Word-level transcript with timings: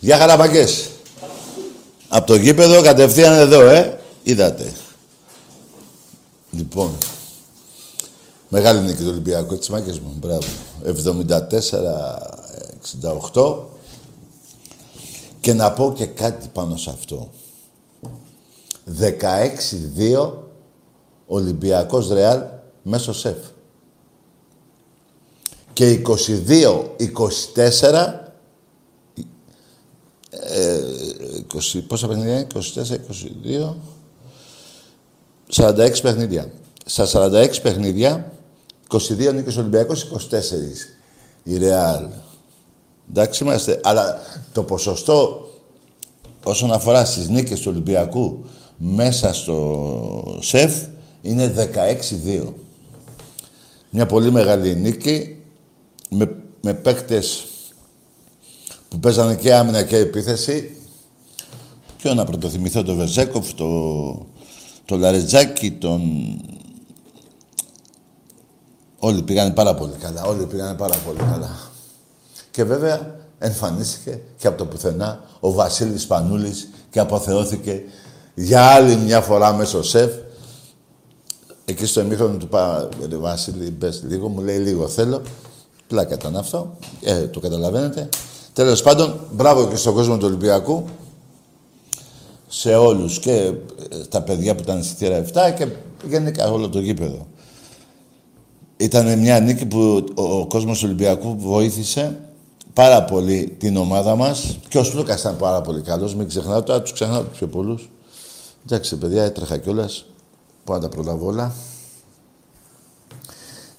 Γεια 0.00 0.18
χαραπακές. 0.18 0.90
Από 2.08 2.26
το 2.26 2.34
γήπεδο 2.34 2.82
κατευθείαν 2.82 3.32
εδώ, 3.32 3.60
ε. 3.60 4.00
Είδατε. 4.22 4.72
Λοιπόν. 6.50 6.90
Μεγάλη 8.48 8.80
νίκη 8.80 9.02
του 9.02 9.08
Ολυμπιακού, 9.08 9.58
τις 9.58 9.68
μάκες 9.68 9.98
μου. 9.98 10.16
Μπράβο. 10.18 10.46
74-68. 13.32 13.68
Και 15.40 15.52
να 15.52 15.72
πω 15.72 15.92
και 15.96 16.06
κάτι 16.06 16.48
πάνω 16.52 16.76
σε 16.76 16.90
αυτό. 16.90 17.30
16-2 18.84 20.32
Ολυμπιακός 21.26 22.08
Ρεάλ 22.08 22.42
μέσω 22.82 23.12
σεφ. 23.12 23.36
Και 25.72 25.90
22-24 25.90 28.25
20, 31.76 31.82
πόσα 31.86 32.08
παιχνίδια, 32.08 32.46
24, 32.54 32.58
22, 33.68 33.74
46 35.52 36.00
παιχνίδια. 36.02 36.50
Στα 36.84 37.06
46 37.06 37.62
παιχνίδια, 37.62 38.32
22 38.88 39.32
νίκες 39.34 39.56
Ολυμπιακός, 39.56 40.02
24 40.02 40.96
η 41.42 41.58
Ρεάλ. 41.58 42.08
Εντάξει 43.10 43.44
είμαστε, 43.44 43.80
αλλά 43.82 44.20
το 44.52 44.62
ποσοστό 44.62 45.48
όσον 46.44 46.72
αφορά 46.72 47.04
στις 47.04 47.28
νίκες 47.28 47.60
του 47.60 47.70
Ολυμπιακού 47.70 48.44
μέσα 48.76 49.32
στο 49.32 50.38
ΣΕΦ 50.40 50.82
είναι 51.22 51.70
16-2. 52.26 52.52
Μια 53.90 54.06
πολύ 54.06 54.30
μεγάλη 54.32 54.74
νίκη 54.74 55.36
με, 56.10 56.36
με 56.60 56.74
παίκτες 56.74 57.45
που 58.88 59.00
παίζανε 59.00 59.34
και 59.34 59.54
άμυνα 59.54 59.82
και 59.82 59.96
επίθεση. 59.96 60.76
Ποιο 61.96 62.14
να 62.14 62.24
πρωτοθυμηθώ, 62.24 62.82
το 62.82 62.94
Βεζέκοφ, 62.94 63.54
το, 63.54 63.66
το 64.84 64.96
Λαρετζάκι, 64.96 65.70
τον... 65.70 66.00
Όλοι 68.98 69.22
πήγανε 69.22 69.50
πάρα 69.50 69.74
πολύ 69.74 69.92
καλά, 69.92 70.24
όλοι 70.24 70.46
πήγανε 70.46 70.74
πάρα 70.74 70.96
πολύ 71.06 71.18
καλά. 71.18 71.56
Και 72.50 72.64
βέβαια 72.64 73.14
εμφανίστηκε 73.38 74.20
και 74.38 74.46
από 74.46 74.58
το 74.58 74.66
πουθενά 74.66 75.20
ο 75.40 75.52
Βασίλης 75.52 76.06
Πανούλης 76.06 76.68
και 76.90 76.98
αποθεώθηκε 76.98 77.82
για 78.34 78.66
άλλη 78.66 78.96
μια 78.96 79.20
φορά 79.20 79.52
μέσω 79.52 79.82
σεφ. 79.82 80.12
Εκεί 81.64 81.86
στο 81.86 82.00
εμίχρονο 82.00 82.36
του 82.36 82.44
είπα, 82.44 82.88
Βασίλη, 83.18 83.70
μπες 83.70 84.02
λίγο, 84.06 84.28
μου 84.28 84.40
λέει 84.40 84.58
λίγο 84.58 84.88
θέλω. 84.88 85.22
Πλάκα 85.86 86.14
ήταν 86.14 86.36
αυτό, 86.36 86.76
ε, 87.00 87.26
το 87.26 87.40
καταλαβαίνετε. 87.40 88.08
Τέλος 88.56 88.82
πάντων, 88.82 89.20
μπράβο 89.32 89.68
και 89.68 89.76
στον 89.76 89.94
κόσμο 89.94 90.16
του 90.16 90.26
Ολυμπιακού. 90.26 90.84
Σε 92.48 92.74
όλους 92.74 93.18
και 93.18 93.32
ε, 93.32 93.52
τα 94.08 94.22
παιδιά 94.22 94.54
που 94.54 94.62
ήταν 94.62 94.82
στη 94.82 94.94
θύρα 94.94 95.24
7 95.24 95.54
και 95.56 95.68
γενικά 96.08 96.50
όλο 96.50 96.68
το 96.68 96.80
γήπεδο. 96.80 97.26
Ήταν 98.76 99.18
μια 99.18 99.40
νίκη 99.40 99.66
που 99.66 100.04
ο 100.14 100.46
κόσμος 100.46 100.78
του 100.78 100.84
Ολυμπιακού 100.86 101.36
βοήθησε 101.38 102.20
πάρα 102.72 103.04
πολύ 103.04 103.54
την 103.58 103.76
ομάδα 103.76 104.16
μας 104.16 104.58
και 104.68 104.78
ο 104.78 104.84
Σλούκας 104.84 105.20
ήταν 105.20 105.36
πάρα 105.36 105.60
πολύ 105.60 105.80
καλός, 105.80 106.14
μην 106.14 106.28
ξεχνάτε, 106.28 106.62
τώρα 106.62 106.82
τους 106.82 106.92
ξεχνάω 106.92 107.22
τους 107.22 107.38
πιο 107.38 107.46
πολλούς. 107.46 107.90
Εντάξει, 108.64 108.96
παιδιά, 108.96 109.24
έτρεχα 109.24 109.56
κιόλας, 109.58 110.04
πάντα 110.64 110.88
προλαβώ 110.88 111.26
όλα. 111.26 111.54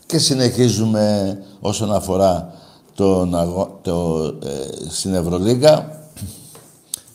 Και 0.06 0.18
συνεχίζουμε 0.18 1.38
όσον 1.60 1.94
αφορά 1.94 2.54
τον 2.98 3.36
το, 3.82 4.24
ε, 4.44 4.90
στην 4.90 5.14
Ευρωλίγα 5.14 6.02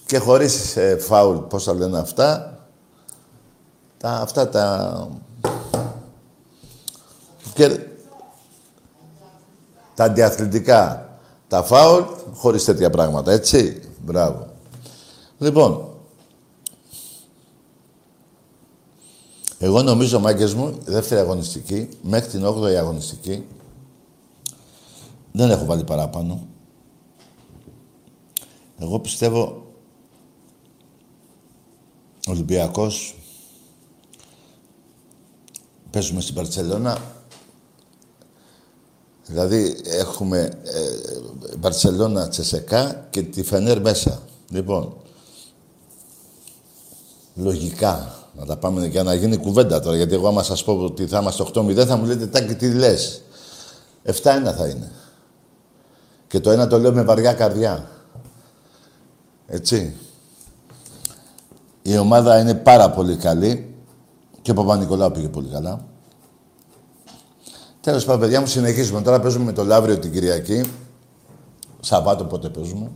και 0.07 0.19
χωρίς 0.19 0.77
ε, 0.77 0.97
φάουλ, 0.99 1.37
πώς 1.37 1.65
θα 1.65 1.75
λένε 1.75 1.99
αυτά, 1.99 2.59
τα, 3.99 4.11
αυτά 4.11 4.49
τα... 4.49 5.09
Και, 7.55 7.79
τα 9.95 10.05
αντιαθλητικά, 10.05 11.11
τα 11.49 11.63
φάουλ, 11.63 12.03
χωρίς 12.35 12.65
τέτοια 12.65 12.91
πράγματα, 12.91 13.33
έτσι. 13.33 13.81
Μπράβο. 14.05 14.47
Λοιπόν, 15.39 15.89
εγώ 19.59 19.83
νομίζω, 19.83 20.21
μάγκες 20.21 20.55
μου, 20.55 20.79
δεύτερη 20.85 21.21
αγωνιστική, 21.21 21.89
μέχρι 22.03 22.31
την 22.31 22.47
8η 22.47 22.75
αγωνιστική, 22.75 23.45
δεν 25.33 25.51
έχω 25.51 25.65
βάλει 25.65 25.85
παράπανο. 25.85 26.47
Εγώ 28.79 29.01
πιστεύω 29.01 29.67
Ολυμπιακός 32.27 33.17
παίζουμε 35.91 36.21
στην 36.21 36.35
Παρτσελώνα 36.35 36.99
δηλαδή 39.33 39.77
έχουμε 39.85 40.39
ε, 40.63 41.57
Μπαρτσελώνα 41.59 42.29
Τσεσεκά 42.29 43.07
και 43.11 43.23
τη 43.23 43.43
Φενέρ 43.43 43.81
μέσα. 43.81 44.23
Λοιπόν, 44.51 44.97
λογικά, 47.35 48.17
να 48.37 48.47
τα 48.47 48.57
πάμε 48.57 48.87
για 48.87 49.03
να 49.03 49.15
γίνει 49.15 49.37
κουβέντα 49.37 49.81
τώρα, 49.81 49.97
γιατί 49.97 50.15
εγώ 50.15 50.29
άμα 50.29 50.43
σας 50.43 50.65
πω 50.65 50.73
ότι 50.73 51.07
θα 51.07 51.19
είμαστε 51.19 51.45
8-0 51.55 51.85
θα 51.87 51.97
μου 51.97 52.05
λέτε 52.05 52.27
τάκι 52.27 52.55
τι 52.55 52.75
λες. 52.75 53.23
7-1 54.05 54.13
θα 54.57 54.69
είναι. 54.69 54.91
Και 56.33 56.41
το 56.41 56.51
ένα 56.51 56.67
το 56.67 56.79
λέω 56.79 56.93
με 56.93 57.03
βαριά 57.03 57.33
καρδιά. 57.33 57.91
Έτσι. 59.47 59.97
Η 61.83 61.93
Η 61.93 61.99
ομάδα 61.99 62.39
είναι 62.39 62.55
πάρα 62.55 62.91
πολύ 62.91 63.17
καλή. 63.17 63.75
Και 64.43 64.51
ο 64.51 64.55
Παπα-Νικολάου 64.55 65.11
πήγε 65.11 65.29
πολύ 65.29 65.49
καλά. 65.49 65.85
Τέλος 67.81 68.05
πάντων, 68.05 68.21
παιδιά 68.21 68.41
μου, 68.41 68.47
συνεχίζουμε. 68.47 69.03
Τώρα 69.03 69.21
παίζουμε 69.21 69.45
με 69.45 69.53
το 69.53 69.65
Λαύριο 69.65 69.99
την 69.99 70.13
Κυριακή. 70.13 70.63
Σαββάτο 71.81 72.25
πότε 72.25 72.49
παίζουμε; 72.49 72.91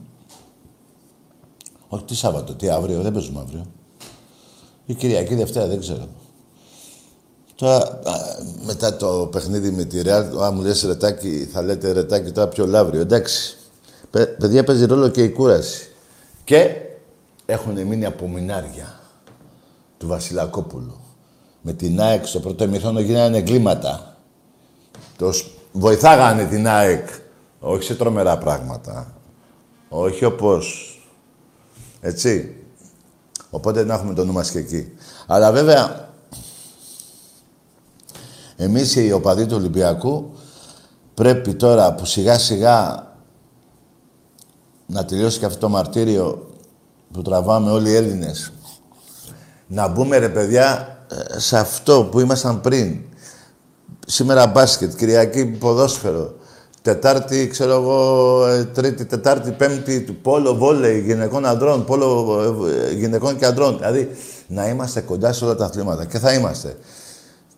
Όχι, 1.89 2.05
τι 2.05 2.15
Σάββατο, 2.15 2.55
τι 2.55 2.69
αύριο, 2.69 3.03
δεν 3.03 3.13
παίζουμε 3.13 3.41
αύριο. 3.41 3.67
Η 4.87 4.95
Κυριακή, 4.95 5.35
Δευτέρα, 5.35 5.67
δεν 5.67 5.81
ξέρω. 5.81 6.09
Τώρα, 7.57 8.01
μετά 8.65 8.97
το 8.97 9.29
παιχνίδι 9.33 9.71
με 9.71 9.85
τη 9.85 10.03
Ρεάλ, 10.03 10.41
αν 10.43 10.55
μου 10.55 10.63
λες 10.63 10.83
ρετάκι, 10.83 11.49
θα 11.53 11.63
λέτε 11.63 11.93
ρετάκι 11.93 12.31
τώρα 12.31 12.49
πιο 12.49 12.67
Λαύριο. 12.67 13.01
Εντάξει. 13.01 13.57
Παιδιά, 14.11 14.65
παίζει 14.65 14.85
ρόλο 14.85 15.09
και 15.09 15.23
η 15.23 15.31
κούραση. 15.31 15.89
Και 16.45 16.77
έχουν 17.47 17.87
μείνει 17.87 18.05
απομεινάρια 18.05 19.01
του 19.99 20.07
Βασιλακόπουλου. 20.07 21.01
Με 21.61 21.73
την 21.73 22.01
ΑΕΚ 22.01 22.27
στο 22.27 22.41
πρώτο 22.41 22.65
ημιχρόνο 22.65 23.01
γίνανε 23.01 23.37
εγκλήματα. 23.37 24.17
Τος 25.19 25.59
βοηθάγανε 25.73 26.45
την 26.45 26.69
ΑΕΚ. 26.69 27.09
Όχι 27.61 27.83
σε 27.83 27.95
τρομερά 27.95 28.39
πράγματα. 28.39 29.15
Όχι 29.89 30.25
όπως... 30.25 30.91
Έτσι. 32.01 32.57
Οπότε 33.51 33.85
να 33.85 33.95
έχουμε 33.95 34.15
το 34.15 34.25
νου 34.25 34.33
μας 34.33 34.51
και 34.51 34.59
εκεί. 34.59 34.93
Αλλά 35.27 35.53
βέβαια, 35.53 36.06
εμείς 38.57 38.97
οι 38.97 39.13
οπαδοί 39.13 39.47
του 39.47 39.57
Ολυμπιακού 39.57 40.31
πρέπει 41.15 41.55
τώρα 41.55 41.95
που 41.95 42.05
σιγά 42.05 42.39
σιγά 42.39 43.07
να 44.87 45.05
τελειώσει 45.05 45.39
και 45.39 45.45
αυτό 45.45 45.59
το 45.59 45.69
μαρτύριο 45.69 46.51
που 47.13 47.23
τραβάμε 47.23 47.71
όλοι 47.71 47.91
οι 47.91 47.95
Έλληνες. 47.95 48.53
Να 49.67 49.89
μπούμε 49.89 50.19
ρε 50.19 50.29
παιδιά 50.29 50.99
σε 51.37 51.59
αυτό 51.59 52.09
που 52.11 52.21
ήμασταν 52.21 52.61
πριν. 52.61 53.01
Σήμερα 54.07 54.47
μπάσκετ, 54.47 54.97
Κυριακή 54.97 55.45
ποδόσφαιρο, 55.45 56.35
Τετάρτη, 56.83 57.49
ξέρω 57.49 57.73
εγώ, 57.73 58.47
ε, 58.47 58.65
Τρίτη, 58.65 59.05
Τετάρτη, 59.05 59.51
Πέμπτη, 59.51 60.01
του 60.01 60.17
πόλο, 60.17 60.55
βόλεϊ, 60.55 61.01
γυναικών 61.01 61.47
αντρών, 61.47 61.85
πόλο 61.85 62.39
ε, 62.89 62.93
γυναικών 62.93 63.37
και 63.37 63.45
αντρών. 63.45 63.77
Δηλαδή, 63.77 64.11
να 64.47 64.69
είμαστε 64.69 65.01
κοντά 65.01 65.33
σε 65.33 65.45
όλα 65.45 65.55
τα 65.55 65.65
αθλήματα. 65.65 66.05
Και 66.05 66.19
θα 66.19 66.33
είμαστε. 66.33 66.77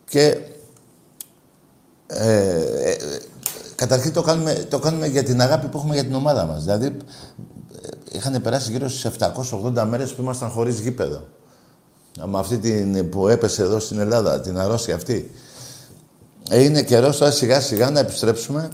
Και 0.09 0.37
ε, 2.11 2.91
ε, 2.91 2.97
καταρχήν 3.75 4.13
το 4.13 4.23
κάνουμε, 4.23 4.67
το 4.69 4.79
κάνουμε 4.79 5.07
για 5.07 5.23
την 5.23 5.41
αγάπη 5.41 5.67
που 5.67 5.79
έχουμε 5.79 5.95
για 5.95 6.05
την 6.05 6.15
ομάδα 6.15 6.45
μας. 6.45 6.63
Δηλαδή, 6.63 6.97
είχαν 8.13 8.43
περάσει 8.43 8.71
γύρω 8.71 8.89
στις 8.89 9.05
780 9.05 9.85
μέρες 9.89 10.15
που 10.15 10.23
ήμασταν 10.23 10.51
χωρίς 10.51 10.81
γήπεδο. 10.81 11.27
Με 12.27 12.39
αυτή 12.39 12.59
την, 12.59 13.09
που 13.09 13.29
έπεσε 13.29 13.63
εδώ 13.63 13.79
στην 13.79 13.99
Ελλάδα, 13.99 14.41
την 14.41 14.59
αρρώστια 14.59 14.95
αυτή. 14.95 15.31
Ε, 16.51 16.63
είναι 16.63 16.83
καιρός 16.83 17.19
τώρα 17.19 17.31
σιγά 17.31 17.61
σιγά 17.61 17.91
να 17.91 18.01
επιστρέψουμε 18.01 18.69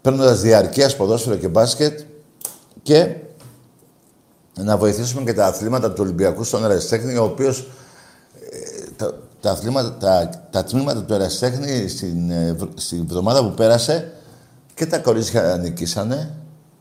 παίρνοντας 0.00 0.40
διαρκείας 0.40 0.96
ποδόσφαιρο 0.96 1.36
και 1.36 1.48
μπάσκετ 1.48 2.00
και 2.82 3.16
να 4.54 4.76
βοηθήσουμε 4.76 5.22
και 5.22 5.32
τα 5.32 5.46
αθλήματα 5.46 5.90
του 5.90 6.02
Ολυμπιακού 6.02 6.44
στον 6.44 6.64
Ερασιτέχνη, 6.64 7.16
ο 7.16 7.24
οποίος 7.24 7.68
ε, 8.50 8.84
τα, 8.96 9.14
τα, 9.42 9.50
αθλήματα, 9.50 9.96
τα, 9.96 10.30
τα 10.50 10.64
τμήματα 10.64 11.02
του 11.02 11.12
Ερασιτέχνη 11.12 11.88
στην, 11.88 12.30
ε, 12.30 12.56
στην 12.74 13.00
εβδομάδα 13.00 13.42
που 13.42 13.54
πέρασε 13.54 14.12
και 14.74 14.86
τα 14.86 14.98
κορίτσια 14.98 15.56
νικήσανε 15.60 16.34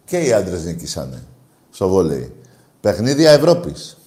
και 0.06 0.18
οι 0.18 0.34
άντρες 0.34 0.64
νικήσανε 0.64 1.24
στο 1.72 1.88
βόλεϊ. 1.88 2.34
Παιχνίδια 2.82 3.32
Ευρώπης. 3.32 3.98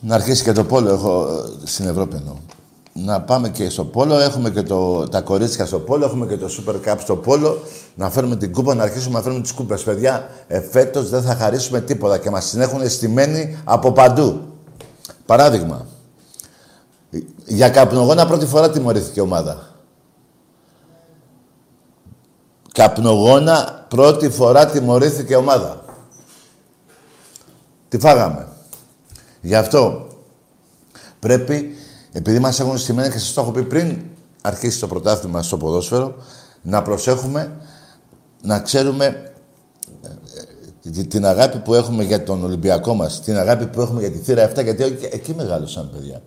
Να 0.00 0.14
αρχίσει 0.14 0.42
και 0.42 0.52
το 0.52 0.64
πόλο, 0.64 0.92
έχω 0.92 1.28
στην 1.64 1.88
Ευρώπη 1.88 2.16
εννοώ 2.16 2.36
να 3.04 3.20
πάμε 3.20 3.48
και 3.48 3.68
στο 3.68 3.84
πόλο. 3.84 4.18
Έχουμε 4.18 4.50
και 4.50 4.62
το, 4.62 5.08
τα 5.08 5.20
κορίτσια 5.20 5.66
στο 5.66 5.78
πόλο, 5.78 6.04
έχουμε 6.04 6.26
και 6.26 6.36
το 6.36 6.48
Super 6.50 6.74
Cup 6.74 6.96
στο 6.98 7.16
πόλο. 7.16 7.58
Να 7.94 8.10
φέρουμε 8.10 8.36
την 8.36 8.52
κούπα, 8.52 8.74
να 8.74 8.82
αρχίσουμε 8.82 9.14
να 9.14 9.22
φέρουμε 9.22 9.40
τις 9.40 9.52
κούπες. 9.52 9.82
Παιδιά, 9.82 10.28
εφέτο 10.46 11.02
δεν 11.02 11.22
θα 11.22 11.34
χαρίσουμε 11.34 11.80
τίποτα 11.80 12.18
και 12.18 12.30
μας 12.30 12.50
την 12.50 12.60
έχουν 12.60 12.88
στημένοι 12.88 13.58
από 13.64 13.92
παντού. 13.92 14.40
Παράδειγμα, 15.26 15.86
για 17.46 17.68
καπνογόνα 17.68 18.26
πρώτη 18.26 18.46
φορά 18.46 18.70
τιμωρήθηκε 18.70 19.20
η 19.20 19.22
ομάδα. 19.22 19.74
Καπνογόνα 22.72 23.86
πρώτη 23.88 24.30
φορά 24.30 24.66
τιμωρήθηκε 24.66 25.32
η 25.32 25.36
ομάδα. 25.36 25.84
Τι 27.88 27.98
φάγαμε. 27.98 28.48
Γι' 29.40 29.54
αυτό 29.54 30.06
πρέπει 31.18 31.74
επειδή 32.12 32.38
μας 32.38 32.60
έχουν 32.60 32.78
στημένα 32.78 33.10
και 33.10 33.18
σας 33.18 33.32
το 33.32 33.40
έχω 33.40 33.50
πει 33.50 33.62
πριν 33.62 34.04
αρχίσει 34.40 34.80
το 34.80 34.86
πρωτάθλημα 34.86 35.42
στο 35.42 35.56
ποδόσφαιρο, 35.56 36.14
να 36.62 36.82
προσέχουμε, 36.82 37.56
να 38.42 38.60
ξέρουμε 38.60 39.32
ε, 40.82 41.02
την 41.02 41.26
αγάπη 41.26 41.58
που 41.58 41.74
έχουμε 41.74 42.04
για 42.04 42.22
τον 42.22 42.44
Ολυμπιακό 42.44 42.94
μας, 42.94 43.20
την 43.20 43.36
αγάπη 43.36 43.66
που 43.66 43.80
έχουμε 43.80 44.00
για 44.00 44.10
τη 44.10 44.18
θύρα 44.18 44.50
7, 44.50 44.62
γιατί 44.62 44.98
εκεί 45.12 45.34
μεγάλωσαν, 45.34 45.90
παιδιά. 45.92 46.22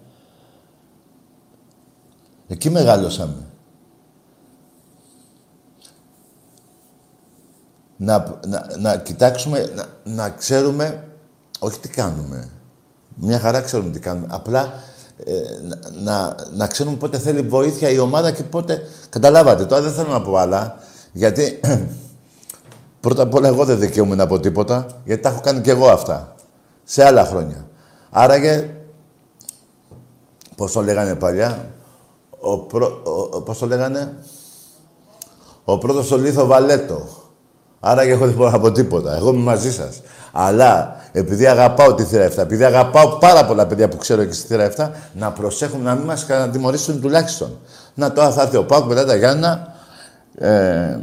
Εκεί 2.51 2.69
μεγάλωσαμε. 2.69 3.46
Να, 7.98 8.40
να, 8.48 8.68
να 8.80 8.98
κοιτάξουμε, 8.98 9.72
να, 9.75 9.86
να 10.04 10.30
ξέρουμε, 10.30 11.04
όχι 11.60 11.80
τι 11.80 11.90
κάνουμε. 11.90 12.50
Μια 13.16 13.40
χαρά 13.40 13.62
ξέρουμε 13.62 13.90
τι 13.90 14.00
κάνουμε. 14.00 14.28
Απλά 14.30 14.74
ε, 15.24 15.34
να, 16.04 16.36
να 16.54 16.68
ξέρουμε 16.68 16.96
πότε 16.96 17.18
θέλει 17.18 17.42
βοήθεια 17.42 17.90
η 17.90 18.00
ομάδα 18.00 18.31
και 18.31 18.44
πότε... 18.44 18.81
Καταλάβατε, 19.10 19.66
τώρα 19.66 19.81
δεν 19.81 19.92
θέλω 19.92 20.10
να 20.10 20.22
πω 20.22 20.36
άλλα, 20.36 20.78
γιατί 21.12 21.60
πρώτα 23.01 23.24
απ' 23.24 23.34
όλα 23.34 23.48
εγώ 23.48 23.66
δεν 23.66 23.80
δικαιούμαι 23.80 24.16
να 24.16 24.28
πω 24.28 24.40
τίποτα, 24.40 24.86
γιατί 25.06 25.22
τα 25.22 25.30
έχω 25.30 25.42
κάνει 25.42 25.62
και 25.62 25.72
εγώ 25.72 25.88
αυτά, 25.88 26.36
σε 26.84 27.06
άλλα 27.06 27.25
χρόνια. 27.25 27.68
Άραγε, 28.10 28.75
πώς 30.56 30.72
το 30.72 30.82
λέγανε 30.82 31.15
παλιά, 31.15 31.70
ο, 32.39 32.58
προ, 32.58 33.01
ο, 33.34 33.41
πώς 33.41 33.58
το 33.58 33.65
λέγανε, 33.65 34.13
ο 35.63 35.77
πρώτος 35.77 36.05
στο 36.05 36.17
λίθο 36.17 36.46
Βαλέτο. 36.46 37.08
Άρα 37.79 38.05
και 38.05 38.12
εγώ 38.12 38.25
δεν 38.25 38.36
μπορώ 38.36 38.50
να 38.50 38.60
πω 38.60 38.72
τίποτα. 38.72 39.15
Εγώ 39.15 39.29
είμαι 39.29 39.43
μαζί 39.43 39.74
σας. 39.74 40.01
Αλλά 40.31 40.96
επειδή 41.12 41.48
αγαπάω 41.48 41.93
τη 41.93 42.03
θύρα 42.03 42.29
7, 42.31 42.38
επειδή 42.38 42.63
αγαπάω 42.63 43.17
πάρα 43.17 43.46
πολλά 43.46 43.67
παιδιά 43.67 43.89
που 43.89 43.98
ξέρω 43.98 44.25
και 44.25 44.34
στη 44.34 44.48
θύρα 44.48 44.72
7, 44.77 44.89
να 45.13 45.31
προσέχουμε 45.31 45.84
να 45.84 45.96
μην 45.96 46.05
μας 46.05 46.25
κατατιμωρήσουν 46.25 47.01
τουλάχιστον. 47.01 47.58
Να 47.93 48.12
τώρα 48.12 48.31
θα 48.31 48.41
έρθει 48.41 48.58
ο 48.58 48.65
Πάουκ 48.65 48.86
μετά 48.86 49.05
τα 49.05 49.15
Γιάννενα, 49.15 49.75
ε, 50.38 51.00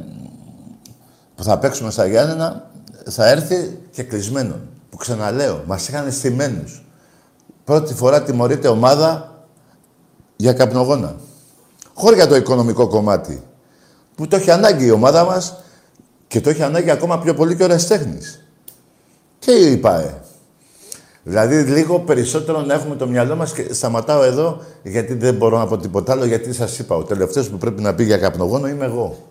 που 1.35 1.43
θα 1.43 1.59
παίξουμε 1.59 1.91
στα 1.91 2.07
Γιάννενα, 2.07 2.71
θα 3.09 3.29
έρθει 3.29 3.79
και 3.91 4.03
κλεισμένο. 4.03 4.55
Που 4.91 4.97
ξαναλέω, 4.97 5.63
μας 5.67 5.89
είχαν 5.89 6.13
στημένους. 6.13 6.85
Πρώτη 7.65 7.95
φορά 7.95 8.23
τιμωρείται 8.23 8.69
ομάδα 8.69 9.31
για 10.37 10.53
καπνογόνα. 10.53 11.15
Χωρί 11.99 12.15
για 12.15 12.27
το 12.27 12.37
οικονομικό 12.37 12.89
κομμάτι. 12.89 13.43
Που 14.15 14.29
το 14.29 14.37
έχει 14.37 14.51
ανάγκη 14.51 14.85
η 14.85 14.91
ομάδα 14.91 15.25
μας 15.25 15.63
και 16.27 16.41
το 16.41 16.51
έχει 16.51 16.63
ανάγκη 16.63 16.91
ακόμα 16.91 17.19
πιο 17.19 17.35
πολύ 17.35 17.57
και 17.57 17.63
ο 17.63 17.67
Ρεστέχνης 17.67 18.47
και 19.39 19.51
η 19.51 19.77
ΠΑΕ. 19.77 20.21
Δηλαδή 21.23 21.63
λίγο 21.63 22.01
περισσότερο 22.01 22.61
να 22.61 22.75
έχουμε 22.75 22.97
το 22.97 23.07
μυαλό 23.07 23.37
μας 23.37 23.53
και 23.53 23.73
σταματάω 23.73 24.23
εδώ 24.23 24.63
γιατί 24.83 25.15
δεν 25.15 25.35
μπορώ 25.35 25.59
να 25.59 25.67
πω 25.67 25.79
τίποτα 25.79 26.13
άλλο 26.13 26.25
γιατί 26.25 26.53
σας 26.53 26.79
είπα 26.79 26.97
ο 26.97 27.03
τελευταίος 27.03 27.49
που 27.49 27.59
πρέπει 27.59 27.83
να 27.83 27.95
πει 27.95 28.05
για 28.05 28.19
καπνογόνο 28.19 28.69
είμαι 28.69 28.85
εγώ. 28.85 29.29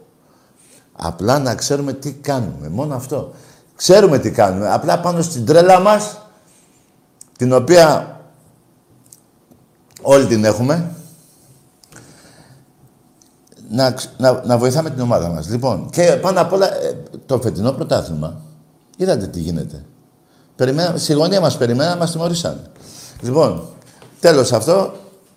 Απλά 0.92 1.40
να 1.40 1.56
ξέρουμε 1.56 1.94
τι 1.94 2.12
κάνουμε. 2.12 2.70
Μόνο 2.70 2.96
αυτό. 2.96 3.34
Ξέρουμε 3.76 4.20
τι 4.20 4.32
κάνουμε. 4.32 4.74
Απλά 4.74 5.00
πάνω 5.00 5.22
στην 5.22 5.46
τρέλα 5.46 5.80
μας 5.80 6.22
την 7.38 7.54
οποία 7.54 8.20
όλοι 10.02 10.26
την 10.26 10.46
έχουμε 10.46 10.96
να, 13.70 13.96
να, 14.18 14.42
να 14.46 14.58
βοηθάμε 14.58 14.90
την 14.90 15.02
ομάδα 15.02 15.30
μας. 15.30 15.50
Λοιπόν, 15.50 15.90
και 15.90 16.18
πάνω 16.22 16.42
απ' 16.42 16.54
όλα 16.54 16.76
ε, 16.76 16.96
το 17.26 17.42
φετινό 17.42 17.72
πρωτάθλημα 17.72 18.42
είδατε 18.98 19.28
τι 19.28 19.40
γίνεται. 19.40 19.86
Περιμένα, 20.56 20.98
στη 20.98 21.14
γωνία 21.14 21.42
μας 21.42 21.58
περιμέναν, 21.58 21.98
μας 21.98 22.12
τιμωρήσαν. 22.12 22.62
Λοιπόν, 23.22 23.68
τέλος 24.20 24.54
αυτό, 24.54 24.94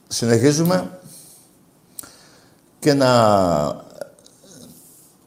συνεχίζουμε 0.09 0.91
και 2.79 2.95
να, 2.95 3.13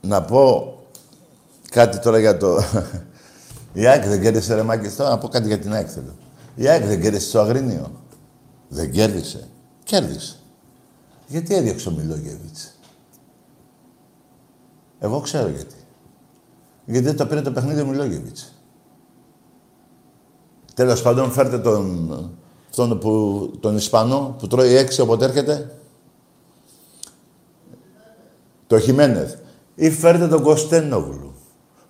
να 0.01 0.22
πω 0.22 0.74
κάτι 1.70 2.00
τώρα 2.00 2.20
για 2.20 2.38
το... 2.38 2.58
Η 3.74 3.88
ΑΕΚ 3.88 4.05
δεν 4.05 4.22
κέρδισε 4.22 4.55
ρε 4.55 4.63
Μάκης, 4.63 4.96
τώρα 4.96 5.10
να 5.10 5.17
πω 5.17 5.27
κάτι 5.27 5.48
για 5.48 5.60
την 5.60 5.74
ΑΕΚ 5.74 5.88
θέλω. 5.93 6.15
Η 6.55 6.67
ΑΕΚ 6.67 6.86
δεν 6.86 7.01
κέρδισε 7.01 7.27
στο 7.27 7.39
Αγρίνιο. 7.39 7.91
Δεν 8.67 8.91
κέρδισε. 8.91 9.48
Κέρδισε. 9.84 10.36
Γιατί 11.27 11.55
έδιωξε 11.55 11.89
ο 11.89 11.91
Μιλόγεβιτς; 11.91 12.70
Εγώ 15.03 15.20
ξέρω 15.20 15.48
γιατί. 15.48 15.75
Γιατί 16.86 17.05
δεν 17.05 17.17
το 17.17 17.25
πήρε 17.25 17.41
το 17.41 17.51
παιχνίδι 17.51 17.81
ο 17.81 17.86
Μιλόγεβιτς. 17.86 18.53
Τέλος 20.74 21.01
πάντων, 21.01 21.31
φέρτε 21.31 21.60
τον, 21.60 22.39
τον, 22.75 23.00
που, 23.00 23.51
τον 23.60 23.75
Ισπανό 23.75 24.36
που 24.39 24.48
τρώει 24.48 24.75
έξι 24.75 25.01
όποτε 25.01 25.25
έρχεται. 25.25 25.75
Το 28.67 28.79
Χιμένεθ. 28.79 29.36
Ή 29.75 29.91
φέρτε 29.91 30.27
τον 30.27 30.43
Κωστένογλου 30.43 31.34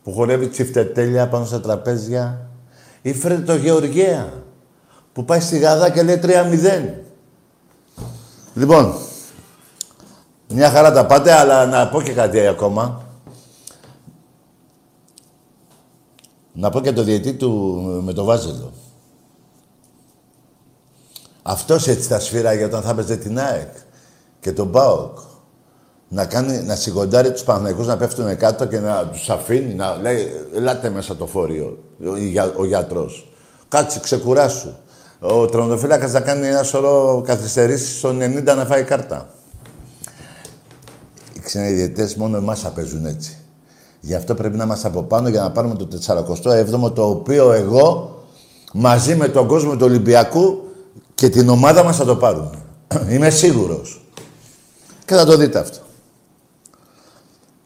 που 0.03 0.13
χορεύει 0.13 0.47
τσιφτετέλια 0.47 1.27
πάνω 1.27 1.45
στα 1.45 1.61
τραπέζια. 1.61 2.49
Ή 3.01 3.13
φέρτε 3.13 3.41
τον 3.41 3.57
Γεωργέα 3.57 4.43
που 5.13 5.25
πάει 5.25 5.39
στη 5.39 5.57
Γαδά 5.57 5.89
και 5.89 6.03
λέει 6.03 6.19
3-0. 6.23 6.89
Λοιπόν, 8.53 8.95
μια 10.53 10.69
χαρά 10.69 10.91
τα 10.91 11.05
πάτε, 11.05 11.31
αλλά 11.31 11.65
να 11.65 11.87
πω 11.87 12.01
και 12.01 12.13
κάτι 12.13 12.47
ακόμα. 12.47 13.01
Να 16.53 16.69
πω 16.69 16.81
και 16.81 16.91
το 16.91 17.03
διετή 17.03 17.33
του 17.33 17.51
με 18.03 18.13
το 18.13 18.23
Βάζελο. 18.23 18.71
Αυτός 21.41 21.87
έτσι 21.87 22.07
θα 22.07 22.19
σφύραγε 22.19 22.63
όταν 22.63 22.81
θα 22.81 22.89
έπαιζε 22.89 23.17
την 23.17 23.39
ΑΕΚ 23.39 23.71
και 24.39 24.51
τον 24.51 24.71
ΠΑΟΚ. 24.71 25.17
Να, 26.07 26.25
κάνει, 26.25 26.63
να 26.63 26.75
σιγοντάρει 26.75 27.31
τους 27.31 27.43
Παναγικούς 27.43 27.87
να 27.87 27.97
πέφτουν 27.97 28.37
κάτω 28.37 28.65
και 28.65 28.79
να 28.79 29.07
τους 29.07 29.29
αφήνει, 29.29 29.73
να 29.73 29.95
λέει 29.95 30.27
«Ελάτε 30.55 30.89
μέσα 30.89 31.15
το 31.15 31.25
φόριο, 31.25 31.77
ο, 31.99 32.61
ο 32.61 32.65
γιατρός. 32.65 33.31
Κάτσε, 33.67 33.99
ξεκουράσου». 33.99 34.73
Ο 35.19 35.45
τρονοφύλακας 35.45 36.11
να 36.11 36.19
κάνει 36.19 36.47
ένα 36.47 36.63
σωρό 36.63 37.23
καθυστερήσεις 37.25 37.97
στο 37.97 38.09
90 38.09 38.43
να 38.43 38.65
φάει 38.65 38.83
κάρτα. 38.83 39.29
Οι 41.59 41.91
ξένοι 41.91 42.13
μόνο 42.17 42.37
εμάς 42.37 42.71
παίζουν 42.75 43.05
έτσι. 43.05 43.37
Γι' 43.99 44.15
αυτό 44.15 44.35
πρέπει 44.35 44.57
να 44.57 44.63
είμαστε 44.63 44.87
από 44.87 45.03
πάνω 45.03 45.29
για 45.29 45.41
να 45.41 45.51
πάρουμε 45.51 45.75
το 45.75 45.87
47ο, 46.07 46.93
το 46.93 47.09
οποίο 47.09 47.51
εγώ 47.51 48.19
μαζί 48.73 49.15
με 49.15 49.27
τον 49.27 49.47
κόσμο 49.47 49.75
του 49.75 49.85
Ολυμπιακού 49.85 50.61
και 51.15 51.29
την 51.29 51.49
ομάδα 51.49 51.83
μας 51.83 51.97
θα 51.97 52.05
το 52.05 52.15
πάρουμε. 52.15 52.63
Είμαι 53.13 53.29
σίγουρος. 53.29 54.05
Και 55.05 55.13
θα 55.13 55.25
το 55.25 55.37
δείτε 55.37 55.59
αυτό. 55.59 55.79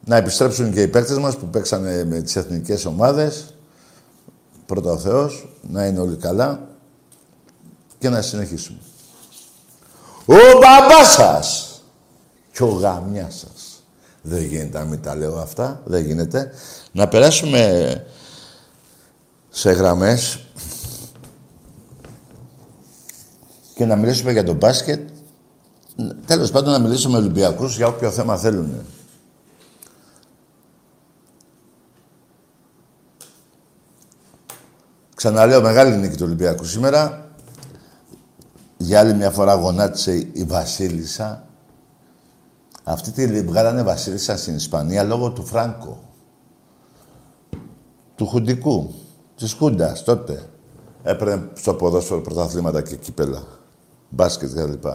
Να 0.05 0.15
επιστρέψουν 0.15 0.73
και 0.73 0.81
οι 0.81 0.87
παίκτες 0.87 1.17
μας 1.17 1.37
που 1.37 1.45
παίξανε 1.45 2.05
με 2.05 2.21
τις 2.21 2.35
εθνικές 2.35 2.85
ομάδες. 2.85 3.55
Πρώτα 4.65 4.91
ο 4.91 4.97
Θεός, 4.97 5.49
να 5.61 5.85
είναι 5.85 5.99
όλοι 5.99 6.15
καλά 6.15 6.67
και 7.99 8.09
να 8.09 8.21
συνεχίσουμε. 8.21 8.79
Ο 10.25 10.35
μπαμπάς 10.53 11.13
σας 11.13 11.69
και 12.51 12.63
ο 12.63 12.67
γαμιάς 12.67 13.35
σας. 13.35 13.64
Δεν 14.27 14.43
γίνεται 14.43 14.77
να 14.77 14.85
μην 14.85 15.01
τα 15.01 15.15
λέω 15.15 15.37
αυτά. 15.37 15.81
Δεν 15.85 16.05
γίνεται. 16.05 16.51
Να 16.91 17.07
περάσουμε 17.07 18.03
σε 19.49 19.71
γραμμές 19.71 20.39
και 23.75 23.85
να 23.85 23.95
μιλήσουμε 23.95 24.31
για 24.31 24.43
το 24.43 24.53
μπάσκετ. 24.53 25.09
Τέλος 26.25 26.51
πάντων 26.51 26.71
να 26.71 26.79
μιλήσουμε 26.79 27.13
με 27.13 27.19
Ολυμπιακούς 27.19 27.75
για 27.75 27.87
όποιο 27.87 28.11
θέμα 28.11 28.37
θέλουν. 28.37 28.85
Ξαναλέω, 35.15 35.61
μεγάλη 35.61 35.95
νίκη 35.95 36.15
του 36.15 36.25
Ολυμπιακού 36.25 36.65
σήμερα. 36.65 37.29
Για 38.77 38.99
άλλη 38.99 39.13
μια 39.13 39.31
φορά 39.31 39.53
γονάτισε 39.53 40.11
η 40.33 40.43
Βασίλισσα. 40.43 41.44
Αυτή 42.87 43.11
τη 43.11 43.41
βγάλανε 43.41 43.83
Βασίλισσα 43.83 44.37
στην 44.37 44.55
Ισπανία 44.55 45.03
λόγω 45.03 45.31
του 45.31 45.45
Φράνκο. 45.45 46.03
Του 48.15 48.25
Χουντικού. 48.25 48.93
Της 49.35 49.53
Χούντας 49.53 50.03
τότε. 50.03 50.49
Έπαιρνε 51.03 51.49
στο 51.53 51.73
ποδόσφαιρο 51.73 52.21
πρωταθλήματα 52.21 52.81
και 52.81 52.95
κύπελα 52.95 53.43
μπάσκετ 54.09 54.53
κλπ. 54.53 54.85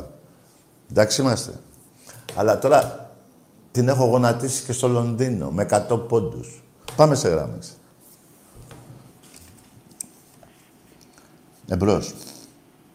Εντάξει 0.90 1.20
είμαστε. 1.20 1.52
Αλλά 2.34 2.58
τώρα 2.58 3.10
την 3.70 3.88
έχω 3.88 4.04
γονατίσει 4.04 4.64
και 4.64 4.72
στο 4.72 4.88
Λονδίνο 4.88 5.50
με 5.50 5.66
100 5.90 6.08
πόντους. 6.08 6.62
Πάμε 6.96 7.14
σε 7.14 7.28
γράμμες. 7.28 7.72
Εμπρός. 11.68 12.14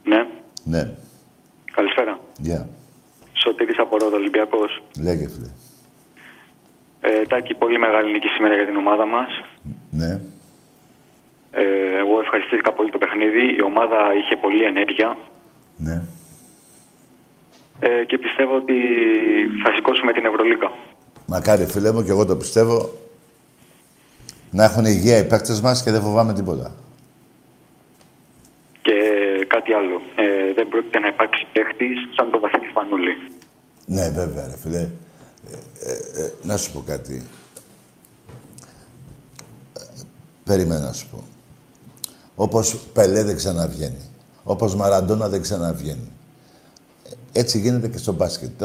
Ναι. 0.04 0.18
Ναι. 0.64 0.96
Καλησπέρα. 1.76 2.20
Γεια. 2.40 2.68
Yeah. 2.68 2.85
Σωτήρης 3.46 3.80
από 3.80 3.98
Ρόδο, 3.98 4.16
Ολυμπιακός. 4.16 4.84
Λέγε, 5.02 5.28
φίλε. 5.28 5.50
Ε, 7.02 7.26
Τάκη, 7.26 7.54
πολύ 7.54 7.80
μεγάλη 7.80 8.12
νίκη 8.12 8.28
σήμερα 8.28 8.54
για 8.56 8.66
την 8.66 8.76
ομάδα 8.76 9.06
μας. 9.06 9.30
Ναι. 9.90 10.20
Ε, 11.52 11.98
εγώ 11.98 12.20
ευχαριστήθηκα 12.20 12.74
πολύ 12.74 12.90
το 12.92 12.98
παιχνίδι. 12.98 13.56
Η 13.58 13.62
ομάδα 13.62 13.98
είχε 14.20 14.36
πολλή 14.36 14.64
ενέργεια. 14.64 15.18
Ναι. 15.78 16.02
Ε, 17.80 18.04
και 18.06 18.18
πιστεύω 18.18 18.56
ότι 18.56 18.74
θα 19.64 19.74
σηκώσουμε 19.76 20.14
την 20.14 20.26
Ευρωλίγα. 20.26 20.72
Μακάρι, 21.26 21.66
φίλε 21.66 21.92
μου, 21.92 22.04
και 22.04 22.12
εγώ 22.12 22.26
το 22.26 22.36
πιστεύω. 22.36 22.90
Να 24.52 24.64
έχουν 24.64 24.86
υγεία 24.86 25.18
οι 25.18 25.28
παίκτες 25.28 25.62
μας 25.62 25.84
και 25.84 25.92
δεν 25.92 26.02
φοβάμαι 26.02 26.34
τίποτα. 26.34 26.76
Και 28.82 29.15
κάτι 29.56 29.72
άλλο. 29.80 29.96
Ε, 30.16 30.54
δεν 30.58 30.68
πρόκειται 30.68 31.00
να 31.00 31.08
υπάρξει 31.08 31.48
παίχτης 31.54 31.98
σαν 32.16 32.32
το 32.32 32.40
Βασίλη 32.40 32.70
Φανούλη. 32.74 33.16
Ναι, 33.86 34.10
βέβαια, 34.10 34.46
ρε 34.48 34.58
φίλε. 34.62 34.84
Ε, 35.50 35.92
ε, 35.92 36.24
ε, 36.24 36.32
να 36.44 36.58
σου 36.58 36.72
πω 36.72 36.84
κάτι. 36.86 37.24
Περίμενα 40.44 40.80
να 40.80 40.94
σου 40.94 41.08
πω. 41.12 41.24
Όπως 42.36 42.78
Πελέ 42.94 43.24
δεν 43.24 43.36
ξαναβγαίνει. 43.36 44.10
Όπως 44.44 44.76
Μαραντόνα 44.76 45.30
δεν 45.30 45.42
ξαναβγαίνει. 45.42 46.12
Έτσι 47.32 47.60
γίνεται 47.60 47.88
και 47.88 47.98
στο 47.98 48.14
μπάσκετ. 48.14 48.62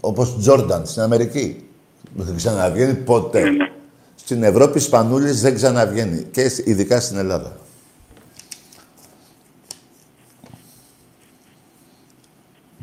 Όπως 0.00 0.38
Τζόρνταν 0.38 0.86
στην 0.86 1.02
Αμερική. 1.02 1.68
Δεν 2.14 2.36
ξαναβγαίνει 2.36 2.94
ποτέ. 2.94 3.40
Ναι, 3.40 3.50
ναι. 3.50 3.70
Στην 4.14 4.42
Ευρώπη 4.42 4.78
Σπανούλης 4.78 5.40
δεν 5.40 5.54
ξαναβγαίνει. 5.54 6.22
Και 6.22 6.50
ειδικά 6.64 7.00
στην 7.00 7.16
Ελλάδα. 7.16 7.56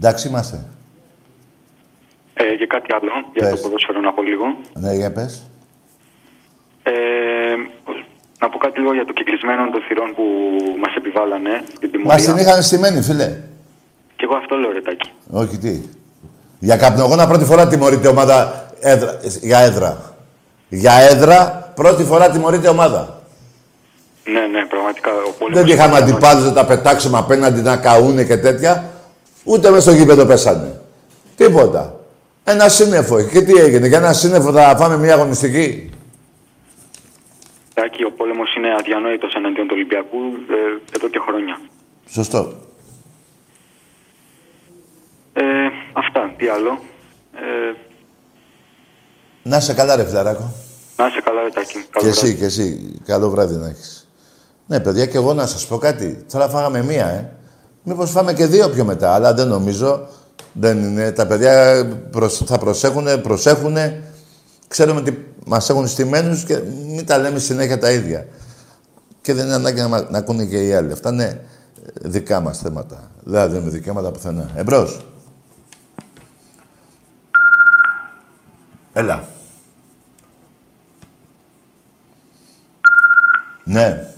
Εντάξει 0.04 0.28
είμαστε. 0.28 0.66
Ε, 2.34 2.56
και 2.56 2.68
κάτι 2.68 2.94
άλλο 2.94 3.12
για 3.34 3.50
το 3.50 3.58
ποδόσφαιρο 3.62 4.00
να 4.00 4.14
πω 4.14 4.22
λίγο. 4.22 4.46
Ναι, 4.74 4.94
για 4.94 5.12
πες. 5.12 5.44
Ε, 6.84 6.92
να 8.40 8.50
πω 8.50 8.58
κάτι 8.58 8.80
λίγο 8.80 8.94
για 8.94 9.06
το 9.06 9.14
κυκλισμένο 9.14 9.70
των 9.72 9.82
θυρών 9.88 10.14
που 10.16 10.24
μας 10.84 10.96
επιβάλλανε 10.96 11.64
στην 11.76 11.92
τιμωρία. 11.92 12.14
Μας 12.14 12.26
την 12.26 12.38
είχαν 12.38 12.64
στημένη, 12.64 13.02
φίλε. 13.02 13.28
Και 14.16 14.24
εγώ 14.24 14.36
αυτό 14.36 14.56
λέω, 14.56 14.72
Ρετάκι. 14.72 15.12
Όχι, 15.32 15.58
τι. 15.58 15.82
Για 16.60 16.78
καπνογόνα 16.78 17.28
πρώτη 17.28 17.46
φορά 17.46 17.68
τιμωρείται 17.68 18.08
ομάδα 18.08 18.66
έδρα, 18.80 19.20
για 19.42 19.60
έδρα. 19.60 20.16
Για 20.70 20.94
έδρα 20.94 21.72
πρώτη 21.76 22.04
φορά 22.04 22.30
τιμωρείται 22.30 22.68
ομάδα. 22.68 23.22
Ναι, 24.24 24.40
ναι, 24.40 24.66
πραγματικά. 24.66 25.12
Ο 25.12 25.48
Δεν 25.52 25.68
είχαμε 25.68 25.98
αντιπάλους 25.98 26.44
να 26.44 26.54
τα 26.54 26.66
πετάξουμε 26.66 27.18
απέναντι 27.18 27.62
να 27.62 27.78
καούνε 27.78 28.24
και 28.24 28.38
τέτοια. 28.38 28.91
Ούτε 29.44 29.70
μέσα 29.70 29.82
στο 29.82 29.92
γήπεδο 30.00 30.26
πέσανε. 30.26 30.82
Τίποτα. 31.36 32.00
Ένα 32.44 32.70
σύννεφο. 32.70 33.22
Και 33.24 33.42
τι 33.42 33.54
έγινε, 33.54 33.88
για 33.88 33.98
ένα 33.98 34.14
σύννεφο 34.14 34.52
θα 34.52 34.76
φάμε 34.78 34.98
μια 34.98 35.14
αγωνιστική; 35.14 35.90
Τάκη, 37.74 38.04
ο 38.04 38.12
πόλεμος 38.12 38.56
είναι 38.56 38.74
αδιανόητος 38.80 39.34
εναντίον 39.34 39.68
του 39.68 39.74
Ολυμπιακού 39.76 40.18
ε, 40.50 40.96
εδώ 40.96 41.08
και 41.10 41.20
χρόνια. 41.28 41.60
Σωστό. 42.10 42.54
Ε, 45.34 45.44
αυτά. 45.94 46.34
Τι 46.38 46.48
άλλο; 46.48 46.80
Ε, 47.36 47.76
να 49.44 49.58
είσαι 49.58 49.74
καλά, 49.74 49.96
ρε 49.96 50.06
φιλαράκο. 50.06 50.54
Να 50.98 51.08
είσαι 51.08 51.22
καλά, 51.24 51.42
ρε 51.42 51.50
Τάκη. 51.50 51.86
και 52.00 52.08
εσύ, 52.08 52.36
και 52.36 52.46
εσύ. 52.46 52.96
Καλό 53.06 53.30
βράδυ 53.30 53.56
να 53.56 53.68
έχεις. 53.68 54.08
Ναι, 54.68 54.80
παιδιά, 54.80 55.06
και 55.06 55.18
εγώ 55.18 55.34
να 55.34 55.46
σας 55.46 55.68
πω 55.68 55.78
κάτι. 55.78 56.26
Τώρα 56.32 56.50
φάγαμε 56.50 56.84
μία, 56.84 57.08
ε. 57.08 57.36
Μήπως 57.84 58.12
φάμε 58.12 58.34
και 58.34 58.46
δύο 58.46 58.70
πιο 58.70 58.86
μετά, 58.86 59.14
αλλά 59.14 59.34
δεν 59.34 59.48
νομίζω. 59.48 60.08
Δεν 60.54 60.84
είναι. 60.84 61.12
Τα 61.12 61.28
παιδιά 61.28 61.86
θα 62.46 62.58
προσέχουν, 62.58 63.22
προσέχουν. 63.22 63.78
Ξέρουμε 64.68 65.00
ότι 65.00 65.34
μας 65.46 65.70
έχουν 65.70 65.88
στημένους 65.88 66.44
και 66.44 66.60
μην 66.86 67.06
τα 67.06 67.18
λέμε 67.18 67.40
συνέχεια 67.40 67.80
τα 67.80 67.92
ίδια. 67.92 68.28
Και 69.22 69.34
δεν 69.34 69.46
είναι 69.46 69.56
ανάγκη 69.56 69.82
να, 69.82 69.88
να 70.10 70.18
ακούνε 70.18 70.46
και 70.46 70.68
οι 70.68 70.74
άλλοι. 70.74 70.92
Αυτά 70.92 71.10
είναι 71.10 71.46
δικά 72.02 72.40
μας 72.40 72.58
θέματα. 72.58 73.12
Δεν 73.24 73.52
δίνουμε 73.52 73.70
δικαιώματα 73.70 74.12
πουθενά. 74.12 74.50
Εμπρός. 74.56 75.06
Έλα. 78.94 79.24
Ναι. 83.64 84.11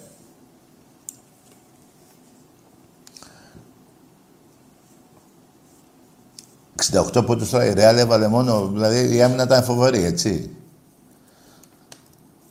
68 6.92 7.25
πόντους 7.25 7.50
τώρα 7.50 7.66
η 7.66 7.74
Ρεάλ 7.74 7.98
έβαλε 7.98 8.28
μόνο, 8.28 8.68
δηλαδή 8.68 9.16
η 9.16 9.22
άμυνα 9.24 9.44
ήταν 9.44 9.63
φοβερή, 9.63 10.04
έτσι. 10.06 10.56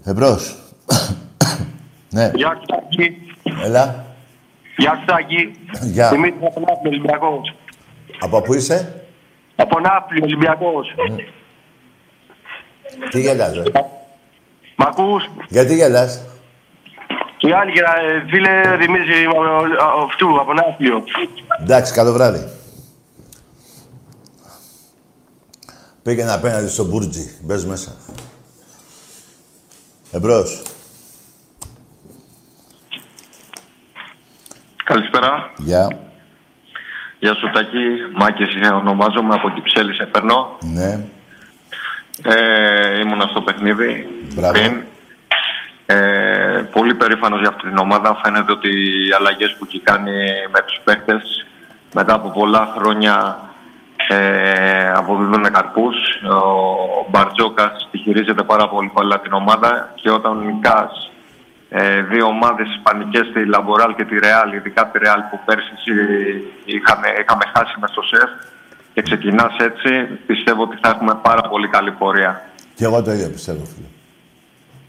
Εμπρός. 0.04 0.56
ναι. 2.16 2.30
Γεια 2.34 2.60
σας. 2.68 3.64
Έλα. 3.64 4.04
Γεια 4.76 4.94
σου, 4.98 5.04
Τάκη. 5.04 5.52
Γεια. 5.82 6.08
Δημήτρη 6.10 6.46
από 6.46 6.60
Ναύπλη, 6.60 6.88
Ολυμπιακός. 6.88 7.54
Από 8.20 8.40
πού 8.40 8.54
είσαι; 8.54 9.04
Από 9.56 9.80
Ναύπλη, 9.80 10.22
Ολυμπιακός. 10.22 10.94
Τι 13.10 13.20
γελάς, 13.20 13.54
ρε. 13.54 13.62
Μ' 14.76 14.82
ακούς; 14.82 15.30
Γιατί 15.48 15.74
γελάς; 15.74 16.22
Η 17.38 17.52
άλλη, 17.52 17.72
ε, 17.72 18.28
φίλε 18.30 18.76
Δημήτρη 18.76 19.22
ε, 19.22 19.26
αυτού, 20.04 20.40
από 20.40 20.52
Ναύπλιο. 20.52 21.04
Εντάξει, 21.60 21.92
καλό 21.92 22.12
βράδυ. 22.12 22.60
Πήγαινε 26.02 26.32
απέναντι 26.32 26.68
στο 26.68 26.84
Μπούρτζι. 26.84 27.38
Μπες 27.42 27.64
μέσα. 27.64 27.96
Εμπρός. 30.12 30.62
Καλησπέρα. 34.84 35.52
Γεια. 35.56 35.98
Γεια 37.18 37.34
σου 37.34 37.50
Τάκη. 37.50 37.78
Μάκης 38.14 38.70
ονομάζομαι 38.72 39.34
από 39.34 39.50
Κυψέλη 39.50 39.94
σε 39.94 40.04
παίρνω. 40.06 40.58
Ναι. 40.60 41.06
Ε, 42.22 43.00
ήμουνα 43.00 43.26
στο 43.26 43.42
παιχνίδι 43.42 44.06
Μπράβο. 44.34 44.52
πριν. 44.52 44.82
Ε, 45.86 46.64
πολύ 46.72 46.94
περήφανος 46.94 47.40
για 47.40 47.48
αυτή 47.48 47.68
την 47.68 47.78
ομάδα. 47.78 48.20
Φαίνεται 48.24 48.52
ότι 48.52 48.68
οι 48.68 49.12
αλλαγές 49.18 49.56
που 49.58 49.64
έχει 49.68 49.80
κάνει 49.80 50.12
με 50.52 50.60
τους 50.66 50.80
παίκτες 50.84 51.46
μετά 51.94 52.14
από 52.14 52.30
πολλά 52.30 52.74
χρόνια 52.78 53.40
ε, 54.08 54.92
αποδίδουν 54.96 55.42
καρπούς. 55.52 55.96
Ο 56.22 57.06
Μπαρτζόκας 57.10 57.88
τη 57.90 57.98
χειρίζεται 57.98 58.42
πάρα 58.42 58.68
πολύ 58.68 58.90
καλά 58.94 59.20
την 59.20 59.32
ομάδα 59.32 59.92
και 59.94 60.10
όταν 60.10 60.44
νικάς 60.46 61.10
ε, 61.68 62.02
δύο 62.02 62.26
ομάδες 62.26 62.68
ισπανικές, 62.68 63.30
τη 63.32 63.44
Λαμποράλ 63.44 63.94
και 63.94 64.04
τη 64.04 64.18
Ρεάλ, 64.18 64.52
ειδικά 64.52 64.86
τη 64.86 64.98
Ρεάλ 64.98 65.20
που 65.30 65.40
πέρσι 65.44 65.72
είχαμε, 66.64 67.08
είχαμε 67.22 67.44
χάσει 67.54 67.74
μες 67.80 67.90
στο 67.90 68.02
ΣΕΦ 68.02 68.30
και 68.94 69.02
ξεκινάς 69.02 69.56
έτσι, 69.58 69.90
πιστεύω 70.26 70.62
ότι 70.62 70.78
θα 70.82 70.88
έχουμε 70.88 71.18
πάρα 71.22 71.42
πολύ 71.48 71.68
καλή 71.68 71.90
πορεία. 71.90 72.42
Και 72.74 72.84
εγώ 72.84 73.02
το 73.02 73.12
ίδιο 73.12 73.28
πιστεύω, 73.28 73.64
φίλε. 73.64 73.86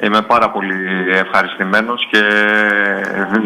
Είμαι 0.02 0.22
πάρα 0.22 0.50
πολύ 0.52 0.76
ευχαριστημένος 1.12 2.08
και 2.12 2.22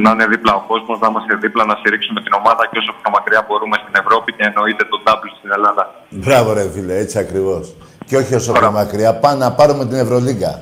να 0.01 0.09
είναι 0.11 0.27
δίπλα 0.27 0.53
ο 0.53 0.63
κόσμος, 0.67 0.99
να 0.99 1.07
είμαστε 1.07 1.35
δίπλα, 1.35 1.65
να 1.65 1.75
στηρίξουμε 1.75 2.21
την 2.21 2.33
ομάδα 2.33 2.67
και 2.71 2.77
όσο 2.77 2.95
πιο 3.01 3.11
μακριά 3.11 3.45
μπορούμε 3.47 3.77
στην 3.81 3.93
Ευρώπη 4.05 4.33
και 4.33 4.43
εννοείται 4.43 4.83
το 4.83 5.01
double 5.05 5.31
στην 5.39 5.51
Ελλάδα. 5.51 5.93
Μπράβο, 6.09 6.53
ρε 6.53 6.69
φίλε, 6.73 6.97
έτσι 6.97 7.17
ακριβώς. 7.19 7.75
Και 8.05 8.17
όχι 8.17 8.35
όσο 8.35 8.51
πιο 8.51 8.61
Μπράβο. 8.61 8.77
μακριά. 8.77 9.15
Πάμε 9.15 9.37
να 9.37 9.51
πάρουμε 9.51 9.85
την 9.85 9.97
Ευρωλίγκα. 9.97 10.61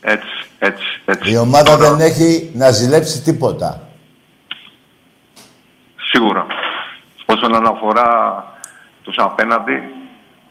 Έτσι, 0.00 0.48
έτσι, 0.58 1.00
έτσι. 1.04 1.30
Η 1.32 1.36
ομάδα 1.36 1.76
Τώρα, 1.76 1.90
δεν 1.94 2.06
έχει 2.06 2.50
να 2.54 2.70
ζηλέψει 2.70 3.22
τίποτα. 3.22 3.80
Σίγουρα. 6.10 6.46
Όσον 7.26 7.66
αφορά 7.66 8.08
τους 9.02 9.16
απέναντι, 9.18 9.82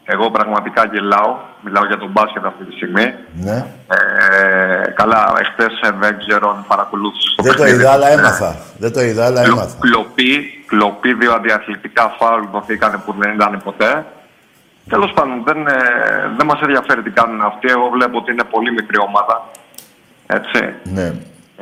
εγώ 0.06 0.30
πραγματικά 0.30 0.84
γελάω. 0.92 1.36
Μιλάω 1.60 1.84
για 1.86 1.98
τον 1.98 2.08
μπάσκετ 2.10 2.44
αυτή 2.46 2.64
τη 2.64 2.72
στιγμή. 2.72 3.14
Ναι. 3.46 3.56
Ε, 3.96 4.90
καλά, 4.90 5.32
εχθές 5.40 5.80
ε, 5.82 5.90
δεν 6.00 6.18
ξέρω 6.18 6.50
αν 6.50 6.64
παρακολούθησες 6.68 7.34
το 7.36 7.42
Δεν 7.42 7.52
το 7.52 7.62
παιχνίδι. 7.62 7.82
είδα, 7.82 7.92
αλλά 7.92 8.08
Ε, 8.08 8.12
έμαθα. 8.12 8.56
Δεν 8.78 8.92
το 8.92 9.00
είδα, 9.00 9.24
αλλά 9.26 9.42
κλο- 9.42 9.56
έμαθα. 9.56 9.76
Κλοπή, 9.80 10.64
κλοπή, 10.66 11.14
δύο 11.14 11.32
αντιαθλητικά 11.32 12.14
φάουλ 12.18 12.44
δοθήκαν 12.52 13.02
που 13.04 13.14
δεν 13.18 13.34
ήταν 13.34 13.60
ποτέ. 13.64 14.04
Τέλος 14.88 15.12
πάντων, 15.12 15.42
δεν, 15.44 15.66
ε, 15.66 15.74
δεν 16.36 16.46
μας 16.46 16.60
ενδιαφέρει 16.60 17.02
τι 17.02 17.10
κάνουν 17.10 17.40
αυτοί. 17.42 17.68
Εγώ 17.70 17.88
βλέπω 17.88 18.18
ότι 18.18 18.32
είναι 18.32 18.44
πολύ 18.44 18.70
μικρή 18.72 18.98
ομάδα. 19.08 19.44
Έτσι. 20.26 20.60
Ναι. 20.82 21.12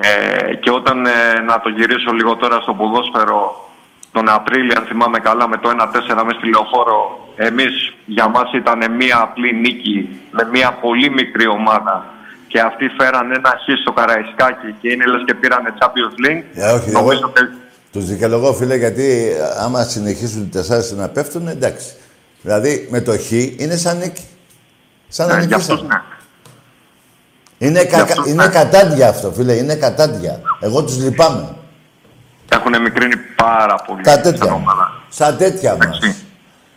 Ε, 0.01 0.55
και 0.55 0.71
όταν 0.71 1.07
ε, 1.07 1.41
να 1.47 1.61
το 1.61 1.69
γυρίσω 1.69 2.11
λίγο 2.13 2.37
τώρα 2.37 2.61
στο 2.61 2.75
ποδόσφαιρο 2.75 3.69
τον 4.15 4.29
Απρίλιο, 4.29 4.75
αν 4.79 4.85
θυμάμαι 4.91 5.19
καλά, 5.19 5.49
με 5.49 5.57
το 5.63 5.69
1-4 5.69 6.25
μες 6.27 6.37
στη 6.39 6.47
λεωφόρο, 6.53 6.99
εμείς 7.37 7.73
για 8.17 8.29
μας 8.29 8.49
ήταν 8.61 8.79
μία 9.01 9.19
απλή 9.27 9.51
νίκη 9.65 9.97
με 10.31 10.43
μία 10.53 10.71
πολύ 10.85 11.11
μικρή 11.11 11.47
ομάδα. 11.47 11.97
Και 12.49 12.61
αυτοί 12.61 12.85
φέραν 12.99 13.33
ένα 13.33 13.51
χ 13.51 13.65
στο 13.83 13.93
Καραϊσκάκι 13.93 14.75
και 14.81 14.89
είναι 14.93 15.05
λες 15.07 15.23
και 15.27 15.35
πήρανε 15.35 15.69
Champions 15.81 16.17
League. 16.27 16.45
Ε, 16.55 16.71
όχι, 16.73 16.91
Νομίζω 16.91 17.19
εγώ 17.19 17.29
ότι- 17.29 17.55
τους 17.93 18.05
δικαιολογώ, 18.05 18.53
φίλε, 18.53 18.77
γιατί 18.77 19.31
άμα 19.61 19.83
συνεχίσουν 19.83 20.43
οι 20.43 20.49
τεσσάρες 20.49 20.93
να 20.93 21.09
πέφτουν, 21.09 21.49
εντάξει. 21.49 21.87
Δηλαδή, 22.43 22.89
με 22.91 23.01
το 23.01 23.13
χ 23.19 23.31
είναι 23.31 23.77
σαν 23.77 23.99
νίκη. 23.99 24.25
Σαν 25.09 25.29
να 25.29 25.37
Ναι, 25.37 25.45
για 25.45 25.57
αυτούς 25.57 25.75
νικήσαμε. 25.83 26.03
ναι. 27.59 27.67
Είναι, 27.67 27.81
Για 27.83 27.91
κα... 27.91 28.03
αυτούς, 28.03 28.27
είναι 28.27 28.45
ναι. 28.45 28.51
κατάντια 28.53 29.09
αυτό, 29.09 29.31
φίλε. 29.31 29.53
Είναι 29.53 29.75
κατάντια. 29.75 30.41
Εγώ 30.61 30.83
τους 30.85 30.99
λυπάμαι. 30.99 31.55
Έχουν 32.49 32.83
μικρύνει 32.83 33.17
πάρα 33.37 33.75
πολύ 33.87 34.03
Τα 34.03 34.11
σαν 34.11 34.23
τέτοια. 34.23 34.53
ομάδα. 34.53 34.93
Σαν 35.09 35.37
τέτοια 35.37 35.77
μας. 35.77 35.87
Εντάξει. 35.99 36.17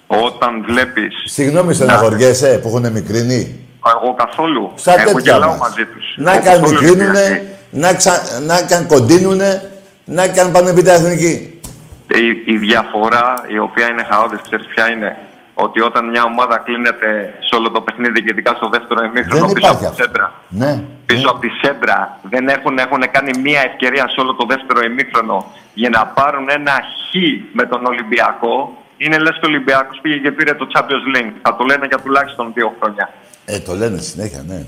Όταν 0.08 0.64
βλέπεις 0.68 1.14
Συγγνώμη, 1.26 1.74
στεναχωριέσαι 1.74 2.60
που 2.62 2.68
έχουν 2.68 2.92
μικρύνει; 2.92 3.60
εγώ 4.02 4.14
καθόλου, 4.14 4.72
Σαν 4.76 5.00
εγώ 5.00 5.14
τέτοια 5.14 5.34
γελάω 5.34 5.50
μας. 5.50 5.60
μαζί 5.60 5.86
τους. 5.86 6.06
Να 6.18 6.32
Εγώ 6.34 6.44
καν 6.44 6.54
καθόλου 6.62 6.72
μικρύνουνε, 6.82 7.20
Ολυμπιακοί. 7.20 7.48
να, 7.70 7.94
ξα... 7.94 8.22
να 8.46 8.62
καν 8.62 8.88
κοντίνουνε, 8.88 9.72
να 10.06 10.28
καν 10.28 10.52
πάνε 10.52 10.70
επί 10.70 10.82
τα 10.84 10.94
εθνική. 10.94 11.60
Η, 12.08 12.54
η 12.54 12.58
διαφορά 12.58 13.34
η 13.48 13.60
οποία 13.60 13.88
είναι 13.90 14.04
χαόδης, 14.10 14.40
ξέρεις 14.44 14.66
ποια 14.66 14.90
είναι; 14.92 15.18
Ότι 15.66 15.82
όταν 15.82 16.10
μια 16.10 16.24
ομάδα 16.24 16.58
κλείνεται 16.58 17.10
σε 17.48 17.56
όλο 17.56 17.72
το 17.72 17.82
παιχνίδι 17.82 18.20
και 18.24 18.32
ειδικά 18.32 18.54
στο 18.60 18.68
δεύτερο 18.70 19.00
ημίχρονο 19.04 19.46
Δεν 19.46 19.54
πίσω 19.56 19.68
από 19.72 19.78
υπάρχει 19.78 19.80
τη 19.80 19.86
αυτό. 19.86 20.04
σέντρα. 20.04 20.34
Ναι. 20.62 20.84
Πίσω 21.06 21.30
από 21.30 21.40
τη 21.40 21.50
σέντρα 21.62 22.20
δεν 22.34 22.48
έχουν, 22.48 22.78
έχουν 22.78 23.02
κάνει 23.12 23.32
μία 23.46 23.62
ευκαιρία 23.70 24.06
σε 24.14 24.20
όλο 24.20 24.34
το 24.36 24.46
δεύτερο 24.46 24.80
ημίχρονο 24.92 25.38
για 25.74 25.90
να 25.90 26.02
πάρουν 26.18 26.50
ένα 26.50 26.72
χ 26.72 27.14
με 27.54 27.64
τον 27.66 27.86
Ολυμπιακό. 27.86 28.78
Είναι 28.98 29.18
λες 29.18 29.36
και 29.40 29.46
ο 29.46 29.50
Ολυμπιακός 29.54 30.00
πήγε 30.02 30.18
και 30.18 30.32
πήρε 30.32 30.54
το 30.54 30.68
Champions 30.74 31.06
League. 31.16 31.32
Θα 31.42 31.56
το 31.56 31.64
λένε 31.64 31.86
για 31.92 32.00
τουλάχιστον 32.00 32.52
δύο 32.54 32.76
χρόνια. 32.80 33.10
Ε, 33.46 33.60
το 33.60 33.74
λένε 33.74 33.98
συνέχεια, 33.98 34.44
ναι. 34.48 34.60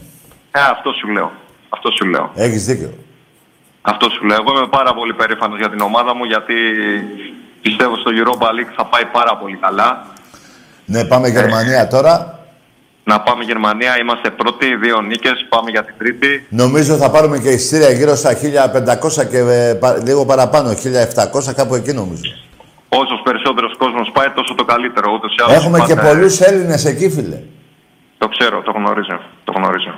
Ε, 0.52 0.60
αυτό 0.72 0.92
σου 0.92 1.08
λέω. 1.08 1.32
Αυτό 1.70 1.92
σου 1.92 2.06
λέω. 2.06 2.32
Έχεις 2.36 2.66
δίκιο. 2.66 2.94
Αυτό 3.82 4.10
σου 4.10 4.26
λέω. 4.26 4.38
Εγώ 4.42 4.58
είμαι 4.58 4.68
πάρα 4.68 4.94
πολύ 4.94 5.14
περήφανος 5.14 5.58
για 5.58 5.70
την 5.70 5.82
ομάδα 5.82 6.16
μου 6.16 6.24
γιατί 6.24 6.56
πιστεύω 7.62 7.96
στο 7.96 8.12
Europa 8.22 8.48
League 8.48 8.74
θα 8.76 8.86
πάει 8.86 9.06
πάρα 9.06 9.38
πολύ 9.38 9.56
καλά. 9.56 10.06
Ναι, 10.92 11.06
πάμε 11.06 11.28
Γερμανία 11.28 11.88
τώρα. 11.88 12.14
Να 13.04 13.22
πάμε 13.22 13.44
Γερμανία, 13.44 14.00
είμαστε 14.02 14.30
πρώτοι, 14.30 14.76
δύο 14.76 15.02
νίκες. 15.02 15.46
Πάμε 15.50 15.70
για 15.72 15.84
την 15.86 15.96
τρίτη. 15.98 16.46
Νομίζω 16.50 16.96
θα 16.96 17.10
πάρουμε 17.12 17.38
και 17.40 17.50
ειστήρια 17.50 17.90
γύρω 17.92 18.16
στα 18.16 18.32
1500 18.36 19.26
και 19.30 19.38
ε, 19.38 19.74
πα- 19.74 19.98
λίγο 20.04 20.26
παραπάνω, 20.26 20.70
1700 20.70 21.54
κάπου 21.56 21.76
εκεί 21.76 21.94
νομίζω. 21.94 22.22
Όσος 22.90 23.22
περισσότερος 23.24 23.76
κόσμος 23.78 24.10
πάει, 24.14 24.30
τόσο 24.30 24.54
το 24.56 24.66
καλύτερο. 24.66 25.12
Ούτως 25.16 25.32
ή 25.36 25.42
άλλως 25.44 25.56
Έχουμε 25.64 25.80
και 25.88 25.96
πάντα- 25.96 26.08
πολλούς 26.08 26.40
Έλληνες 26.40 26.86
εκεί, 26.86 27.10
φίλε. 27.10 27.40
Το 28.18 28.28
ξέρω, 28.28 28.62
το 28.62 28.72
γνωρίζω. 28.72 29.18
Το 29.44 29.52
γνωρίζω. 29.58 29.94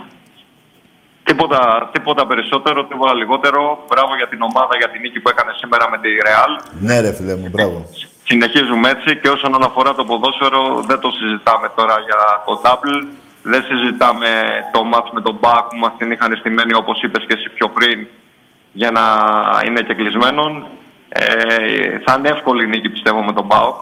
Τίποτα, 1.23 1.89
τίποτα 1.93 2.27
περισσότερο, 2.27 2.85
τίποτα 2.85 3.13
λιγότερο. 3.13 3.61
Μπράβο 3.89 4.11
για 4.19 4.27
την 4.27 4.41
ομάδα, 4.41 4.73
για 4.81 4.89
την 4.91 5.01
νίκη 5.01 5.19
που 5.19 5.29
έκανε 5.29 5.51
σήμερα 5.61 5.85
με 5.93 5.97
τη 6.03 6.09
Real. 6.25 6.51
Ναι, 6.87 6.99
ρε 6.99 7.11
φίλε 7.13 7.35
μου, 7.35 7.47
μπράβο. 7.53 7.77
Συνεχίζουμε 8.23 8.89
έτσι 8.89 9.09
και 9.21 9.29
όσον 9.29 9.63
αφορά 9.63 9.93
το 9.93 10.03
ποδόσφαιρο 10.05 10.61
δεν 10.87 10.99
το 10.99 11.09
συζητάμε 11.19 11.67
τώρα 11.75 11.95
για 12.07 12.19
το 12.45 12.61
double. 12.63 12.97
Δεν 13.43 13.63
συζητάμε 13.69 14.27
το 14.73 14.83
μάτς 14.83 15.09
με 15.13 15.21
τον 15.21 15.37
Μπακ 15.41 15.65
που 15.69 15.77
μας 15.77 15.93
την 15.97 16.11
είχαν 16.11 16.35
στημένη 16.39 16.73
όπως 16.73 17.01
είπες 17.03 17.23
και 17.27 17.33
εσύ 17.37 17.49
πιο 17.49 17.67
πριν 17.69 18.07
για 18.71 18.91
να 18.91 19.01
είναι 19.65 19.81
και 19.81 19.93
κλεισμένον. 19.93 20.65
Ε, 21.09 21.23
θα 22.05 22.15
είναι 22.17 22.29
εύκολη 22.29 22.67
νίκη 22.67 22.89
πιστεύω 22.89 23.21
με 23.21 23.33
τον 23.33 23.45
Μπάουκ. 23.45 23.75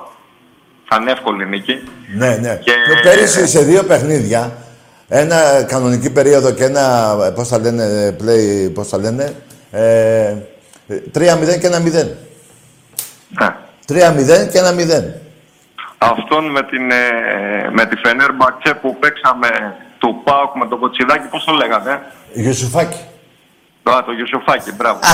Θα 0.87 0.97
είναι 1.01 1.11
εύκολη 1.11 1.45
νίκη. 1.47 1.75
Ναι, 2.15 2.35
ναι. 2.35 2.59
Και- 2.63 2.71
Και 2.71 2.99
πέρυσι 3.03 3.47
σε 3.47 3.61
δύο 3.61 3.83
παιχνίδια, 3.83 4.57
ένα 5.07 5.63
κανονική 5.67 6.11
περίοδο 6.11 6.51
και 6.51 6.63
ένα, 6.63 7.15
ε, 7.25 7.29
πώς 7.29 7.47
θα 7.47 7.59
λένε, 7.59 8.15
play, 8.21 8.71
πώς 8.73 8.87
θα 8.87 8.97
λένε, 8.97 9.35
ε, 9.71 10.35
3-0 11.13 11.57
και 11.59 11.67
ένα 11.67 11.79
0. 11.79 12.17
Ναι. 13.39 13.55
3-0 13.89 14.47
και 14.51 14.57
ένα 14.57 14.71
0. 14.77 15.03
Αυτόν 15.97 16.45
με, 16.51 16.63
την, 16.63 16.91
ε, 16.91 17.69
με 17.71 17.85
τη 17.85 17.95
Φενέρμπαξε 17.95 18.73
που 18.81 18.97
παίξαμε 18.99 19.47
του 19.97 20.21
Πάουκ 20.23 20.55
με 20.55 20.65
τον 20.67 20.79
Κοτσιδάκη, 20.79 21.27
πώς 21.27 21.43
το 21.43 21.51
λέγανε; 21.53 22.01
Γιουσουφάκη. 22.33 22.97
Α, 23.83 24.03
το 24.05 24.11
Γιουσουφάκη, 24.11 24.71
μπράβο. 24.77 24.99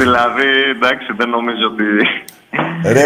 δηλαδή, 0.00 0.46
εντάξει, 0.74 1.06
δεν 1.16 1.28
νομίζω 1.28 1.66
ότι... 1.72 1.84
Ρε, 2.92 3.02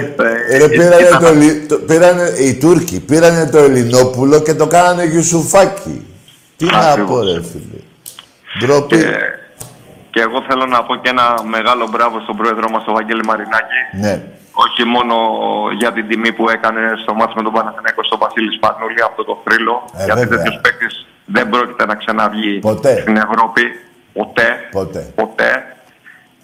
Ε, 0.50 0.58
ρε 0.58 0.68
πήρανε 0.68 1.06
ήταν- 1.06 1.20
το, 1.20 1.26
Ελλη- 1.26 1.68
το, 1.68 1.76
πήρανε, 1.76 2.22
οι 2.38 2.54
Τούρκοι 2.54 3.00
πήρανε 3.00 3.46
το 3.50 3.58
Ελληνόπουλο 3.58 4.40
και 4.42 4.54
το 4.54 4.66
κάνανε 4.66 5.04
Γιουσουφάκη. 5.04 6.06
Τι 6.56 6.64
να 6.64 6.78
Ακριβώς. 6.78 7.10
πω 7.10 7.22
ρε 7.24 7.42
φίλε. 7.42 7.80
Ντροπή. 8.60 8.96
Και, 8.96 9.06
και 10.10 10.20
εγώ 10.20 10.38
θέλω 10.48 10.66
να 10.66 10.82
πω 10.86 10.94
και 11.02 11.08
ένα 11.16 11.26
μεγάλο 11.54 11.84
μπράβο 11.92 12.20
στον 12.20 12.36
πρόεδρό 12.36 12.70
μας, 12.70 12.84
τον 12.84 12.94
Βαγγέλη 12.94 13.24
Μαρινάκη. 13.24 13.80
Ναι. 14.00 14.14
Όχι 14.64 14.84
μόνο 14.94 15.14
για 15.78 15.92
την 15.92 16.08
τιμή 16.08 16.32
που 16.32 16.48
έκανε 16.50 16.80
στο 17.02 17.14
μάτι 17.14 17.32
με 17.36 17.42
τον 17.42 17.52
Παναθηναϊκό 17.52 18.04
στο 18.04 18.16
Βασίλη 18.18 18.50
Σπανούλη, 18.58 19.00
αυτό 19.10 19.24
το 19.24 19.34
θρύλο. 19.44 19.74
Ε, 19.98 20.04
γιατί 20.04 20.20
βέβαια. 20.20 20.36
τέτοιος 20.36 20.60
παίκτης 20.62 21.06
δεν 21.24 21.48
πρόκειται 21.48 21.86
να 21.86 21.94
ξαναβγεί 21.94 22.58
Ποτέ. 22.58 23.00
στην 23.00 23.16
Ευρώπη. 23.16 23.62
ποτέ. 24.12 24.48
Ποτέ. 24.70 25.12
Ποτέ. 25.14 25.50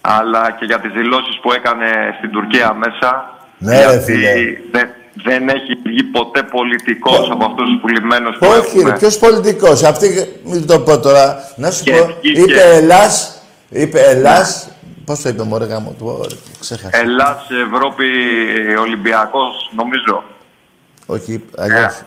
Αλλά 0.01 0.51
και 0.59 0.65
για 0.65 0.79
τις 0.79 0.91
δηλώσεις 0.91 1.39
που 1.41 1.51
έκανε 1.51 1.87
στην 2.17 2.31
Τουρκία 2.31 2.73
μέσα. 2.73 3.09
Ναι, 3.57 3.71
ρε, 3.79 3.79
γιατί 3.89 4.03
φίλε. 4.03 4.31
δεν, 4.71 4.87
δεν 5.23 5.49
έχει 5.49 5.73
βγει 5.85 6.03
ποτέ 6.03 6.43
πολιτικός 6.43 7.29
από 7.31 7.45
αυτούς 7.45 7.65
τους 7.69 7.79
πουλημένους 7.81 8.37
που 8.37 8.47
Όχι, 8.47 8.73
ρε, 8.75 8.79
έχουμε. 8.79 8.97
ποιος 8.97 9.17
πολιτικός. 9.17 9.83
Αυτή, 9.83 10.07
μην 10.43 10.67
το 10.67 10.79
πω 10.79 10.99
τώρα. 10.99 11.35
Να 11.55 11.71
σου 11.71 11.83
Και 11.83 11.91
πω, 11.91 12.05
βγήκε. 12.21 12.39
είπε 12.41 12.61
Ελλάς, 12.61 13.36
είπε 13.69 13.99
Ελλάς, 14.01 14.69
πώς 15.05 15.21
το 15.21 15.29
είπε 15.29 15.43
μωρέ 15.43 15.65
γάμο 15.65 15.95
του, 15.97 16.17
ωραία, 16.19 16.37
ξέχασα. 16.59 16.97
Ελλάς, 16.97 17.47
Ευρώπη, 17.73 18.05
Ολυμπιακός, 18.79 19.71
νομίζω. 19.75 20.23
Όχι, 21.05 21.43
αλλιώς. 21.57 22.01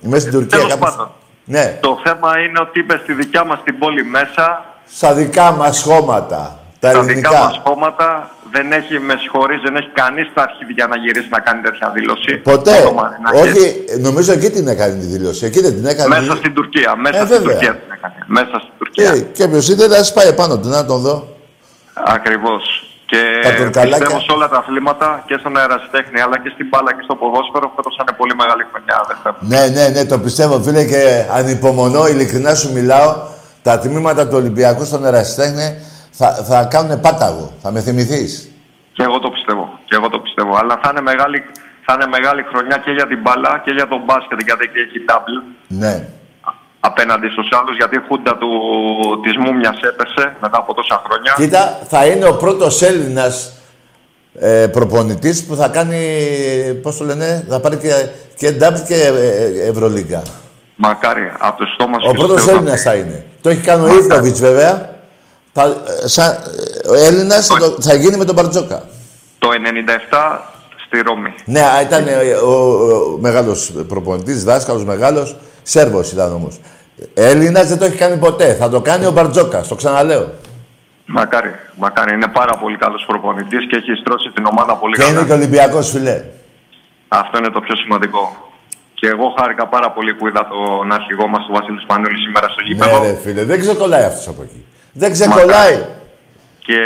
Είμαι 0.00 0.18
στην 0.18 0.32
Τουρκία. 0.32 0.58
Ε, 0.58 0.60
Τέλος 0.60 0.74
κάπως- 0.74 0.90
πάντων. 0.90 1.10
Ναι, 1.44 1.78
Το 1.80 2.00
θέμα 2.04 2.38
είναι 2.38 2.60
ότι 2.60 2.78
είπε 2.78 3.00
στη 3.02 3.12
δικιά 3.12 3.44
μας 3.44 3.62
την 3.64 3.78
πόλη 3.78 4.04
μέσα, 4.04 4.64
στα 4.86 5.14
δικά 5.14 5.50
μας 5.52 5.82
χώματα, 5.82 6.58
τα 6.78 6.92
τα 6.92 7.00
δικά 7.00 7.10
ελληνικά. 7.10 7.30
μας 7.44 7.60
κόμματα, 7.64 8.30
δεν 8.56 8.66
έχει, 8.78 8.94
με 9.08 9.14
συγχωρείς, 9.22 9.60
δεν 9.66 9.74
έχει 9.80 9.90
κανείς 10.02 10.26
τα 10.34 10.42
αρχίδια 10.48 10.84
να 10.92 10.96
γυρίσει 11.02 11.28
να 11.36 11.40
κάνει 11.46 11.60
τέτοια 11.66 11.88
δήλωση. 11.96 12.32
Ποτέ. 12.50 12.74
Μόνο 12.78 12.92
Μαρινάκης. 13.00 13.40
Όχι, 13.42 13.64
νομίζω 14.06 14.30
εκεί 14.36 14.50
την 14.56 14.66
έκανε 14.74 14.94
τη 15.02 15.06
δήλωση. 15.14 15.42
Εκεί 15.48 15.60
δεν 15.66 15.74
την 15.78 15.86
έκανε. 15.92 16.08
Μέσα 16.20 16.32
στην 16.40 16.52
Τουρκία, 16.58 16.90
μέσα 17.04 17.18
Ε, 17.18 17.24
στην 17.24 17.36
βέβαια. 17.36 17.52
Τουρκία 17.52 17.72
την 17.82 17.90
έκανε. 17.96 18.14
Μέσα 18.38 18.54
στην 18.64 18.74
Τουρκία. 18.78 19.10
Και, 19.12 19.20
και 19.36 19.44
ποιος 19.50 19.68
είναι, 19.70 19.86
να 19.86 19.98
πάει 20.14 20.28
επάνω 20.34 20.54
του, 20.58 20.68
να 20.68 20.84
τον 20.90 20.98
δω. 21.06 21.16
Ακριβώς. 22.16 22.62
Και 23.10 23.22
Τα 23.42 23.54
τουρκαλάκια. 23.54 23.98
πιστεύω 23.98 24.20
σε 24.20 24.32
όλα 24.36 24.48
τα 24.48 24.58
αθλήματα 24.58 25.22
και 25.26 25.36
στον 25.40 25.56
αερασιτέχνη 25.56 26.20
αλλά 26.20 26.38
και 26.42 26.50
στην 26.54 26.66
μπάλα 26.70 26.90
και 26.96 27.02
στο 27.02 27.14
ποδόσφαιρο 27.14 27.72
φέτος 27.76 27.94
θα 27.96 28.02
είναι 28.06 28.16
πολύ 28.20 28.34
μεγάλη 28.40 28.64
χρονιά. 28.70 28.96
αδερφέ 29.04 29.28
μου. 29.34 29.48
Ναι, 29.52 29.62
ναι, 29.76 29.88
ναι, 29.94 30.04
το 30.12 30.18
πιστεύω, 30.18 30.54
φίλε, 30.66 30.84
και 30.84 31.24
ανυπομονώ, 31.38 32.06
ειλικρινά 32.06 32.54
σου 32.54 32.72
μιλάω. 32.72 33.10
Τα 33.62 33.78
τμήματα 33.78 34.22
του 34.28 34.36
Ολυμπιακού 34.36 34.84
στον 34.84 35.04
Ερασιτέχνη 35.04 35.68
θα, 36.18 36.28
θα 36.48 36.64
κάνουν 36.64 37.00
πάταγο. 37.00 37.52
Θα 37.62 37.70
με 37.70 37.80
θυμηθείς; 37.80 38.50
Και 38.92 39.02
εγώ 39.02 39.18
το 39.18 39.30
πιστεύω. 39.30 39.78
Και 39.84 39.94
εγώ 39.98 40.08
το 40.08 40.18
πιστεύω. 40.18 40.56
Αλλά 40.60 40.74
θα 40.82 40.88
είναι 40.92 41.00
μεγάλη, 41.10 41.38
θα 41.86 41.92
είναι 41.94 42.06
μεγάλη 42.06 42.42
χρονιά 42.50 42.76
και 42.84 42.90
για 42.90 43.06
την 43.06 43.20
μπάλα 43.22 43.60
και 43.64 43.70
για 43.78 43.88
τον 43.88 44.00
μπάσκετ 44.06 44.40
γιατί 44.48 44.62
εκεί 44.68 44.78
έχει 44.86 44.98
double 45.10 45.36
Ναι. 45.68 45.94
απέναντι 46.80 47.28
στους 47.28 47.48
άλλους 47.58 47.76
γιατί 47.76 47.96
η 47.96 48.02
χούντα 48.08 48.36
του, 48.36 48.50
της 49.24 49.36
Μούμιας 49.36 49.78
έπεσε 49.90 50.36
μετά 50.40 50.58
από 50.58 50.74
τόσα 50.74 51.02
χρόνια. 51.06 51.32
Κοίτα, 51.36 51.78
θα 51.88 52.06
είναι 52.06 52.26
ο 52.26 52.34
πρώτος 52.36 52.82
Έλληνας 52.82 53.52
ε, 54.40 54.66
προπονητής 54.66 55.44
που 55.46 55.54
θα 55.54 55.68
κάνει, 55.68 56.00
πώς 56.82 56.96
το 56.96 57.04
λένε, 57.04 57.46
θα 57.48 57.60
πάρει 57.60 57.76
και, 57.76 57.92
και 58.36 58.48
double 58.60 58.82
και 58.86 58.94
ε, 58.94 59.68
Ευρωλίγκα. 59.68 60.22
Μακάρι 60.76 61.32
από 61.38 61.58
το 61.58 61.66
στόμα 61.74 62.00
σου. 62.00 62.06
Ο 62.08 62.10
και 62.12 62.18
πρώτος 62.18 62.40
στο 62.40 62.50
Θεό. 62.50 62.56
Έλληνας 62.58 62.82
θα 62.82 62.94
είναι. 62.94 63.24
Το 63.40 63.48
έχει 63.48 63.60
κάνει 63.60 63.84
ο 63.90 63.94
Ιβκοβιτς 63.94 64.40
βέβαια. 64.40 64.95
Θα, 65.58 65.62
ε, 66.02 66.08
σαν, 66.08 66.30
ε, 66.84 66.88
ο 66.88 66.94
Έλληνας 66.94 67.46
θα, 67.46 67.58
το- 67.58 67.76
θα 67.80 67.94
γίνει 67.94 68.16
με 68.16 68.24
τον 68.24 68.34
Μπαρτζόκα. 68.34 68.82
Το 69.38 69.48
97 69.52 70.40
στη 70.86 71.00
Ρώμη. 71.00 71.34
Ναι, 71.44 71.60
α, 71.60 71.80
ήταν 71.80 72.06
ε, 72.08 72.32
ο, 72.34 72.52
ο, 72.52 73.16
μεγάλος 73.20 73.72
προπονητής, 73.88 74.44
δάσκαλος 74.44 74.84
μεγάλος, 74.84 75.36
Σέρβος 75.62 76.12
ήταν 76.12 76.32
όμως. 76.32 76.60
Έλληνας 77.14 77.68
δεν 77.68 77.78
το 77.78 77.84
έχει 77.84 77.96
κάνει 77.96 78.16
ποτέ. 78.16 78.54
Θα 78.54 78.68
το 78.68 78.80
κάνει 78.80 79.06
ο 79.06 79.10
Μπαρτζόκας, 79.10 79.68
το 79.68 79.74
ξαναλέω. 79.74 80.26
Μακάρι. 81.06 81.50
Μακάρι. 81.76 82.14
Είναι 82.14 82.28
πάρα 82.28 82.54
πολύ 82.56 82.76
καλός 82.76 83.04
προπονητής 83.06 83.66
και 83.68 83.76
έχει 83.76 83.92
στρώσει 84.00 84.30
την 84.34 84.44
ομάδα 84.50 84.76
πολύ 84.76 84.94
Και 84.96 85.02
είναι 85.02 85.12
καλά. 85.12 85.26
και 85.26 85.32
Ολυμπιακός, 85.32 85.90
φιλέ. 85.90 86.22
Αυτό 87.08 87.38
είναι 87.38 87.50
το 87.50 87.60
πιο 87.60 87.76
σημαντικό. 87.76 88.50
Και 88.94 89.06
εγώ 89.08 89.34
χάρηκα 89.38 89.66
πάρα 89.66 89.90
πολύ 89.90 90.14
που 90.14 90.28
είδα 90.28 90.48
τον 90.48 90.92
αρχηγό 90.92 91.26
μας, 91.28 91.46
τον 91.46 91.54
Βασίλη 91.54 91.80
Σπανούλη, 91.80 92.16
σήμερα 92.26 92.48
στο 92.48 92.60
γήπεδο. 92.66 92.98
Ναι, 93.00 93.06
ρε 93.06 93.16
φίλε, 93.22 93.44
δεν 93.44 93.60
ξεκολλάει 93.60 94.04
αυτός 94.04 94.28
από 94.28 94.42
εκεί. 94.42 94.64
Δεν 95.02 95.12
ξεκολλάει. 95.12 95.84
Και 96.58 96.80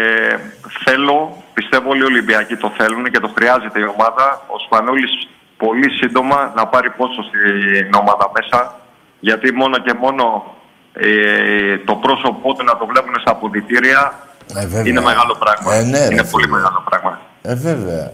θέλω, 0.85 1.43
πιστεύω 1.55 1.89
όλοι 1.91 2.01
οι 2.01 2.05
Ολυμπιακοί 2.05 2.57
το 2.57 2.73
θέλουν 2.79 3.05
και 3.11 3.21
το 3.21 3.31
χρειάζεται 3.37 3.79
η 3.81 3.83
ομάδα. 3.97 4.43
Ο 4.47 4.59
Σπανούλης 4.67 5.29
πολύ 5.57 5.91
σύντομα 5.91 6.53
να 6.57 6.67
πάρει 6.67 6.91
πόσο 6.91 7.23
στην 7.29 7.95
ομάδα 7.95 8.31
μέσα. 8.41 8.75
Γιατί 9.21 9.53
μόνο 9.53 9.79
και 9.79 9.95
μόνο 10.01 10.55
ε, 10.93 11.79
το 11.79 11.95
πρόσωπό 11.95 12.55
του 12.55 12.65
να 12.65 12.77
το 12.77 12.87
βλέπουν 12.87 13.15
στα 13.21 13.31
αποδητήρια 13.31 14.13
Ε, 14.57 14.67
βέβαια. 14.67 14.87
είναι 14.87 15.01
μεγάλο 15.01 15.37
πράγμα. 15.43 15.75
Ε, 15.75 15.83
ναι, 15.83 15.99
ρε, 16.07 16.13
είναι 16.15 16.25
πολύ 16.25 16.45
φίλε. 16.45 16.57
μεγάλο 16.57 16.83
πράγμα. 16.91 17.21
Ε, 17.43 17.55
βέβαια. 17.55 18.13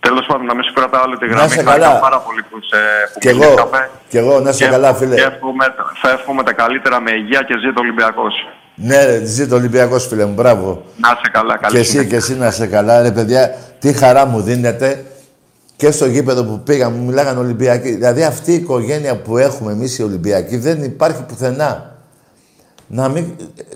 Τέλος 0.00 0.26
πάντων, 0.26 0.46
να 0.46 0.54
μην 0.54 0.64
σου 0.64 0.72
κρατάω 0.72 1.02
όλη 1.02 1.16
τη 1.18 1.26
Να 1.26 1.32
γραμμή. 1.32 1.46
είσαι 1.52 1.62
Χάρηκα 1.62 1.86
καλά. 1.86 1.98
πάρα 2.00 2.18
πολύ 2.18 2.42
που, 2.42 2.56
σε, 2.70 2.76
που 3.12 3.18
Κι 3.18 3.28
εγώ, 3.28 3.38
μιλήσαμε. 3.44 3.90
κι 4.08 4.16
εγώ, 4.16 4.40
να 4.40 4.50
είσαι 4.50 4.64
Και- 4.64 4.70
καλά, 4.70 4.94
φίλε. 4.94 5.14
Και 5.14 5.22
εύχομαι, 5.22 5.64
θα 6.02 6.10
εύχομαι 6.10 6.42
τα 6.42 6.52
καλύτερα 6.52 7.00
με 7.00 7.10
υγεία 7.10 7.42
και 7.42 7.54
ζήτω 7.58 7.80
Ολυμπιακός. 7.80 8.34
Ναι, 8.76 9.04
ρε, 9.04 9.24
ζήτω 9.24 9.54
ο 9.54 9.58
Ολυμπιακός, 9.58 10.06
φίλε 10.06 10.24
μου, 10.24 10.34
μπράβο. 10.34 10.82
Να 10.96 11.08
είσαι 11.08 11.30
καλά, 11.32 11.56
καλή 11.58 11.72
Και 11.74 11.78
εσύ 11.80 11.90
συνέχεια. 11.90 12.10
και 12.10 12.16
εσύ 12.16 12.34
να 12.34 12.46
είσαι 12.46 12.66
καλά, 12.66 13.02
ρε 13.02 13.10
παιδιά, 13.10 13.54
τι 13.78 13.92
χαρά 13.92 14.26
μου 14.26 14.40
δίνετε 14.40 15.04
και 15.76 15.90
στο 15.90 16.06
γήπεδο 16.06 16.44
που 16.44 16.60
πήγα, 16.60 16.90
μου 16.90 17.04
μιλάγαν 17.04 17.38
Ολυμπιακοί. 17.38 17.90
Δηλαδή 17.90 18.22
αυτή 18.22 18.52
η 18.52 18.54
οικογένεια 18.54 19.16
που 19.16 19.38
έχουμε 19.38 19.72
εμείς 19.72 19.98
οι 19.98 20.02
Ολυμπιακοί 20.02 20.56
δεν 20.56 20.82
υπάρχει 20.82 21.22
πουθενά. 21.22 21.96
Να 22.86 23.08
μην... 23.08 23.24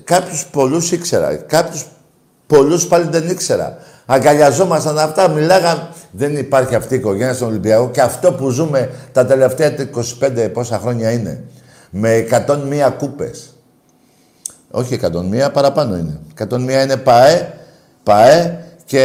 Κάποιους 0.04 0.46
πολλούς 0.46 0.92
ήξερα, 0.92 1.36
κάποιους 1.36 1.84
πολλούς 2.46 2.86
πάλι 2.86 3.06
δεν 3.10 3.28
ήξερα. 3.28 3.76
Αγκαλιαζόμασταν 4.06 4.98
αυτά, 4.98 5.28
μιλάγαν. 5.28 5.88
Δεν 6.10 6.36
υπάρχει 6.36 6.74
αυτή 6.74 6.94
η 6.94 6.96
οικογένεια 6.96 7.34
στον 7.34 7.48
Ολυμπιακό 7.48 7.90
και 7.90 8.00
αυτό 8.00 8.32
που 8.32 8.50
ζούμε 8.50 8.90
τα 9.12 9.26
τελευταία 9.26 9.74
25 10.20 10.50
πόσα 10.52 10.78
χρόνια 10.78 11.10
είναι. 11.10 11.44
Με 11.90 12.26
101 12.30 12.92
κούπες. 12.98 13.54
Όχι 14.70 15.00
101, 15.02 15.50
παραπάνω 15.52 15.96
είναι. 15.96 16.20
101 16.38 16.60
είναι 16.60 16.96
ΠΑΕ, 16.96 17.52
ΠΑΕ 18.02 18.64
και 18.84 19.02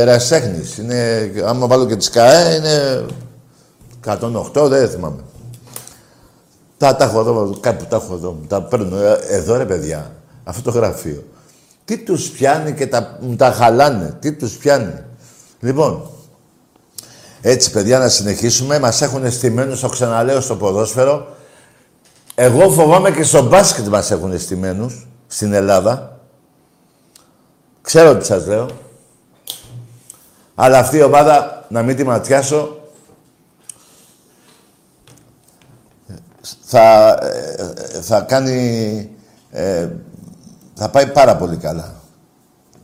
Ερασιτέχνης. 0.00 0.78
Είναι, 0.78 1.30
άμα 1.46 1.66
βάλω 1.66 1.86
και 1.86 1.96
τις 1.96 2.10
ΚΑΕ, 2.10 2.54
είναι 2.54 3.04
108, 4.04 4.68
δεν 4.68 4.88
θυμάμαι. 4.88 5.22
Τα, 6.78 6.96
τα 6.96 7.04
έχω 7.04 7.20
εδώ, 7.20 7.56
κάπου 7.60 7.84
τα 7.84 7.96
έχω 7.96 8.14
εδώ. 8.14 8.38
Τα 8.48 8.62
παίρνω 8.62 8.96
ε, 8.96 9.18
εδώ, 9.28 9.56
ρε 9.56 9.64
παιδιά. 9.64 10.12
Αυτό 10.44 10.62
το 10.62 10.70
γραφείο. 10.70 11.24
Τι 11.84 11.98
τους 11.98 12.30
πιάνει 12.30 12.72
και 12.72 12.86
τα, 12.86 13.18
μου 13.20 13.36
τα 13.36 13.52
χαλάνε. 13.52 14.16
Τι 14.20 14.32
τους 14.32 14.56
πιάνει. 14.56 14.94
Λοιπόν, 15.60 16.10
έτσι 17.40 17.70
παιδιά 17.70 17.98
να 17.98 18.08
συνεχίσουμε. 18.08 18.78
Μας 18.78 19.02
έχουν 19.02 19.30
στημένους, 19.30 19.80
το 19.80 19.88
ξαναλέω, 19.88 20.40
στο 20.40 20.56
ποδόσφαιρο. 20.56 21.35
Εγώ 22.38 22.70
φοβάμαι 22.70 23.10
και 23.10 23.22
στο 23.22 23.42
μπάσκετ 23.48 23.86
μας 23.86 24.10
έχουν 24.10 24.38
στημένους 24.38 25.08
στην 25.26 25.52
Ελλάδα. 25.52 26.20
Ξέρω 27.82 28.16
τι 28.16 28.24
σας 28.24 28.46
λέω. 28.46 28.68
Αλλά 30.54 30.78
αυτή 30.78 30.96
η 30.96 31.02
ομάδα, 31.02 31.66
να 31.68 31.82
μην 31.82 31.96
τη 31.96 32.04
ματιάσω, 32.04 32.80
θα, 36.60 37.18
ε, 37.22 37.54
ε, 37.96 38.00
θα 38.00 38.20
κάνει... 38.20 39.10
ε, 39.50 39.88
θα 40.74 40.88
πάει 40.88 41.06
πάρα 41.06 41.36
πολύ 41.36 41.56
καλά. 41.56 41.94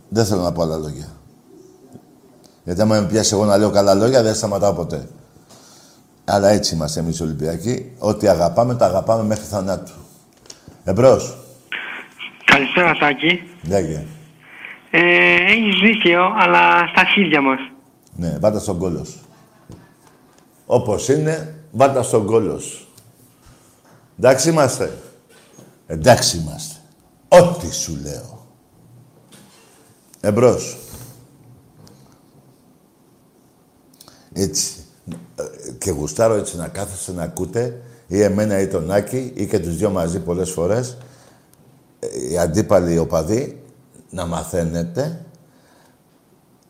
Δεν 0.09 0.25
θέλω 0.25 0.41
να 0.41 0.53
πω 0.53 0.63
άλλα 0.63 0.77
λόγια. 0.77 1.09
Γιατί 2.65 2.81
άμα 2.81 3.01
με 3.01 3.07
πιάσει 3.07 3.35
εγώ 3.35 3.45
να 3.45 3.57
λέω 3.57 3.71
καλά 3.71 3.95
λόγια, 3.95 4.23
δεν 4.23 4.35
σταματάω 4.35 4.73
ποτέ. 4.73 5.09
Αλλά 6.33 6.49
έτσι 6.49 6.75
είμαστε 6.75 7.01
εμείς 7.01 7.19
οι 7.19 7.23
Ολυμπιακοί. 7.23 7.93
Ό,τι 7.99 8.29
αγαπάμε, 8.29 8.75
το 8.75 8.85
αγαπάμε 8.85 9.23
μέχρι 9.23 9.45
θανάτου. 9.45 9.93
Εμπρός. 10.85 11.37
Καλησπέρα 12.45 12.93
Τάκη. 12.93 13.43
Λέγε. 13.63 14.07
Ε, 14.91 15.01
έχεις 15.35 15.81
δίκαιο, 15.83 16.23
αλλά 16.39 16.87
στα 16.87 17.05
χίλια 17.05 17.41
μας. 17.41 17.59
Ναι, 18.17 18.39
βάτα 18.39 18.59
στον 18.59 18.79
κόλος 18.79 19.09
σου. 19.09 19.21
Όπως 20.67 21.09
είναι, 21.09 21.65
βάτα 21.71 22.03
στον 22.03 22.27
κόλος 22.27 22.65
σου. 22.65 22.87
Εντάξει 24.19 24.49
είμαστε. 24.49 24.99
Εντάξει 25.87 26.37
είμαστε. 26.37 26.81
Ό,τι 27.29 27.75
σου 27.75 27.99
λέω. 28.03 28.47
Εμπρός. 30.21 30.77
Έτσι. 34.33 34.82
Ε, 35.37 35.73
Και 35.79 35.91
γουστάρω 35.91 36.35
έτσι 36.35 36.57
να 36.57 36.69
κάθεστε 36.69 37.13
να 37.13 37.23
ακούτε 37.23 37.81
ή 38.07 38.23
εμένα 38.23 38.61
ή 38.61 38.67
τον 38.67 38.91
Άκη 38.91 39.33
ή 39.35 39.47
και 39.47 39.59
τους 39.59 39.77
δυο 39.77 39.91
μαζί 39.91 40.21
πολλές 40.21 40.51
φορές 40.51 40.97
ε, 41.99 42.31
οι 42.31 42.39
αντίπαλοι 42.39 42.99
οπαδοί 42.99 43.63
να 44.11 44.27
μαθαίνετε 44.27 45.25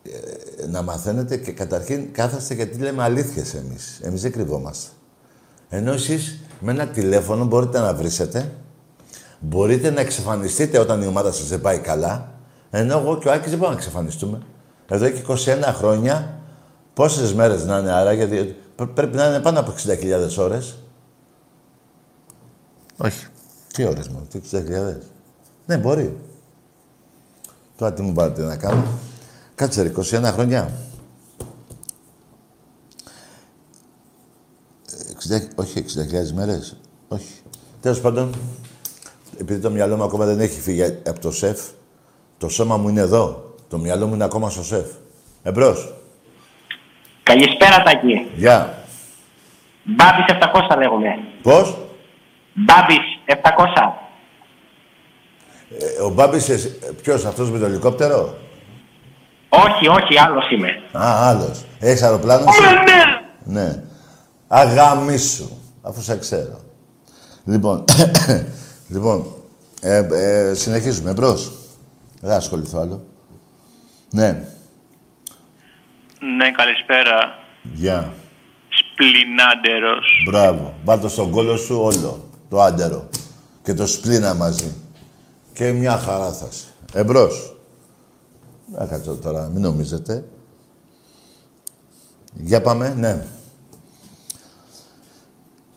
ε, 0.03 0.67
να 0.67 0.83
μαθαίνετε 0.83 1.37
και 1.37 1.53
καταρχήν 1.53 2.13
κάθεστε 2.13 2.55
γιατί 2.55 2.79
λέμε 2.79 3.03
αλήθειες 3.03 3.55
εμείς. 3.55 4.01
Εμείς 4.03 4.23
δεν 4.23 4.33
κρυβόμαστε. 4.33 4.91
Ενώ 5.69 5.93
εσείς 5.93 6.41
με 6.61 6.73
ένα 6.73 6.87
τηλέφωνο 6.87 7.45
μπορείτε 7.45 7.81
να 7.81 7.95
βρίσετε, 7.95 8.53
μπορείτε 9.41 9.91
να 9.91 10.01
εξαφανιστείτε 10.01 10.79
όταν 10.79 11.03
η 11.03 11.07
ομάδα 11.07 11.33
σας 11.33 11.49
δεν 11.49 11.61
πάει 11.61 11.79
καλά, 11.79 12.33
ενώ 12.71 12.99
εγώ 12.99 13.19
και 13.19 13.29
ο 13.29 13.33
Άκης 13.33 13.51
δεν 13.51 13.59
μπορούμε 13.59 13.77
να 13.77 13.83
εξαφανιστούμε. 13.83 14.39
Εδώ 14.89 15.09
και 15.09 15.23
21 15.29 15.75
χρόνια, 15.75 16.42
πόσες 16.95 17.35
μέρες 17.35 17.65
να 17.65 17.79
είναι 17.79 17.93
άρα, 17.93 18.13
γιατί 18.13 18.57
πρέ- 18.77 18.91
πρέπει 18.91 19.17
να 19.17 19.27
είναι 19.27 19.41
πάνω 19.41 19.61
από 19.61 19.71
60.000 19.71 20.39
ώρες. 20.39 20.79
Όχι. 22.97 23.27
Τι 23.73 23.85
ώρες 23.85 24.09
μόνο, 24.09 24.25
τι 24.31 24.39
60.000. 24.39 25.01
Ναι, 25.67 25.77
μπορεί. 25.77 26.19
Τώρα 27.77 27.93
τι 27.93 28.03
μου 28.03 28.13
πάρετε 28.13 28.43
να 28.43 28.57
κάνω. 28.57 28.85
Κάτσε 29.55 29.83
ρε, 29.83 29.89
21 29.89 30.33
χρόνια. 30.33 30.71
60, 35.29 35.49
όχι, 35.55 35.79
60.000 35.79 36.33
μέρες. 36.35 36.77
Όχι. 37.09 37.33
Τέλος 37.81 38.01
πάντων, 38.01 38.35
επειδή 39.39 39.61
το 39.61 39.71
μυαλό 39.71 39.97
μου 39.97 40.03
ακόμα 40.03 40.25
δεν 40.25 40.41
έχει 40.41 40.61
φύγει 40.61 40.83
από 40.83 41.21
το 41.21 41.31
σεφ, 41.33 41.61
το 42.39 42.49
σώμα 42.49 42.77
μου 42.77 42.89
είναι 42.89 43.01
εδώ. 43.01 43.55
Το 43.69 43.79
μυαλό 43.79 44.07
μου 44.07 44.15
είναι 44.15 44.25
ακόμα 44.25 44.51
στο 44.51 44.63
σεφ. 44.65 44.87
Εμπρός. 45.43 45.95
Καλησπέρα, 47.33 47.83
Τάκη. 47.83 48.31
Γεια. 48.35 48.75
Μπάμπης 49.83 50.25
700 50.29 50.77
λέγομαι. 50.79 51.19
Πώς; 51.43 51.77
Μπάμπης 52.53 52.99
700. 53.27 53.93
Ε, 55.79 56.03
ο 56.03 56.09
Μπάμπης, 56.09 56.49
ε, 56.49 56.59
ποιος, 57.03 57.25
αυτός 57.25 57.51
με 57.51 57.59
το 57.59 57.65
ελικόπτερο; 57.65 58.35
Όχι, 59.49 59.89
όχι, 59.89 60.19
άλλος 60.19 60.51
είμαι. 60.51 60.69
Α, 60.93 61.29
άλλος. 61.29 61.65
Έχεις 61.81 62.03
αεροπλάνο 62.03 62.53
σου; 62.53 62.63
ναι. 62.63 63.61
Ναι. 63.61 63.83
Αγαμίσου. 64.49 65.49
Αφού 65.83 66.03
σε 66.03 66.19
ξέρω. 66.19 66.61
Λοιπόν, 67.45 67.85
λοιπόν 68.93 69.27
ε, 69.81 70.07
ε, 70.13 70.55
συνεχίζουμε. 70.55 71.11
Εμπρός. 71.11 71.53
Δεν 72.21 72.31
θα 72.31 72.37
ασχοληθώ 72.37 72.81
άλλο. 72.81 73.05
Ναι. 74.11 74.45
Ναι, 76.23 76.51
καλησπέρα. 76.51 77.39
Γεια. 77.63 78.15
Σπλινάντερος. 78.69 80.23
Μπράβο. 80.27 80.75
Βάλτε 80.85 81.09
στον 81.09 81.31
κόλο 81.31 81.57
σου 81.57 81.81
όλο. 81.81 82.29
Το 82.49 82.61
άντερο. 82.61 83.09
Και 83.63 83.75
το 83.75 83.87
σπλίνα 83.87 84.35
μαζί. 84.35 84.75
Και 85.53 85.73
μια 85.73 85.99
χαρά 85.99 86.33
θα 86.33 86.49
είσαι. 86.51 86.65
Εμπρός. 86.93 87.57
Να 88.67 88.87
κάτσω 88.87 89.17
τώρα, 89.17 89.49
μην 89.49 89.63
νομίζετε. 89.63 90.25
Για 92.35 92.61
πάμε, 92.61 92.95
ναι. 92.99 93.27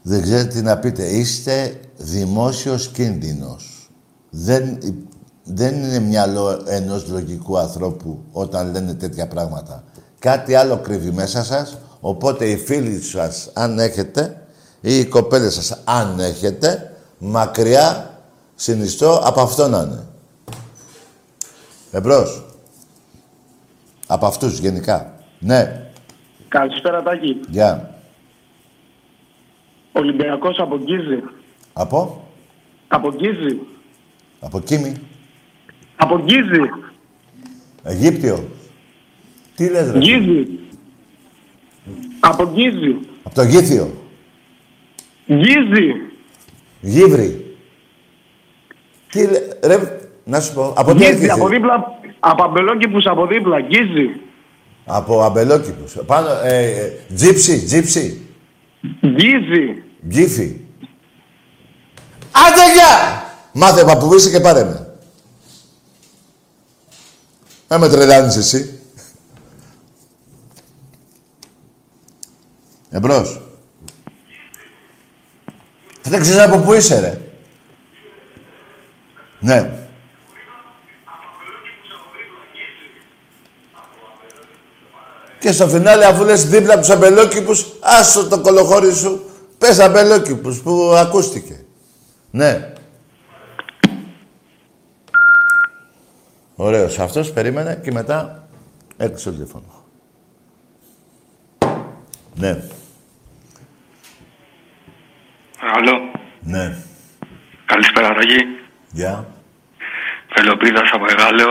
Δεν 0.01 0.21
ξέρετε 0.21 0.47
τι 0.47 0.61
να 0.61 0.77
πείτε. 0.77 1.05
Είστε 1.05 1.79
δημόσιος 1.97 2.87
κίνδυνος. 2.87 3.89
Δεν, 4.29 4.79
δεν 5.43 5.75
είναι 5.75 5.99
μυαλό 5.99 6.63
ενός 6.67 7.07
λογικού 7.07 7.57
ανθρώπου 7.57 8.23
όταν 8.31 8.71
λένε 8.71 8.93
τέτοια 8.93 9.27
πράγματα. 9.27 9.83
Κάτι 10.25 10.55
άλλο 10.55 10.77
κρύβει 10.77 11.11
μέσα 11.11 11.43
σας, 11.43 11.77
οπότε 11.99 12.45
οι 12.45 12.57
φίλοι 12.57 13.01
σας, 13.01 13.51
αν 13.53 13.79
έχετε, 13.79 14.47
ή 14.81 14.97
οι 14.97 15.05
κοπέλες 15.05 15.53
σας, 15.53 15.81
αν 15.83 16.19
έχετε, 16.19 16.97
μακριά 17.17 18.13
συνιστώ 18.55 19.21
από 19.23 19.41
αυτό 19.41 19.67
να 19.67 19.77
είναι. 19.77 20.05
Εμπρός. 21.91 22.45
Από 24.07 24.25
αυτούς 24.25 24.59
γενικά. 24.59 25.13
Ναι. 25.39 25.89
Καλησπέρα, 26.47 27.03
Τάκη. 27.03 27.39
Γεια. 27.49 27.95
Ολυμπιακός 29.91 30.57
από 30.59 30.77
Γκίζη. 30.77 31.23
Από; 31.73 32.27
Από 32.87 33.13
Γκίζη. 33.13 33.59
Από 34.39 34.59
Κίμη. 34.59 34.93
Από 35.95 36.19
Γκίζη. 36.19 36.69
Αιγύπτιο. 37.83 38.54
Τι 39.55 39.69
λες 39.69 39.91
ρε; 39.91 39.97
Γκίζη. 39.99 40.59
Από 42.19 42.51
Γκίζη. 42.53 42.97
Από 43.23 43.35
το 43.35 43.43
Γήθιο. 43.43 43.93
Γκίζη. 45.33 45.93
Γύβρι. 46.81 47.55
Τι 49.11 49.27
λέ... 49.27 49.39
Ρε, 49.63 49.99
να 50.23 50.39
σου 50.39 50.53
πω. 50.53 50.73
Από 50.77 50.91
τι 50.91 50.97
Γκίζη. 50.97 51.09
έρχεσαι; 51.09 51.31
Από 51.31 51.47
δίπλα. 51.47 51.99
Από 52.19 52.43
αμπελόκηπους 52.43 53.05
από 53.05 53.27
δίπλα. 53.27 53.61
Γκίζη. 53.61 54.19
Από 54.85 55.21
αμπελόκηπους. 55.21 55.95
Πάνω, 56.05 56.27
ε, 56.43 56.65
ε, 56.65 56.91
τζίψι, 57.15 57.63
τζίψι. 57.65 58.21
Γκίζη. 59.07 59.83
Γκίφι. 60.07 60.59
Άντε 62.31 62.73
γεια! 62.73 63.23
Μάθε 63.53 63.83
παππούβησε 63.83 64.29
και 64.29 64.39
πάρε 64.39 64.63
με. 64.63 64.95
Να 67.67 67.77
με 67.77 67.89
τρελάνεις 67.89 68.35
εσύ. 68.35 68.79
Εμπρός. 72.95 73.41
Δεν 76.03 76.21
ξέρεις 76.21 76.41
από 76.41 76.57
πού 76.57 76.73
είσαι, 76.73 76.99
ρε. 76.99 77.21
Ναι. 79.39 79.87
Και 85.39 85.51
στο 85.51 85.67
φινάλε, 85.67 86.05
αφού 86.05 86.23
λες 86.23 86.49
δίπλα 86.49 86.73
από 86.73 86.81
τους 86.81 86.89
αμπελόκηπους, 86.89 87.65
άσο 87.81 88.27
το 88.27 88.41
κολοχώρι 88.41 88.93
σου, 88.93 89.29
πες 89.57 89.79
αμπελόκηπους 89.79 90.61
που 90.61 90.93
ακούστηκε. 90.95 91.65
Ναι. 92.31 92.73
Ωραίος. 96.55 96.99
Αυτός 96.99 97.31
περίμενε 97.31 97.79
και 97.83 97.91
μετά 97.91 98.47
έκλεισε 98.97 99.29
το 99.29 99.31
τηλέφωνο. 99.31 99.83
Ναι. 102.35 102.63
Άλλο. 105.59 106.11
Ναι. 106.41 106.77
Καλησπέρα, 107.65 108.07
Τάκη. 108.07 108.45
Γεια. 108.91 109.27
Πελοπίδας 110.35 110.89
από 110.93 111.05
Εγάλεο. 111.09 111.49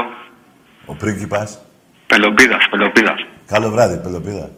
Ο 0.86 0.94
πρίγκιπας. 0.94 1.58
Πελοπίδας, 2.06 2.68
Πελοπίδας. 2.70 3.26
Καλό 3.46 3.70
βράδυ, 3.70 3.96
Πελοπίδα. 3.96 4.50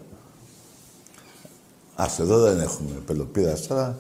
Ας 1.97 2.19
εδώ 2.19 2.39
δεν 2.39 2.61
έχουμε 2.61 2.91
Πελοπίδα 3.07 3.57
τώρα. 3.69 3.99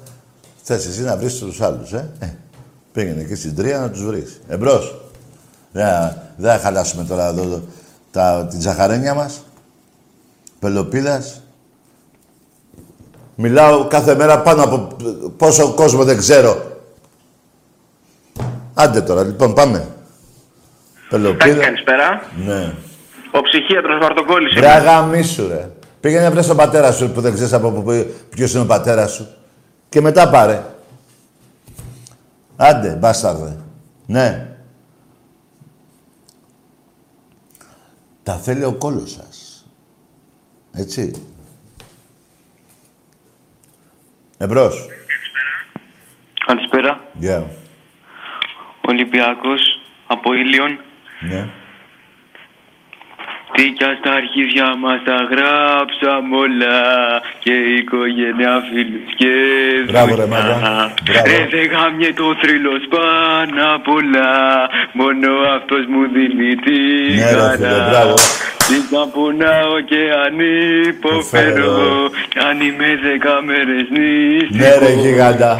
Θες 0.63 0.87
εσύ 0.87 1.03
να 1.03 1.17
βρεις 1.17 1.39
τους 1.39 1.61
άλλους, 1.61 1.93
ε; 1.93 2.11
ε 2.21 2.27
πήγαινε 2.93 3.21
εκεί 3.21 3.35
στην 3.35 3.55
τρία 3.57 3.79
να 3.79 3.91
τους 3.91 4.05
βρεις. 4.05 4.41
Εμπρός. 4.49 5.01
Δεν 5.73 6.17
δεν 6.37 6.53
θα 6.53 6.59
χαλάσουμε 6.59 7.05
τώρα 7.05 7.27
εδώ 7.27 7.63
τα, 8.11 8.47
την 8.51 8.59
τζαχαρένια 8.59 9.15
μας. 9.15 9.45
Πελοπίδας. 10.59 11.43
Μιλάω 13.39 13.87
κάθε 13.87 14.15
μέρα 14.15 14.41
πάνω 14.43 14.63
από 14.63 14.97
πόσο 15.37 15.73
κόσμο 15.75 16.05
δεν 16.05 16.17
ξέρω. 16.19 16.63
Άντε 18.75 19.01
τώρα, 19.01 19.23
λοιπόν, 19.25 19.55
πάμε. 19.55 19.79
Τάκη, 19.79 21.09
Πελοπίδα. 21.11 21.65
καλησπέρα. 21.65 22.23
Ναι. 22.47 22.75
Ο 23.33 23.41
ψυχίατρος 23.43 23.99
Βαρτοκόλλης. 24.01 24.55
Ρε 24.59 24.69
αγαμίσου, 24.71 25.49
ρε. 25.49 25.71
Πήγαινε 26.01 26.23
να 26.25 26.31
βρεις 26.31 26.47
τον 26.47 26.57
πατέρα 26.57 26.93
σου 26.93 27.11
που 27.11 27.21
δεν 27.21 27.35
ξέρεις 27.35 27.53
από 27.53 27.71
πού- 27.71 28.07
ποιος 28.31 28.53
είναι 28.53 28.63
ο 28.63 28.67
πατέρας 28.67 29.13
σου. 29.13 29.27
Και 29.89 30.01
μετά 30.01 30.31
πάρε. 30.31 30.63
Άντε, 32.57 32.97
μπάσταρδε. 33.01 33.57
Ναι. 34.07 34.49
Τα 38.23 38.33
θέλει 38.35 38.65
ο 38.65 38.73
κόλος 38.73 39.11
σας. 39.11 39.65
Έτσι. 40.73 41.13
Εμπρός. 44.39 44.87
Καλησπέρα. 46.47 47.01
Γεια. 47.13 47.47
Ολυμπιακός 48.89 49.81
από 50.07 50.35
Ήλιον. 50.35 50.79
Ναι. 51.21 51.43
Τι 51.43 51.51
κι 53.77 53.85
ας 53.91 53.99
τα 54.05 54.11
αρχίδια 54.21 54.67
μας 54.83 54.99
τα 55.09 55.19
γράψαμε 55.33 56.33
όλα 56.45 56.77
και 57.45 57.55
η 57.71 57.73
οικογένεια 57.83 58.53
φίλους 58.69 59.09
και 59.21 59.33
Μπράβο, 59.91 60.13
ρε, 60.21 60.23
δουλειά. 60.23 60.27
μάγκα. 60.35 60.57
Μπράβο. 61.07 61.27
Ρε 61.31 61.39
δεν 61.53 61.65
γάμιε 61.73 62.11
το 62.21 62.27
θρύλος 62.41 62.83
πάνω 62.95 63.61
απ' 63.77 63.89
όλα 63.99 64.29
μόνο 65.01 65.29
αυτός 65.57 65.83
μου 65.93 66.03
δίνει 66.15 66.51
τη 66.65 66.79
Ναι, 67.21 67.31
ρε, 67.31 67.41
χαρά. 67.41 67.51
φίλε, 67.61 67.81
μπράβο. 67.91 68.15
Τι 68.69 68.77
να 68.95 69.03
πονάω 69.15 69.75
και 69.91 70.01
αν 70.25 70.35
υποφέρω 70.93 71.67
Υποφέρω. 71.67 72.11
κι 72.33 72.39
αν 72.49 72.57
είμαι 72.67 72.89
δέκα 73.07 73.35
μέρες 73.49 73.85
νηστικός. 73.95 74.59
Ναι, 74.61 74.71
ρε, 74.87 74.93
γιγάντα. 75.03 75.53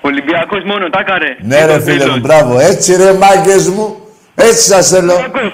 Ολυμπιακός 0.00 0.62
μόνο, 0.64 0.88
τάκαρε. 0.90 1.36
Ναι, 1.40 1.64
ρε, 1.66 1.80
φίλε 1.80 2.06
μου, 2.10 2.18
μπράβο. 2.18 2.58
Έτσι, 2.58 2.96
ρε, 2.96 3.12
μάγκες 3.12 3.68
μου. 3.68 3.96
Έτσι 4.34 4.62
σας 4.72 4.88
θέλω. 4.88 5.12
Ολυμπιακός. 5.12 5.52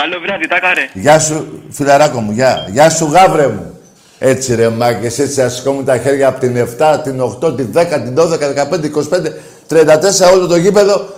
Καλό 0.00 0.20
βράδυ, 0.20 0.46
τάκαρε. 0.46 0.88
Γεια 0.92 1.18
σου, 1.18 1.62
φιλαράκο 1.70 2.20
μου, 2.20 2.32
γεια. 2.32 2.66
Γεια 2.70 2.90
σου, 2.90 3.04
γάβρε 3.04 3.48
μου. 3.48 3.80
Έτσι 4.18 4.54
ρε 4.54 4.68
μάγκες, 4.68 5.18
έτσι 5.18 5.40
θα 5.40 5.48
σηκώνουν 5.48 5.84
τα 5.84 5.98
χέρια 5.98 6.28
από 6.28 6.40
την 6.40 6.56
7, 6.78 7.00
την 7.02 7.20
8, 7.20 7.56
την 7.56 7.72
10, 7.74 7.86
την 8.04 8.14
12, 8.18 8.38
15, 8.38 8.84
25, 8.84 9.32
34, 9.68 10.32
όλο 10.32 10.46
το 10.46 10.56
γήπεδο 10.56 11.08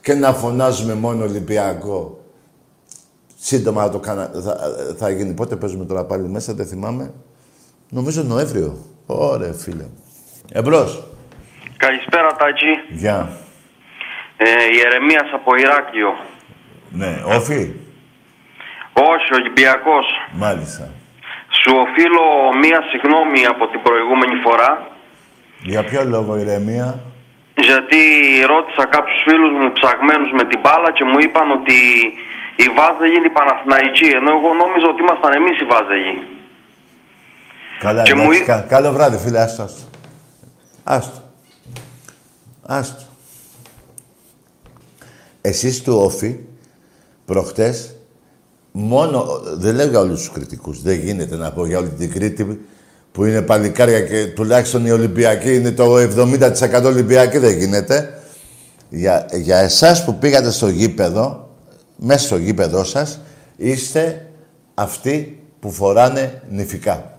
και 0.00 0.14
να 0.14 0.32
φωνάζουμε 0.32 0.94
μόνο 0.94 1.24
Ολυμπιακό. 1.24 2.20
Σύντομα 3.38 3.82
θα 3.82 3.90
το 3.90 3.98
κάνα, 3.98 4.30
θα, 4.44 4.56
θα 4.98 5.10
γίνει. 5.10 5.34
Πότε 5.34 5.56
παίζουμε 5.56 5.84
τώρα 5.84 6.04
πάλι 6.04 6.28
μέσα, 6.28 6.52
δεν 6.54 6.66
θυμάμαι. 6.66 7.12
Νομίζω 7.88 8.22
Νοέμβριο. 8.22 8.76
Ωραία, 9.06 9.52
φίλε 9.52 9.82
μου. 9.82 10.04
Εμπρός. 10.52 11.02
Καλησπέρα, 11.76 12.36
Τάκη. 12.36 12.96
Γεια. 13.00 13.30
Ε, 14.36 14.44
Ιερεμίας 14.76 15.30
από 15.34 15.56
Ηράκλειο. 15.56 16.10
Ναι, 16.90 17.22
όφι. 17.26 17.70
Όχι, 18.92 19.28
Ολυμπιακός. 19.40 20.06
Μάλιστα. 20.32 20.84
Σου 21.60 21.72
οφείλω 21.84 22.24
μία 22.62 22.80
συγγνώμη 22.90 23.46
από 23.46 23.64
την 23.72 23.80
προηγούμενη 23.82 24.34
φορά, 24.44 24.70
Για 25.62 25.82
ποιο 25.84 26.04
λόγο, 26.04 26.36
ηρεμία; 26.42 26.88
γιατί 27.68 28.00
ρώτησα 28.52 28.84
κάποιους 28.94 29.20
φίλους 29.26 29.52
μου 29.58 29.72
ψαγμένους 29.72 30.30
με 30.38 30.44
την 30.50 30.60
μπάλα 30.62 30.90
και 30.96 31.04
μου 31.04 31.18
είπαν 31.24 31.50
ότι 31.58 31.76
η 32.64 32.66
Βάζελη 32.76 33.14
είναι 33.16 33.26
η 33.32 33.36
Παναθηναϊκή, 33.38 34.08
ενώ 34.18 34.30
εγώ 34.36 34.48
νόμιζα 34.62 34.86
ότι 34.92 35.00
ήμασταν 35.06 35.32
εμείς 35.40 35.60
οι 35.60 35.64
Βάζελοι. 35.72 36.14
Καλά, 37.78 38.02
Και 38.02 38.14
μου 38.14 38.22
εντάξει, 38.22 38.42
εί- 38.42 38.46
κα- 38.46 38.66
καλό 38.74 38.92
βράδυ, 38.92 39.16
φίλε, 39.24 39.40
άστο. 39.40 39.62
Άστο. 39.62 39.86
Άστο. 40.84 41.20
Άστο. 42.66 43.02
Εσείς 45.40 45.82
του 45.82 45.94
Όφη, 46.06 46.38
προχτές, 47.26 47.96
μόνο, 48.72 49.40
δεν 49.56 49.74
λέω 49.74 49.86
για 49.86 50.00
όλους 50.00 50.18
τους 50.18 50.30
κριτικούς, 50.30 50.82
δεν 50.82 50.98
γίνεται 50.98 51.36
να 51.36 51.52
πω 51.52 51.66
για 51.66 51.78
όλη 51.78 51.88
την 51.88 52.10
Κρήτη, 52.10 52.60
που 53.12 53.24
είναι 53.24 53.42
παλικάρια 53.42 54.00
και 54.00 54.26
τουλάχιστον 54.26 54.86
οι 54.86 54.90
Ολυμπιακοί 54.90 55.54
είναι 55.54 55.70
το 55.70 55.96
70% 55.96 56.82
Ολυμπιακοί, 56.84 57.38
δεν 57.38 57.58
γίνεται. 57.58 58.22
Για, 58.88 59.26
για 59.32 59.58
εσάς 59.58 60.04
που 60.04 60.18
πήγατε 60.18 60.50
στο 60.50 60.68
γήπεδο, 60.68 61.50
μέσα 61.96 62.26
στο 62.26 62.36
γήπεδό 62.36 62.84
σας, 62.84 63.20
είστε 63.56 64.26
αυτοί 64.74 65.42
που 65.60 65.70
φοράνε 65.70 66.42
νηφικά. 66.50 67.18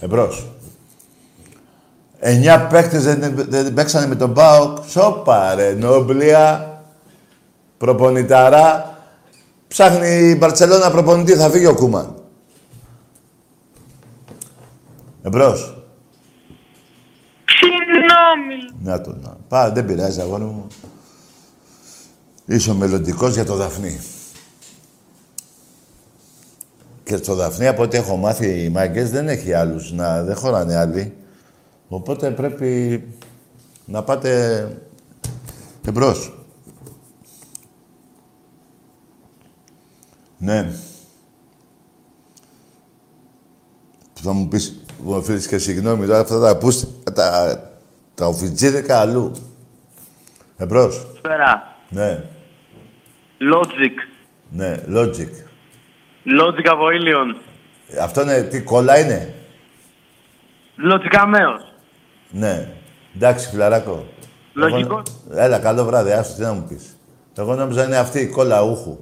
Εμπρός. 0.00 0.50
Εννιά 2.18 2.66
παίκτες 2.66 3.02
δεν, 3.04 3.34
δεν 3.48 3.74
παίξανε 3.74 4.06
με 4.06 4.14
τον 4.14 4.34
ΠΑΟΚ. 4.34 4.78
Σόπα 4.88 5.54
ρε, 5.54 5.72
νόμπλια, 5.72 6.74
προπονηταρά. 7.78 8.99
Ψάχνει 9.70 10.08
η 10.08 10.36
Μπαρτσελώνα 10.38 10.90
προπονητή, 10.90 11.34
θα 11.34 11.50
φύγει 11.50 11.66
ο 11.66 11.74
Κούμαν. 11.74 12.14
Εμπρός. 15.22 15.84
Συγγνώμη. 17.44 18.82
Να 18.82 19.00
το 19.00 19.16
να. 19.22 19.36
Πά, 19.48 19.70
δεν 19.70 19.84
πειράζει, 19.84 20.20
αγόρι 20.20 20.42
μου. 20.42 20.66
Είσαι 22.46 22.70
ο 22.70 22.74
μελλοντικός 22.74 23.34
για 23.34 23.44
το 23.44 23.54
Δαφνί. 23.54 24.00
Και 27.02 27.16
στο 27.16 27.34
Δαφνί, 27.34 27.66
από 27.66 27.82
ό,τι 27.82 27.96
έχω 27.96 28.16
μάθει, 28.16 28.62
οι 28.62 28.68
μάγκες 28.68 29.10
δεν 29.10 29.28
έχει 29.28 29.52
άλλους 29.52 29.92
να... 29.92 30.22
Δεν 30.22 30.36
χωράνε 30.36 30.76
άλλοι. 30.76 31.16
Οπότε 31.88 32.30
πρέπει 32.30 33.02
να 33.84 34.02
πάτε 34.02 34.68
εμπρός. 35.86 36.39
Ναι. 40.42 40.70
Θα 44.22 44.32
μου 44.32 44.48
πεις, 44.48 44.80
μου 45.02 45.12
οφείλεις 45.16 45.46
και 45.46 45.58
συγγνώμη, 45.58 46.06
τώρα 46.06 46.18
αυτά 46.18 46.40
τα 46.40 46.56
πούς, 46.56 46.84
τα, 47.14 47.60
τα 48.14 48.26
οφιτζίδικα 48.26 49.00
αλλού. 49.00 49.32
Εμπρός. 50.56 50.96
Καλησπέρα. 51.04 51.76
Ναι, 51.88 52.24
Logic. 53.54 54.08
ναι, 54.50 54.74
logic. 54.88 55.28
Logic 56.40 56.66
από 56.70 56.90
Ήλιον. 56.90 57.36
Αυτό 58.00 58.20
είναι, 58.22 58.42
τι 58.42 58.62
κόλλα 58.62 58.98
είναι; 58.98 59.34
Logic 60.92 61.14
αμέως. 61.18 61.72
Ναι. 62.30 62.72
Εντάξει, 63.16 63.48
φιλαράκο. 63.48 64.06
Λογικό. 64.52 65.02
Εγώ- 65.28 65.42
Έλα, 65.42 65.58
καλό 65.58 65.84
βράδυ, 65.84 66.10
άστο, 66.10 66.34
τι 66.34 66.40
να 66.40 66.52
μου 66.52 66.66
πεις. 66.68 66.96
Εγώ 67.38 67.54
νόμιζα 67.54 67.84
είναι 67.84 67.96
αυτή 67.96 68.20
η 68.20 68.28
κόλλα 68.28 68.62
ούχου. 68.62 68.98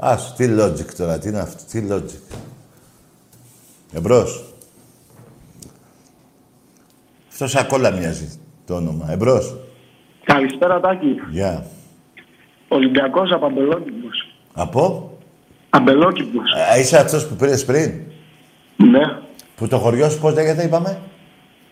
Άστο, 0.00 0.34
τι 0.36 0.54
logic 0.58 0.94
τώρα, 0.96 1.18
τι 1.18 1.28
είναι 1.28 1.38
αυτό, 1.38 1.62
τι 1.70 1.86
logic. 1.90 2.36
Εμπρός. 3.92 4.44
Αυτό 7.28 7.46
σαν 7.46 7.66
κόλλα 7.66 7.90
μοιάζει 7.90 8.38
το 8.66 8.74
όνομα. 8.74 9.10
Εμπρός. 9.12 9.56
Καλησπέρα, 10.24 10.80
Τάκη. 10.80 11.06
Γεια. 11.30 11.66
Ολυμπιακός 12.68 13.30
από 13.32 13.46
Αμπελόκηπος. 13.46 14.34
Από; 14.52 15.12
Αμπελόκηπος. 15.70 16.50
Ε, 16.76 16.80
είσαι 16.80 16.96
αυτός 16.98 17.26
που 17.28 17.34
πήρες 17.34 17.64
πριν; 17.64 17.92
Ναι. 18.76 19.00
Που 19.56 19.68
το 19.68 19.78
χωριό 19.78 20.10
σου 20.10 20.20
πώς 20.20 20.34
λέγεται, 20.34 20.64
είπαμε; 20.64 21.00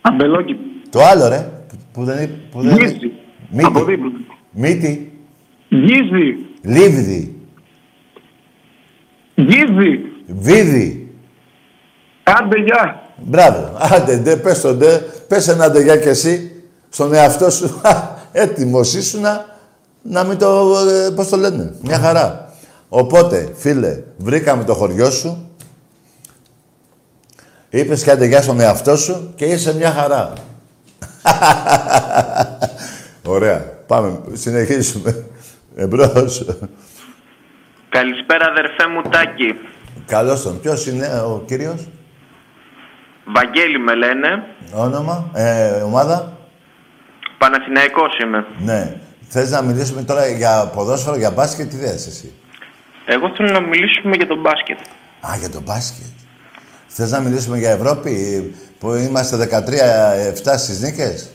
Αμπελόκηπο. 0.00 0.60
Το 0.90 1.00
άλλο, 1.02 1.28
ρε. 1.28 1.50
Που, 1.68 1.76
που 1.92 2.04
δεν 2.04 2.16
είναι... 2.16 2.40
Που 2.50 2.60
δεν 2.62 2.76
είναι- 2.76 2.86
Γύζι. 2.86 3.12
Μύτη. 3.50 3.64
Από 3.66 3.84
δίπλα. 3.84 4.10
Μύτη. 4.50 5.20
Γύζι. 5.68 6.36
Λίβδη. 6.62 7.35
Γύζι. 9.36 9.98
Βίδη. 10.26 11.14
Άντε, 12.22 12.58
γεια. 12.60 13.02
Μπράβο. 13.16 13.76
Άντε, 13.78 14.16
ντε, 14.16 14.36
πες 14.36 14.60
το 14.60 14.74
ντε. 14.74 14.96
Πες 15.28 15.48
ένα 15.48 15.70
ντε 15.70 15.82
για 15.82 15.96
και 15.96 16.08
εσύ. 16.08 16.50
Στον 16.88 17.14
εαυτό 17.14 17.50
σου. 17.50 17.80
Έτοιμος 18.32 18.94
ήσουνα 18.94 19.44
να 20.02 20.24
μην 20.24 20.38
το... 20.38 20.76
ε, 21.06 21.10
Πώς 21.10 21.28
το 21.28 21.36
λένε. 21.36 21.72
Μια 21.82 21.98
χαρά. 21.98 22.52
Οπότε, 22.88 23.48
φίλε, 23.54 24.02
βρήκαμε 24.16 24.64
το 24.64 24.74
χωριό 24.74 25.10
σου. 25.10 25.50
Είπες 27.70 28.02
και 28.02 28.10
άντε 28.10 28.26
γεια 28.26 28.42
στον 28.42 28.60
εαυτό 28.60 28.96
σου 28.96 29.32
και 29.36 29.44
είσαι 29.44 29.74
μια 29.74 29.90
χαρά. 29.92 30.32
Ωραία. 33.26 33.58
Πάμε. 33.86 34.18
Συνεχίσουμε. 34.32 35.24
Εμπρός. 35.76 36.44
Καλησπέρα 38.00 38.46
αδερφέ 38.46 38.86
μου 38.88 39.02
Τάκη. 39.10 39.58
Καλώς 40.06 40.42
τον. 40.42 40.60
Ποιος 40.60 40.86
είναι 40.86 41.06
ο 41.06 41.42
κύριος; 41.46 41.88
Βαγγέλη 43.24 43.78
με 43.78 43.94
λένε. 43.94 44.44
Όνομα; 44.74 45.30
Ε, 45.34 45.70
ομάδα; 45.80 46.32
Παναθηναϊκός 47.38 48.18
είμαι. 48.18 48.46
Ναι. 48.58 48.96
Θες 49.28 49.50
να 49.50 49.62
μιλήσουμε 49.62 50.02
τώρα 50.02 50.26
για 50.26 50.70
ποδόσφαιρο, 50.74 51.16
για 51.16 51.30
μπάσκετ, 51.30 51.68
τι 51.70 51.76
θες 51.76 52.06
εσύ; 52.06 52.32
Εγώ 53.06 53.32
θέλω 53.36 53.50
να 53.50 53.60
μιλήσουμε 53.60 54.16
για 54.16 54.26
τον 54.26 54.40
μπάσκετ. 54.40 54.78
Α, 55.20 55.36
για 55.38 55.50
το 55.50 55.60
μπάσκετ. 55.60 56.06
Θες 56.86 57.10
να 57.10 57.20
μιλήσουμε 57.20 57.58
για 57.58 57.70
Ευρώπη, 57.70 58.14
που 58.78 58.94
είμαστε 58.94 59.36
13-7 59.36 60.58
στις 60.58 60.80
νίκες; 60.80 61.30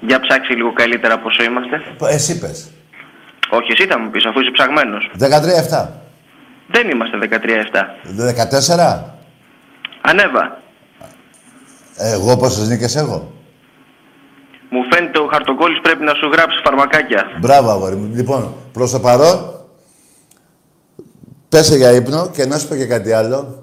Για 0.00 0.20
ψάξει 0.20 0.52
λίγο 0.52 0.72
καλύτερα 0.72 1.18
πόσο 1.18 1.42
είμαστε. 1.42 1.82
Πο- 1.98 2.06
Εσύ 2.06 2.38
πες. 2.38 2.71
Όχι, 3.58 3.72
εσύ 3.72 3.86
θα 3.86 3.98
μου 3.98 4.10
πεις 4.10 4.24
αφού 4.26 4.40
είσαι 4.40 4.50
ψαγμένος. 4.50 5.10
13-7. 5.18 5.88
Δεν 6.68 6.90
είμαστε 6.90 7.18
13-7. 7.18 7.96
14. 8.16 9.04
Ανέβα. 10.00 10.60
Εγώ 11.96 12.36
πόσες 12.36 12.68
νίκες 12.68 12.96
έχω; 12.96 13.32
Μου 14.70 14.80
φαίνεται 14.90 15.18
ο 15.18 15.28
χαρτοκόλλης 15.32 15.80
πρέπει 15.80 16.04
να 16.04 16.14
σου 16.14 16.26
γράψει 16.26 16.60
φαρμακάκια. 16.64 17.24
Μπράβο, 17.40 17.70
αγόρι 17.70 17.96
μου. 17.96 18.14
Λοιπόν, 18.14 18.54
προς 18.72 18.90
το 18.90 19.00
παρόν, 19.00 19.60
πέσε 21.48 21.76
για 21.76 21.92
ύπνο 21.92 22.28
και 22.28 22.46
να 22.46 22.58
σου 22.58 22.68
πω 22.68 22.74
και 22.74 22.86
κάτι 22.86 23.12
άλλο. 23.12 23.62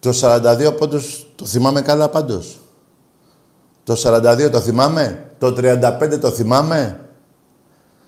Το 0.00 0.10
42 0.12 0.76
πόντους 0.78 1.26
το 1.34 1.44
θυμάμαι 1.46 1.80
καλά 1.82 2.08
πάντως. 2.08 2.60
Το 3.84 3.94
42 4.04 4.50
το 4.50 4.60
θυμάμαι. 4.60 5.30
Το 5.38 5.46
35 5.46 6.18
το 6.20 6.30
θυμάμαι. 6.30 7.00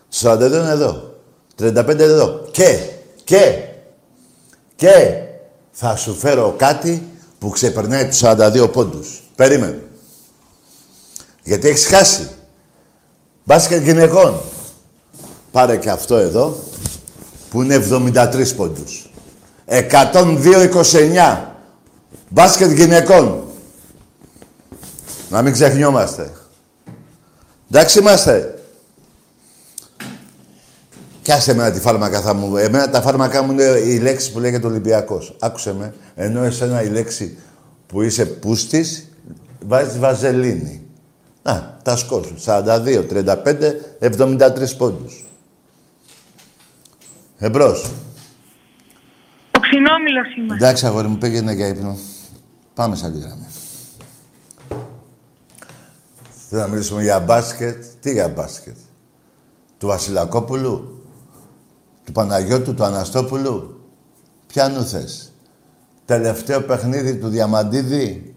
Το 0.09 0.30
42 0.30 0.61
είναι 0.61 0.70
εδώ. 0.70 1.13
35 1.59 1.90
είναι 1.90 2.02
εδώ. 2.02 2.48
Και, 2.50 2.78
και, 3.24 3.59
και 4.76 5.22
θα 5.70 5.96
σου 5.96 6.14
φέρω 6.14 6.55
κάτι 6.59 7.09
που 7.38 7.48
ξεπερνάει 7.48 8.09
τους 8.09 8.20
42 8.24 8.68
πόντους. 8.72 9.22
Περίμενε. 9.36 9.82
Γιατί 11.42 11.68
έχεις 11.68 11.86
χάσει. 11.86 12.28
Μπάσκετ 13.44 13.82
γυναικών. 13.82 14.40
Πάρε 15.52 15.76
και 15.76 15.90
αυτό 15.90 16.16
εδώ, 16.16 16.57
που 17.50 17.62
είναι 17.62 17.84
73 17.90 18.55
πόντους. 18.57 19.11
102-29. 19.66 21.44
Μπάσκετ 22.28 22.70
γυναικών. 22.70 23.44
Να 25.28 25.42
μην 25.42 25.52
ξεχνιόμαστε. 25.52 26.32
Εντάξει 27.70 27.98
είμαστε. 27.98 28.53
Κι 31.25 31.33
άσε 31.33 31.51
εμένα 31.51 31.70
τη 31.70 31.81
φάρμακα 31.81 32.20
θα 32.20 32.35
μου... 32.35 32.57
Εμένα 32.57 32.91
τα 32.91 33.01
φάρμακα 33.01 33.43
μου 33.43 33.53
είναι 33.53 33.62
η 33.62 33.99
λέξη 33.99 34.33
που 34.33 34.39
λέγεται 34.39 34.66
Ολυμπιακός. 34.66 35.37
Άκουσε 35.41 35.75
με. 35.75 35.95
Ενώ 36.14 36.43
εσένα 36.43 36.83
η 36.83 36.89
λέξη 36.89 37.39
που 37.87 38.03
είσαι 38.03 38.27
πούστης, 38.27 39.09
βάζεις 39.66 39.99
βαζελίνη. 39.99 40.87
Να, 41.43 41.79
τα 41.83 41.97
σκόρ 41.97 42.27
σου. 42.27 42.35
42, 42.45 43.05
35, 43.09 43.81
73 44.01 44.77
πόντους. 44.79 45.25
Εμπρός. 47.39 47.91
Ο 49.57 49.61
ξινόμιλος 49.61 50.37
είμαστε. 50.37 50.64
Εντάξει, 50.64 50.87
αγόρι 50.87 51.09
μου, 51.09 51.18
πήγαινε 51.18 51.53
για 51.53 51.66
ύπνο. 51.66 51.99
Πάμε 52.75 52.97
σαν 52.97 53.12
τη 53.12 53.18
γραμμή. 53.18 53.47
Θέλω 56.49 56.62
να 56.62 56.68
μιλήσουμε 56.68 57.03
για 57.03 57.20
μπάσκετ. 57.20 57.85
Τι 58.01 58.12
για 58.12 58.29
μπάσκετ; 58.29 58.77
Του 59.79 59.87
Βασιλακόπουλου; 59.87 60.93
Του 62.05 62.12
Παναγιώτου, 62.12 62.74
του 62.74 62.84
Αναστόπουλου. 62.84 63.80
Ποιανού 64.46 64.84
θες. 64.84 65.32
Τελευταίο 66.05 66.62
παιχνίδι 66.62 67.16
του 67.16 67.28
Διαμαντίδη. 67.28 68.34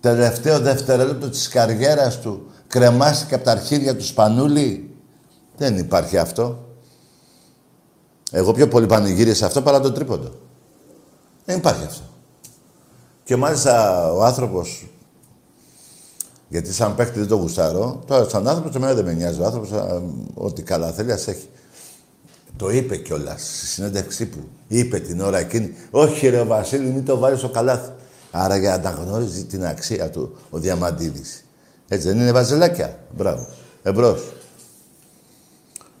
Τελευταίο 0.00 0.58
δευτερόλεπτο 0.60 1.28
της 1.30 1.48
καριέρας 1.48 2.20
του. 2.20 2.46
Κρεμάστηκε 2.66 3.34
από 3.34 3.44
τα 3.44 3.50
αρχίδια 3.50 3.96
του 3.96 4.04
Σπανούλη. 4.04 4.96
Δεν 5.56 5.78
υπάρχει 5.78 6.18
αυτό. 6.18 6.58
Εγώ 8.30 8.52
πιο 8.52 8.68
πολύ 8.68 8.86
πανηγύρισα 8.86 9.46
αυτό 9.46 9.62
παρά 9.62 9.80
το 9.80 9.92
τρίποντο. 9.92 10.30
Δεν 11.44 11.56
υπάρχει 11.56 11.84
αυτό. 11.84 12.02
Και 13.24 13.36
μάλιστα 13.36 14.12
ο 14.12 14.24
άνθρωπος, 14.24 14.88
γιατί 16.48 16.72
σαν 16.72 16.94
παίχτη 16.94 17.18
δεν 17.18 17.28
το 17.28 17.36
γουστάρω, 17.36 18.02
τώρα 18.06 18.28
σαν 18.28 18.48
άνθρωπος 18.48 18.72
το 18.72 18.80
μένα 18.80 18.94
δεν 18.94 19.04
με 19.04 19.12
νοιάζει. 19.12 19.40
Ο 19.40 19.44
άνθρωπος, 19.44 19.70
ό,τι 20.34 20.62
καλά 20.62 20.92
θέλει, 20.92 21.12
ας 21.12 21.26
έχει. 21.26 21.48
Το 22.56 22.70
είπε 22.70 22.96
κιόλας 22.96 23.56
στη 23.56 23.66
συνέντευξή 23.66 24.26
που 24.26 24.48
είπε 24.68 24.98
την 24.98 25.20
ώρα 25.20 25.38
εκείνη. 25.38 25.74
Όχι, 25.90 26.28
ρε 26.28 26.42
Βασίλη, 26.42 26.90
μην 26.90 27.04
το 27.04 27.18
βάλεις 27.18 27.38
στο 27.38 27.48
καλάθι. 27.48 27.90
Άρα 28.30 28.56
για 28.56 28.70
να 28.70 28.80
τα 28.80 28.90
γνώριζει 28.90 29.44
την 29.44 29.64
αξία 29.64 30.10
του 30.10 30.36
ο 30.50 30.58
Διαμαντίδης. 30.58 31.44
Έτσι 31.88 32.08
δεν 32.08 32.18
είναι 32.18 32.32
βαζελάκια. 32.32 32.98
Μπράβο. 33.10 33.46
Εμπρός. 33.82 34.22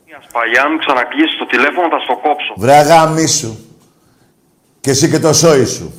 Μιας 0.06 0.24
σπαγιά 0.28 0.70
μου 0.70 0.78
ξανακλείσει 0.78 1.38
το 1.38 1.46
τηλέφωνο, 1.46 1.88
θα 1.88 1.98
στο 2.04 2.12
κόψω. 2.12 2.54
Βρε 2.56 2.74
αγάμι 2.74 3.26
σου. 3.26 3.58
Και 4.80 4.90
εσύ 4.90 5.10
και 5.10 5.18
το 5.18 5.32
σόι 5.32 5.64
σου. 5.64 5.92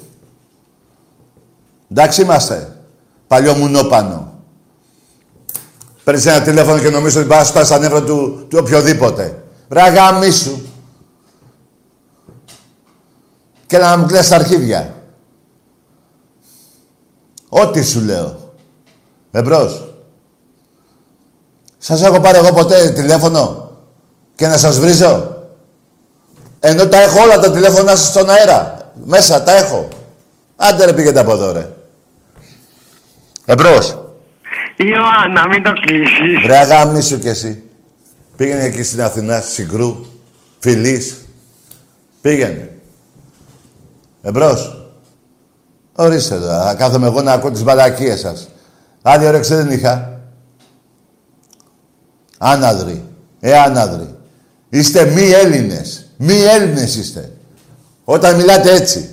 Εντάξει 1.91 2.22
είμαστε. 2.22 2.78
Παλιό 3.28 3.53
μουνόπανο. 3.53 4.34
Παίρνεις 6.03 6.26
ένα 6.26 6.41
τηλέφωνο 6.41 6.80
και 6.80 6.89
νομίζω 6.89 7.20
ότι 7.20 7.28
πας 7.28 7.47
στα 7.47 7.80
νεύρα 7.80 8.03
του, 8.03 8.45
του 8.49 8.58
οποιοδήποτε. 8.62 9.45
Βρε 9.68 9.82
αγάμι 9.82 10.32
σου. 10.32 10.66
Και 13.68 13.78
να 13.78 13.97
μου 13.97 14.05
κλαις 14.05 14.28
τα 14.28 14.36
αρχίδια. 14.36 14.95
Ό,τι 17.49 17.84
σου 17.84 18.01
λέω. 18.01 18.53
Εμπρός. 19.32 19.93
Σας 21.78 22.01
έχω 22.03 22.20
πάρει 22.20 22.38
εγώ 22.38 22.53
ποτέ 22.53 22.89
τηλέφωνο 22.89 23.72
και 24.36 24.47
να 24.47 24.57
σας 24.57 24.80
βρίζω; 24.80 25.36
Ενώ 26.59 26.88
τα 26.88 27.01
έχω 27.01 27.22
όλα 27.22 27.39
τα 27.39 27.51
τηλέφωνα 27.51 27.95
σας 27.95 28.07
στον 28.07 28.30
αέρα. 28.30 28.91
Μέσα 29.05 29.43
τα 29.43 29.51
έχω. 29.55 29.88
Άντε 30.55 30.86
ρε 30.86 30.93
πήγαινε 30.93 31.20
από 31.20 31.32
εδώ 31.32 31.51
ρε. 31.51 31.70
Εμπρός. 33.45 33.97
Ιωάννα, 34.76 35.47
μην 35.47 35.63
το 35.63 35.72
κλείσεις. 35.74 36.41
Βρε 36.43 36.57
αγάμι 36.57 37.01
σου 37.01 37.20
κι 37.20 37.28
εσύ. 37.28 37.64
Πήγαινε 38.36 38.64
εκεί 38.64 38.84
στην 38.84 39.02
Αθηνά, 39.02 39.42
συγκρού, 39.42 40.06
φιλής. 40.60 41.18
Πήγαινε. 42.22 42.78
Εμπρός. 44.22 44.90
Ορίστε 45.96 46.40
τώρα. 46.40 46.64
Θα 46.64 46.76
κάθομαι 46.76 47.08
εγώ 47.08 47.22
να 47.22 47.32
ακούω 47.32 47.52
τις 47.52 47.64
μπαλακίες 47.64 48.20
σας. 48.20 48.50
Άλλη 49.02 49.26
όρεξη 49.26 49.56
δεν 49.56 49.72
είχα. 49.72 50.20
Άναδροι. 52.38 53.06
Ε, 53.40 53.58
άναδροι. 53.58 54.16
Είστε 54.70 55.06
μη 55.06 55.30
Έλληνες. 55.30 56.10
Μη 56.18 56.34
Έλληνες 56.34 56.96
είστε. 56.96 57.32
Όταν 58.04 58.36
μιλάτε 58.36 58.72
έτσι. 58.74 59.10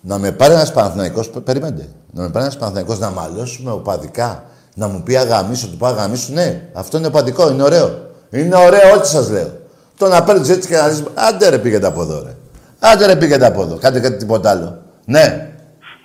Να 0.00 0.18
με 0.18 0.32
πάρει 0.32 0.54
ένας 0.54 0.72
Παναθηναϊκός, 0.72 1.30
περιμένετε. 1.30 1.88
Να 2.12 2.22
με 2.22 2.28
πάρει 2.28 2.44
ένας 2.44 2.56
Παναθηναϊκός 2.56 2.98
να 2.98 3.10
μαλώσουμε 3.10 3.70
οπαδικά. 3.70 4.44
Να 4.78 4.86
μου 4.88 5.02
πει 5.02 5.16
αγαμίσου, 5.16 5.70
του 5.70 5.76
πω 5.76 5.86
αγαμίσου. 5.86 6.32
Ναι, 6.32 6.60
αυτό 6.74 6.98
είναι 6.98 7.06
οπαδικό, 7.06 7.50
είναι 7.50 7.62
ωραίο. 7.62 7.88
Είναι 8.30 8.56
ωραίο 8.56 8.92
ό,τι 8.94 9.08
σας 9.08 9.30
λέω. 9.30 9.50
Το 9.98 10.08
να 10.08 10.22
παίρνεις 10.22 10.48
έτσι 10.48 10.68
και 10.68 10.76
να 10.76 10.86
λες, 10.86 11.04
άντε 11.14 11.48
ρε 11.48 11.58
πήγαινε 11.58 11.86
από 11.86 12.02
εδώ 12.02 12.22
ρε. 12.24 12.34
Άντε 12.80 13.06
ρε 13.06 13.16
πήγαινε 13.16 13.46
από 13.46 13.62
εδώ, 13.62 13.78
κάντε 13.78 14.00
κάτι 14.00 14.16
τίποτα 14.16 14.50
άλλο. 14.50 14.78
Ναι, 15.04 15.48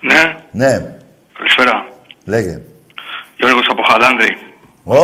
Ναι, 0.01 0.35
ναι, 0.51 0.95
καλησπέρα. 1.37 1.85
λέγε. 2.25 2.61
Γιώργος 3.37 3.67
από 3.71 3.81
Χαλάνδρη. 3.89 4.37
Ο, 4.83 4.99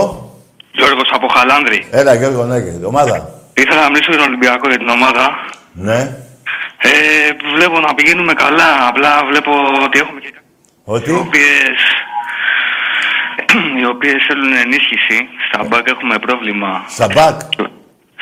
Γιώργος 0.72 1.10
από 1.14 1.28
Χαλάνδρη. 1.28 1.88
έλα 1.92 2.14
Γιώργο, 2.14 2.44
ναι, 2.44 2.58
ομάδα. 2.86 3.30
Ήθελα 3.54 3.82
να 3.82 3.90
μιλήσω 3.90 4.10
για 4.12 4.20
τον 4.20 4.28
Ολυμπιακό 4.28 4.68
για 4.70 4.78
την 4.78 4.90
ομάδα. 4.90 5.30
Ναι, 5.74 6.00
Ε, 6.82 6.90
βλέπω 7.56 7.80
να 7.80 7.94
πηγαίνουμε 7.94 8.34
καλά. 8.34 8.88
Απλά 8.90 9.12
βλέπω 9.30 9.52
ότι 9.86 10.00
έχουμε 10.00 10.20
και 10.20 10.28
οι 10.28 10.40
ότι, 10.84 11.12
οποίες, 11.12 11.78
οι 13.80 13.86
οποίες 13.94 14.20
θέλουν 14.28 14.54
ενίσχυση. 14.66 15.18
Στα 15.48 15.64
μπακ 15.68 15.88
έχουμε 15.94 16.20
πρόβλημα. 16.20 16.72
στα 16.88 17.08
μπακ; 17.14 17.40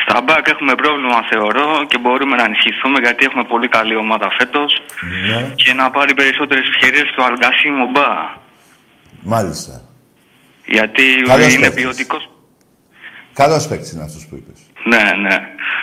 Στα 0.03 0.21
μπακ 0.25 0.47
έχουμε 0.47 0.73
πρόβλημα 0.75 1.19
θεωρώ 1.31 1.67
και 1.89 1.97
μπορούμε 1.97 2.35
να 2.35 2.43
ενισχυθούμε 2.43 2.97
γιατί 3.05 3.25
έχουμε 3.25 3.43
πολύ 3.43 3.67
καλή 3.67 3.95
ομάδα 3.95 4.27
φέτος 4.37 4.81
Ναι, 5.29 5.51
και 5.55 5.73
να 5.73 5.85
πάρει 5.91 6.13
περισσότερες 6.13 6.65
ευκαιρίες 6.73 7.07
του 7.15 7.23
Αλγκασί 7.23 7.69
Μομπά. 7.69 8.09
μάλιστα. 9.33 9.81
Γιατί 10.65 11.03
Καλός 11.27 11.53
είναι 11.53 11.65
παίκτης. 11.67 11.83
ποιοτικός. 11.83 12.29
Καλός 13.33 13.67
παίκτης 13.67 13.91
είναι 13.91 14.03
αυτός 14.03 14.25
που 14.29 14.35
είπες. 14.35 14.59
Ναι, 14.83 15.03
ναι. 15.27 15.35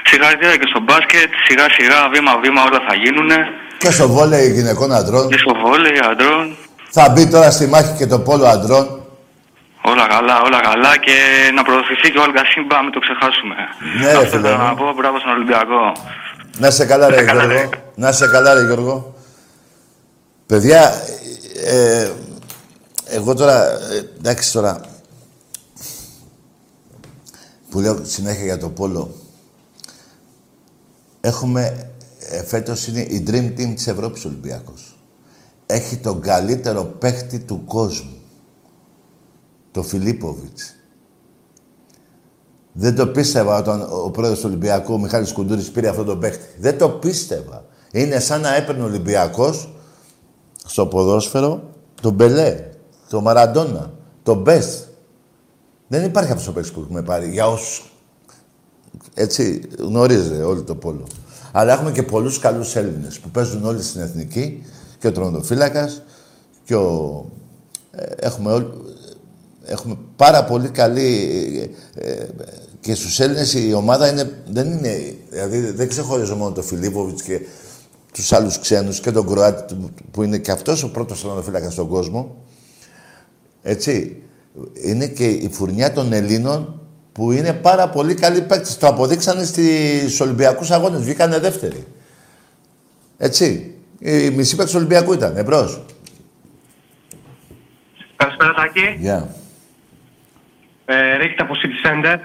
Συγχαρητήρια 0.04 0.56
και 0.56 0.66
στο 0.68 0.80
μπάσκετ, 0.80 1.30
σιγά 1.48 1.66
σιγά, 1.70 2.08
βήμα 2.14 2.38
βήμα 2.38 2.62
όλα 2.62 2.80
θα 2.88 2.94
γίνουνε. 2.94 3.36
Και 3.78 3.90
στο 3.90 4.08
βόλεϊ 4.08 4.52
γυναικών 4.52 4.92
αντρών. 4.92 5.28
Και 5.28 5.38
στο 5.38 5.54
βόλεϊ, 5.54 5.98
αντρών, 6.10 6.56
Θα 6.90 7.08
μπει 7.08 7.28
τώρα 7.30 7.50
στη 7.50 7.66
μάχη 7.66 7.96
και 7.98 8.06
το 8.06 8.18
πόλο 8.18 8.46
αντρών. 8.46 9.01
Όλα 9.90 10.06
καλά, 10.06 10.40
όλα 10.46 10.60
καλά 10.60 10.98
και 10.98 11.16
να 11.54 11.62
προωθηθεί 11.62 12.10
και 12.12 12.18
ο 12.18 12.22
Αλγκασίμπα, 12.22 12.82
μην 12.82 12.92
το 12.92 13.00
ξεχάσουμε. 13.00 13.54
Ναι, 14.00 14.06
ρε, 14.12 14.16
Αυτό 14.16 14.28
φίλε 14.30 14.42
θέλω 14.48 14.56
μου. 14.58 14.64
να 14.64 14.74
πω, 14.74 14.92
μπράβο 14.96 15.18
στον 15.18 15.30
Ολυμπιακό. 15.32 15.92
Να 16.58 16.70
σε 16.70 16.84
καλά, 16.86 17.08
ρε 17.08 17.22
καλά, 17.22 17.44
Γιώργο. 17.44 17.70
ρε. 17.70 17.82
Να 17.94 18.12
σε 18.12 18.26
καλά, 18.28 18.54
ρε 18.54 18.64
Γιώργο. 18.64 19.14
Παιδιά, 20.46 20.92
ε, 21.66 22.10
εγώ 23.04 23.34
τώρα, 23.34 23.62
ε, 23.64 24.08
εντάξει 24.18 24.52
τώρα, 24.52 24.80
που 27.70 27.80
λέω 27.80 28.04
συνέχεια 28.04 28.44
για 28.44 28.58
το 28.58 28.68
πόλο, 28.68 29.14
έχουμε, 31.20 31.90
ε, 32.30 32.44
φέτος 32.44 32.86
είναι 32.86 33.00
η 33.00 33.24
Dream 33.30 33.60
Team 33.60 33.72
της 33.74 33.86
Ευρώπης 33.86 34.24
Ολυμπιακός. 34.24 34.96
Έχει 35.66 35.96
τον 35.96 36.20
καλύτερο 36.20 36.84
παίχτη 36.84 37.38
του 37.38 37.64
κόσμου. 37.64 38.21
Το 39.72 39.82
Φιλίπποβιτς. 39.82 40.74
Δεν 42.72 42.94
το 42.94 43.06
πίστευα 43.06 43.58
όταν 43.58 43.86
ο 44.04 44.10
πρόεδρος 44.10 44.40
του 44.40 44.46
Ολυμπιακού, 44.48 44.94
ο 44.94 44.98
Μιχάλης 44.98 45.32
Κουντούρης, 45.32 45.70
πήρε 45.70 45.88
αυτό 45.88 46.04
το 46.04 46.16
παίχτη. 46.16 46.46
Δεν 46.60 46.78
το 46.78 46.88
πίστευα. 46.88 47.64
Είναι 47.92 48.20
σαν 48.20 48.40
να 48.40 48.54
έπαιρνε 48.56 48.82
ο 48.82 48.86
Ολυμπιακός 48.86 49.72
στο 50.64 50.86
ποδόσφαιρο 50.86 51.70
τον 52.00 52.12
Μπελέ, 52.14 52.68
τον 53.08 53.22
Μαραντόνα, 53.22 53.92
τον 54.22 54.40
Μπεστ. 54.40 54.84
Δεν 55.88 56.04
υπάρχει 56.04 56.30
αυτός 56.32 56.48
ο 56.48 56.52
παίκτης 56.52 56.72
που 56.72 56.80
έχουμε 56.80 57.02
πάρει 57.02 57.30
για 57.30 57.46
όσους 57.48 57.92
έτσι 59.14 59.62
γνωρίζετε 59.78 60.42
όλο 60.42 60.62
το 60.62 60.74
πόλο. 60.74 61.06
Αλλά 61.52 61.72
έχουμε 61.72 61.92
και 61.92 62.02
πολλούς 62.02 62.38
καλούς 62.38 62.76
Έλληνες 62.76 63.18
που 63.18 63.28
παίζουν 63.30 63.64
όλοι 63.64 63.82
στην 63.82 64.00
Εθνική 64.00 64.62
και 64.98 65.06
ο 65.06 65.12
Τρονοδοφύλακας 65.12 66.02
και 66.64 66.74
ο... 66.74 67.24
ε, 67.90 68.04
έχουμε, 68.16 68.52
όλ- 68.52 68.64
έχουμε 69.64 69.96
πάρα 70.16 70.44
πολύ 70.44 70.68
καλή... 70.68 71.70
ε, 71.94 72.10
ε, 72.10 72.26
και 72.80 72.94
στους 72.94 73.20
Έλληνες 73.20 73.54
η 73.54 73.72
ομάδα 73.74 74.08
είναι, 74.10 74.42
δεν 74.50 74.70
είναι... 74.72 75.14
Δηλαδή 75.30 75.60
δεν 75.60 75.88
ξεχωρίζω 75.88 76.36
μόνο 76.36 76.52
τον 76.52 76.64
Φιλίπποβιτς 76.64 77.22
και 77.22 77.40
τους 78.12 78.32
άλλους 78.32 78.58
ξένους 78.58 79.00
και 79.00 79.10
τον 79.10 79.26
Κροάτη 79.26 79.74
του- 79.74 79.94
που 80.10 80.22
είναι 80.22 80.38
και 80.38 80.50
αυτός 80.50 80.82
ο 80.82 80.90
πρώτος 80.90 81.20
τρονοδοφύλακας 81.20 81.72
στον 81.72 81.88
κόσμο. 81.88 82.36
Έτσι. 83.62 84.22
Είναι 84.84 85.06
και 85.06 85.26
η 85.26 85.48
φουρνιά 85.52 85.92
των 85.92 86.12
Ελλήνων 86.12 86.80
που 87.12 87.32
είναι 87.32 87.52
πάρα 87.52 87.88
πολύ 87.88 88.14
καλοί 88.14 88.40
παίκτες. 88.42 88.76
Το 88.78 88.86
αποδείξανε 88.86 89.44
στις 89.44 90.20
Ολυμπιακούς 90.20 90.70
Αγώνες. 90.70 91.00
Βγήκανε 91.02 91.38
δεύτεροι. 91.38 91.84
Έτσι. 93.18 93.74
Οι 93.98 94.30
μισοί 94.30 94.56
παίκτες 94.56 94.70
του 94.72 94.78
Ολυμπιακού 94.78 95.12
ήταν. 95.12 95.36
Εμπρός. 95.36 95.82
Καλησπέρα, 98.16 98.54
Τάκη. 98.54 98.96
Γεια. 99.00 99.34
Ε, 100.84 101.16
Ρίχτα 101.16 101.42
από 101.42 101.54
City 101.54 101.86
Center. 101.86 102.16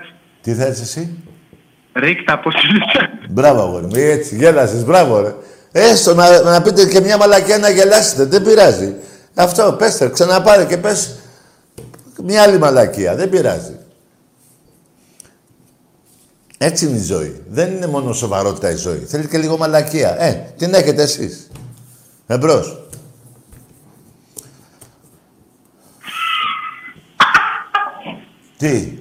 Τι 0.42 0.54
θέλεις 0.54 0.82
εσύ; 0.82 1.24
Ρίχτα 1.94 2.34
από 2.34 2.50
City 2.54 2.98
Center. 2.98 3.26
Μπράβο, 3.30 3.62
αγόρι 3.62 3.86
μου. 3.86 3.92
Έτσι, 3.96 4.36
γέλασες. 4.36 4.84
Μπράβο, 4.86 5.20
ρε. 5.22 5.36
Έστω 5.72 6.14
να, 6.14 6.42
να 6.42 6.62
πείτε 6.62 6.86
και 6.86 7.02
μια 7.02 7.18
μαλακιά 7.18 7.58
να 7.58 7.70
γελάσετε. 7.70 8.26
Δεν 8.26 8.44
πειράζει. 8.44 8.96
Αυτό, 9.36 9.76
πέστε, 9.78 10.10
ξαναπάρε 10.10 10.66
και 10.66 10.78
πες 10.78 11.16
μια 12.24 12.42
άλλη 12.42 12.58
μαλακία. 12.58 13.16
Δεν 13.16 13.30
πειράζει. 13.30 13.78
Έτσι 16.58 16.86
είναι 16.86 16.98
η 16.98 17.02
ζωή. 17.04 17.42
Δεν 17.50 17.72
είναι 17.72 17.88
μόνο 17.88 18.14
σοβαρότητα 18.14 18.72
η 18.72 18.76
ζωή. 18.76 18.98
Θέλεις 19.08 19.28
και 19.28 19.38
λίγο 19.38 19.58
μαλακία. 19.58 20.24
Ε, 20.24 20.54
την 20.58 20.74
έχετε 20.74 21.02
εσείς. 21.02 21.50
Εμπρός. 22.28 22.82
Τι, 28.58 28.98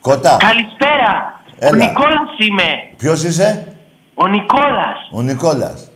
κότα. 0.00 0.36
Καλησπέρα. 0.36 1.40
Έλα. 1.58 1.70
Ο 1.70 1.74
Νικόλας 1.74 2.38
είμαι. 2.48 2.64
Ποιος 2.96 3.22
είσαι, 3.24 3.76
Ο 4.14 4.26
Νικόλας. 4.26 5.08
ο 5.12 5.22
Νικόλας. 5.22 5.88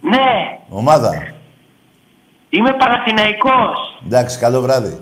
Ναι. 0.00 0.58
Ομάδα. 0.68 1.32
Είμαι 2.50 2.72
Παναθηναϊκός. 2.72 4.02
Εντάξει, 4.06 4.38
καλό 4.38 4.60
βράδυ. 4.60 4.98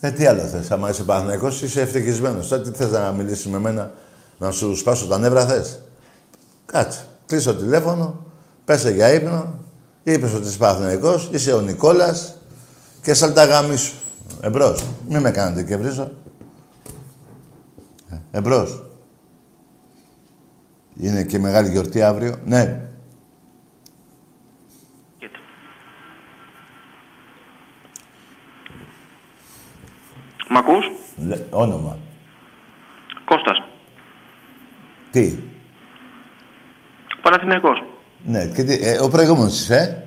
Ε, 0.00 0.10
τι 0.10 0.26
άλλο 0.26 0.40
θες, 0.40 0.70
άμα 0.70 0.90
είσαι 0.90 1.02
Παναθηναϊκός, 1.04 1.62
είσαι 1.62 1.80
ευτυχισμένος. 1.80 2.48
Τώρα 2.48 2.62
τι 2.62 2.70
θες 2.70 2.90
να 2.90 3.12
μιλήσεις 3.12 3.46
με 3.46 3.58
μένα, 3.58 3.90
να 4.38 4.50
σου 4.50 4.76
σπάσω 4.76 5.06
τα 5.06 5.18
νεύρα 5.18 5.46
θες; 5.46 5.82
Κάτσε, 6.66 7.00
κλείσω 7.26 7.54
το 7.54 7.60
τηλέφωνο, 7.60 8.24
πέσε 8.64 8.90
για 8.90 9.12
ύπνο, 9.12 9.54
είπες 10.02 10.34
ότι 10.34 10.46
είσαι 10.48 10.58
Παναθηναϊκός, 10.58 11.28
είσαι 11.32 11.52
ο 11.52 11.60
Νικόλας 11.60 12.34
και 13.02 13.14
σαλταγάμι 13.14 13.76
σου. 13.76 13.92
Εμπρός. 14.40 14.84
Μη 15.08 15.18
με 15.20 15.30
κάνετε 15.30 15.62
και 15.62 15.76
βρίζω. 15.76 16.10
Ε, 18.10 18.16
Εμπρός. 18.38 18.82
Είναι 21.00 21.24
και 21.24 21.38
μεγάλη 21.38 21.68
γιορτή 21.70 22.02
αύριο. 22.02 22.36
Ναι. 22.44 22.80
Μ' 30.48 30.56
ακούς; 30.56 30.90
Λε- 31.26 31.46
όνομα. 31.50 31.98
Κώστας. 33.24 33.62
Τι; 35.10 35.38
Παναθηναϊκός. 37.22 37.82
Ναι, 38.24 38.46
και 38.46 38.64
τι, 38.64 38.74
ε, 38.88 38.98
ο 39.00 39.08
προηγούμενος 39.08 39.60
είσαι, 39.60 40.04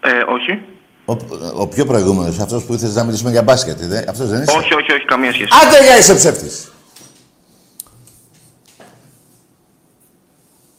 ε; 0.00 0.10
Ε, 0.10 0.22
όχι. 0.28 0.62
Ο, 1.08 1.16
ο 1.54 1.68
πιο 1.68 1.84
προηγούμενος, 1.86 2.38
αυτός 2.38 2.64
που 2.64 2.74
ήθελες 2.74 2.94
να 2.94 3.04
μιλήσουμε 3.04 3.30
για 3.30 3.42
μπάσκετ, 3.42 3.78
δε, 3.78 4.04
αυτός 4.08 4.28
δεν 4.28 4.42
είσαι; 4.42 4.56
Όχι, 4.56 4.74
όχι, 4.74 4.92
όχι, 4.92 5.04
καμία 5.04 5.32
σχέση. 5.32 5.50
Άντε 5.66 5.84
για 5.84 5.98
είσαι 5.98 6.14
ψεύτης. 6.14 6.70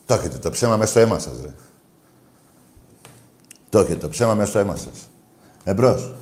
Το 0.05 0.13
έχετε 0.13 0.37
το 0.37 0.49
ψέμα 0.49 0.77
μέσα 0.77 0.89
στο 0.91 0.99
αίμα 0.99 1.19
σας, 1.19 1.41
ρε. 1.41 1.53
Το 3.69 3.79
έχετε 3.79 3.95
το 3.95 4.09
ψέμα 4.09 4.33
μέσα 4.33 4.49
στο 4.49 4.59
αίμα 4.59 4.75
σας. 4.75 5.09
Εμπρός. 5.63 6.13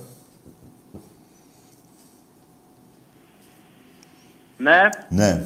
Ναι, 4.58 4.89
Ναι. 5.10 5.41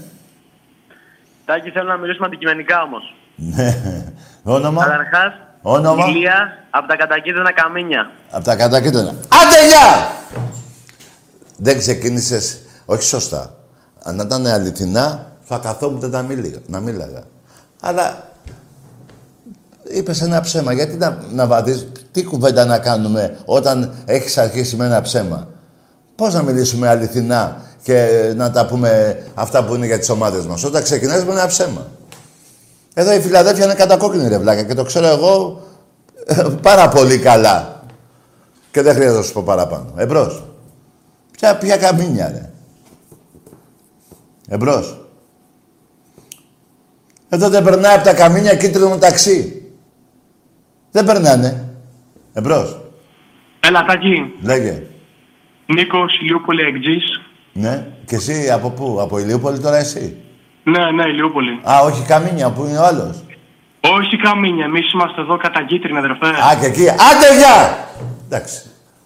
Τάκη, 1.45 1.69
θέλω 1.69 1.87
να 1.87 1.97
μιλήσουμε 1.97 2.25
αντικειμενικά 2.27 2.81
όμως. 2.81 3.15
Ναι. 3.35 4.03
Όνομα; 4.43 4.83
Καταρχάς, 4.83 5.33
Όνομα; 5.61 6.05
Ηλία 6.05 6.65
από 6.69 6.87
τα 6.87 6.95
κατακίτρινα 6.95 7.53
καμίνια. 7.53 8.11
Από 8.31 8.43
τα 8.43 8.55
κατακίτωνα. 8.55 9.09
Άντε 9.09 9.67
γεια! 9.67 10.11
Δεν 11.57 11.77
ξεκίνησες, 11.77 12.57
όχι 12.85 13.03
σωστά. 13.03 13.53
Αν 14.03 14.19
ήταν 14.19 14.47
αληθινά, 14.47 15.31
θα 15.41 15.57
καθόμουν 15.57 16.09
να 16.09 16.21
μίλαγα. 16.21 16.57
Να 16.65 16.79
μίλαγα. 16.79 17.23
Αλλά 17.81 18.29
είπες 19.83 20.21
ένα 20.21 20.41
ψέμα. 20.41 20.73
Γιατί 20.73 20.95
να, 20.97 21.17
να 21.31 21.47
βαδείς, 21.47 21.87
τι 22.11 22.23
κουβέντα 22.23 22.65
να 22.65 22.79
κάνουμε 22.79 23.37
όταν 23.45 23.93
έχεις 24.05 24.37
αρχίσει 24.37 24.75
με 24.75 24.85
ένα 24.85 25.01
ψέμα; 25.01 25.47
Πώς 26.15 26.33
να 26.33 26.41
μιλήσουμε 26.41 26.87
αληθινά 26.87 27.61
και 27.83 28.31
να 28.35 28.51
τα 28.51 28.65
πούμε 28.65 29.21
αυτά 29.33 29.63
που 29.63 29.75
είναι 29.75 29.85
για 29.85 29.99
τις 29.99 30.09
ομάδες 30.09 30.45
μας; 30.45 30.63
Όταν 30.63 30.83
ξεκινάς 30.83 31.25
με 31.25 31.31
ένα 31.31 31.47
ψέμα. 31.47 31.87
Εδώ 32.99 33.13
η 33.13 33.19
Φιλαδέλφια 33.19 33.65
είναι 33.65 33.73
κατακόκκινη 33.73 34.27
ρε 34.27 34.37
βλάκα 34.37 34.63
και 34.63 34.73
το 34.73 34.83
ξέρω 34.83 35.07
εγώ 35.07 35.61
ε, 36.25 36.45
πάρα 36.61 36.89
πολύ 36.89 37.17
καλά. 37.17 37.83
Και 38.71 38.81
δεν 38.81 38.93
χρειάζεται 38.93 39.19
να 39.19 39.25
σου 39.25 39.33
πω 39.33 39.41
παραπάνω. 39.41 39.93
Εμπρός. 39.97 40.43
Ποια, 41.31 41.57
ποια 41.57 41.77
καμίνια, 41.77 42.29
ρε. 42.31 42.49
Εμπρός. 44.47 45.07
Εδώ 47.29 47.49
δεν 47.49 47.63
περνάει 47.63 47.95
από 47.95 48.03
τα 48.03 48.13
καμίνια 48.13 48.55
κίτρινο 48.55 48.97
ταξί. 48.97 49.63
Δεν 50.91 51.05
περνάνε. 51.05 51.69
Εμπρός. 52.33 52.79
Έλα, 53.59 53.85
Τάκη. 53.85 54.33
Λέγε. 54.41 54.83
Νίκος, 55.65 56.19
Ηλιούπολη, 56.21 56.61
Εκτζής. 56.61 57.21
Ναι. 57.53 57.87
Και 58.05 58.15
εσύ 58.15 58.49
από 58.51 58.69
πού, 58.69 58.97
από 59.01 59.19
Ηλιούπολη 59.19 59.59
τώρα 59.59 59.77
εσύ; 59.77 60.17
Ναι, 60.63 60.91
ναι, 60.91 61.09
Ηλιούπολη. 61.09 61.59
Α, 61.69 61.79
όχι 61.83 62.03
καμίνια, 62.05 62.51
που 62.51 62.65
είναι 62.65 62.77
ο 62.77 62.85
άλλος. 62.85 63.23
Όχι 63.81 64.17
καμίνια, 64.17 64.65
εμείς 64.65 64.93
είμαστε 64.93 65.21
εδώ 65.21 65.37
κατά 65.37 65.65
κίτρινα, 65.65 65.99
αδερφέ. 65.99 66.27
Α, 66.27 66.55
και 66.59 66.65
εκεί. 66.65 66.89
Άντε, 66.89 67.37
γεια! 67.37 67.87
Εντάξει. 68.25 68.61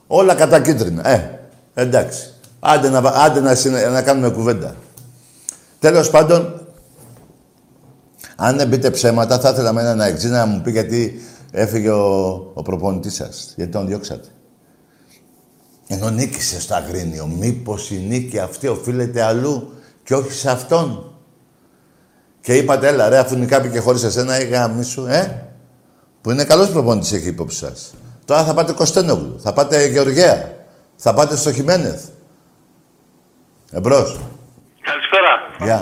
Όλα 0.08 0.36
κατά 0.36 0.62
κίτρινα. 0.62 1.08
Ε, 1.10 1.39
εντάξει. 1.74 2.34
Άντε 2.60 2.89
να, 2.89 2.97
άντε 2.99 3.39
να, 3.39 3.56
συνε- 3.56 3.89
να 3.91 4.01
κάνουμε 4.01 4.30
κουβέντα. 4.30 4.76
Τέλος 5.80 6.10
πάντων, 6.10 6.62
αν 8.36 8.58
δεν 8.58 8.70
πείτε 8.70 8.91
ψέματα, 8.91 9.39
θα 9.39 9.49
ήθελα 9.49 9.74
με 9.74 9.82
έναν 9.82 9.99
εξή 9.99 10.28
να 10.28 10.45
μου 10.45 10.62
πει 10.62 10.72
γιατί 10.72 11.22
έφυγε 11.51 11.89
ο, 11.89 12.34
ο 12.54 12.62
προπονητής 12.62 13.14
σας. 13.16 13.54
Γιατί 13.56 13.72
τον 13.72 13.88
διώξατε. 13.88 14.28
Ενώ 15.88 16.10
νίκησε 16.10 16.62
στο 16.62 16.76
Αγρίνιο. 16.76 17.26
Μήπως 17.39 17.91
η 17.91 18.06
νίκη 18.08 18.39
αυτή 18.39 18.68
οφείλεται 18.68 19.22
αλλού 19.24 19.74
και 20.04 20.16
όχι 20.16 20.32
σε 20.32 20.51
αυτόν; 20.51 21.12
Και 22.44 22.54
είπατε, 22.54 22.88
έλα 22.88 23.10
ρε, 23.10 23.18
αφού 23.18 23.36
νικάπη 23.36 23.70
και 23.70 23.80
χωρίς 23.80 24.04
εσένα, 24.04 24.41
ή 24.41 24.46
γάμισου, 24.48 25.06
ε; 25.06 25.22
Που 26.22 26.32
είναι 26.32 26.46
καλός 26.46 26.70
προπονητής 26.70 27.12
εκεί 27.12 27.28
υπόψη 27.28 27.58
σας. 27.58 27.94
Τώρα 28.26 28.44
θα 28.44 28.54
πάτε 28.54 28.72
Κωστένογλου, 28.74 29.39
θα 29.44 29.54
πάτε 29.54 29.86
Γεωργία, 29.86 30.36
θα 30.96 31.14
πάτε 31.14 31.36
στο 31.36 31.52
Χιμένεθ. 31.54 32.02
Εμπρός. 33.72 34.20
Καλησπέρα. 34.89 35.34
Γεια. 35.68 35.80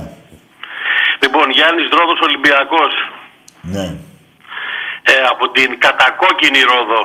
Λοιπόν, 1.23 1.45
Γιάννης 1.57 1.89
Ρόδος 1.97 2.19
Ολυμπιακός. 2.27 2.93
Ναι. 3.61 3.85
Ε, 5.11 5.13
από 5.31 5.51
την 5.51 5.69
κατακόκκινη 5.85 6.61
Ρόδο. 6.71 7.01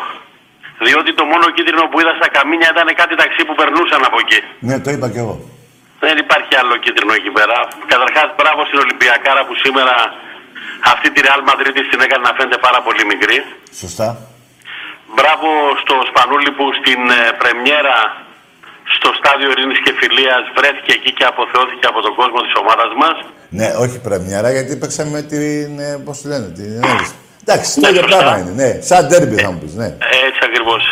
Διότι 0.87 1.11
το 1.15 1.25
μόνο 1.25 1.47
κίτρινο 1.57 1.83
που 1.91 2.01
είδα 2.01 2.15
στα 2.21 2.29
καμίνια 2.37 2.69
ήταν 2.75 2.89
κάτι 3.01 3.15
ταξί 3.23 3.43
που 3.47 3.55
περνούσαν 3.61 4.03
από 4.09 4.19
εκεί. 4.25 4.41
Ναι, 4.69 4.77
το 4.85 4.91
είπα 4.91 5.09
κι 5.11 5.21
εγώ. 5.25 5.37
Δεν 6.07 6.17
υπάρχει 6.25 6.53
άλλο 6.61 6.75
κίτρινο 6.85 7.13
εκεί 7.21 7.33
πέρα. 7.39 7.57
Καταρχάς, 7.93 8.29
μπράβο 8.39 8.61
στην 8.69 8.79
Ολυμπιακάρα 8.85 9.43
που 9.47 9.55
σήμερα 9.65 9.95
αυτή 10.93 11.07
τη 11.13 11.19
Real 11.27 11.43
Madrid 11.49 11.77
την 11.93 12.01
έκανε 12.07 12.23
να 12.29 12.33
φαίνεται 12.37 12.59
πάρα 12.67 12.81
πολύ 12.87 13.03
μικρή. 13.13 13.39
Σωστά. 13.83 14.09
Μπράβο 15.17 15.49
στο 15.83 15.95
Σπανούλη 16.11 16.51
που 16.57 16.65
στην 16.81 17.01
ε, 17.19 17.21
πρεμιέρα 17.43 17.97
στο 18.97 19.09
στάδιο 19.19 19.49
Ειρήνης 19.53 19.81
και 19.85 19.93
Φιλίας 20.01 20.43
βρέθηκε 20.59 20.93
εκεί 20.99 21.11
και 21.19 21.25
αποθεώθηκε 21.33 21.87
από 21.93 22.01
τον 22.07 22.15
κόσμο 22.21 22.39
της 22.47 22.55
ομάδας 22.63 22.91
μας. 23.03 23.17
Ναι, 23.59 23.69
όχι 23.85 23.97
πρεμιέρα, 24.07 24.49
γιατί 24.57 24.73
παίξαμε 24.81 25.11
με 25.19 25.23
την. 25.33 25.69
Ε, 25.89 25.91
Πώς 26.07 26.17
τη 26.21 26.27
λένε, 26.33 26.47
την 26.59 26.71
Έλλης. 26.91 27.11
Εντάξει, 27.45 27.69
Ναι, 27.81 27.83
το 27.85 27.89
ίδιο 27.93 28.03
σωστά. 28.03 28.17
πράγμα 28.19 28.39
είναι. 28.41 28.55
Ναι, 28.63 28.71
σαν 28.89 29.03
τέρμπι 29.11 29.37
θα 29.45 29.51
μου 29.53 29.59
πεις, 29.63 29.75
ναι. 29.83 29.89
Έτσι 30.27 30.41
ακριβώς. 30.49 30.83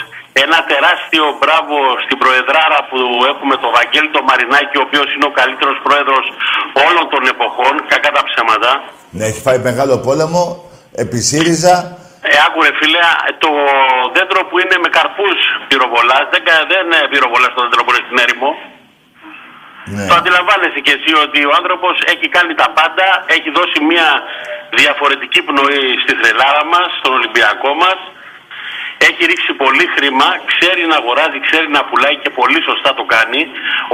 Ένα 0.43 0.59
τεράστιο 0.73 1.25
μπράβο 1.41 1.77
στην 2.05 2.17
Προεδράρα 2.23 2.79
που 2.91 2.99
έχουμε 3.33 3.55
το 3.65 3.69
Βαγγέλη 3.77 4.11
το 4.17 4.23
Μαρινάκη, 4.29 4.77
ο 4.81 4.85
οποίος 4.89 5.09
είναι 5.15 5.27
ο 5.31 5.35
καλύτερος 5.41 5.77
πρόεδρος 5.87 6.25
όλων 6.87 7.05
των 7.13 7.23
εποχών, 7.35 7.75
κακά 7.93 8.11
τα 8.17 8.23
ψέματα. 8.29 8.71
Ναι, 9.17 9.25
έχει 9.31 9.41
φάει 9.47 9.61
μεγάλο 9.71 9.95
πόλεμο, 10.07 10.43
επί 11.03 11.19
ΣΥΡΙΖΑ. 11.29 11.75
Ε, 12.31 12.35
άκου 12.47 12.59
ρε 12.67 12.73
φίλε, 12.81 13.03
το 13.45 13.51
δέντρο 14.17 14.41
που 14.49 14.57
είναι 14.63 14.77
με 14.85 14.89
καρπούς 14.97 15.39
πυροβολάς, 15.69 16.25
δεν, 16.33 16.43
κα- 16.49 16.67
δεν 16.73 16.85
ε, 16.99 17.01
πυροβολάς 17.13 17.51
το 17.57 17.61
δέντρο 17.65 17.81
που 17.85 17.91
είναι 17.93 18.05
στην 18.07 18.19
έρημο. 18.25 18.51
Ναι. 19.95 20.07
Το 20.11 20.15
αντιλαμβάνεσαι 20.21 20.81
και 20.87 20.95
εσύ 20.99 21.13
ότι 21.25 21.41
ο 21.51 21.53
άνθρωπος 21.61 21.95
έχει 22.13 22.27
κάνει 22.37 22.53
τα 22.63 22.69
πάντα, 22.79 23.07
έχει 23.37 23.49
δώσει 23.59 23.79
μια 23.91 24.09
διαφορετική 24.81 25.41
πνοή 25.49 25.85
στη 26.03 26.13
θρελάρα 26.21 26.65
μας, 26.73 26.89
στον 26.99 27.13
Ολυμπιακό 27.19 27.71
μας. 27.85 27.99
Έχει 29.09 29.23
ρίξει 29.31 29.53
πολύ 29.65 29.87
χρήμα, 29.95 30.29
ξέρει 30.51 30.83
να 30.91 30.97
αγοράζει, 31.03 31.39
ξέρει 31.49 31.69
να 31.77 31.81
πουλάει 31.89 32.17
και 32.23 32.31
πολύ 32.41 32.61
σωστά 32.69 32.91
το 32.99 33.05
κάνει. 33.15 33.41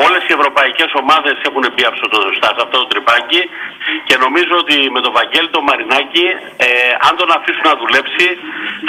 Όλες 0.04 0.22
οι 0.28 0.32
ευρωπαϊκές 0.38 0.90
ομάδες 1.02 1.36
έχουν 1.48 1.64
μπει 1.72 1.84
αψωτοδοστά 1.90 2.48
σε 2.56 2.60
αυτό 2.66 2.76
το 2.82 2.86
τρυπάκι 2.92 3.40
και 4.08 4.16
νομίζω 4.24 4.54
ότι 4.62 4.76
με 4.94 5.00
τον 5.04 5.12
Βαγγέλη 5.18 5.48
τον 5.56 5.62
Μαρινάκη, 5.68 6.26
ε, 6.66 6.68
αν 7.06 7.12
τον 7.20 7.28
αφήσουν 7.36 7.66
να 7.72 7.76
δουλέψει, 7.82 8.26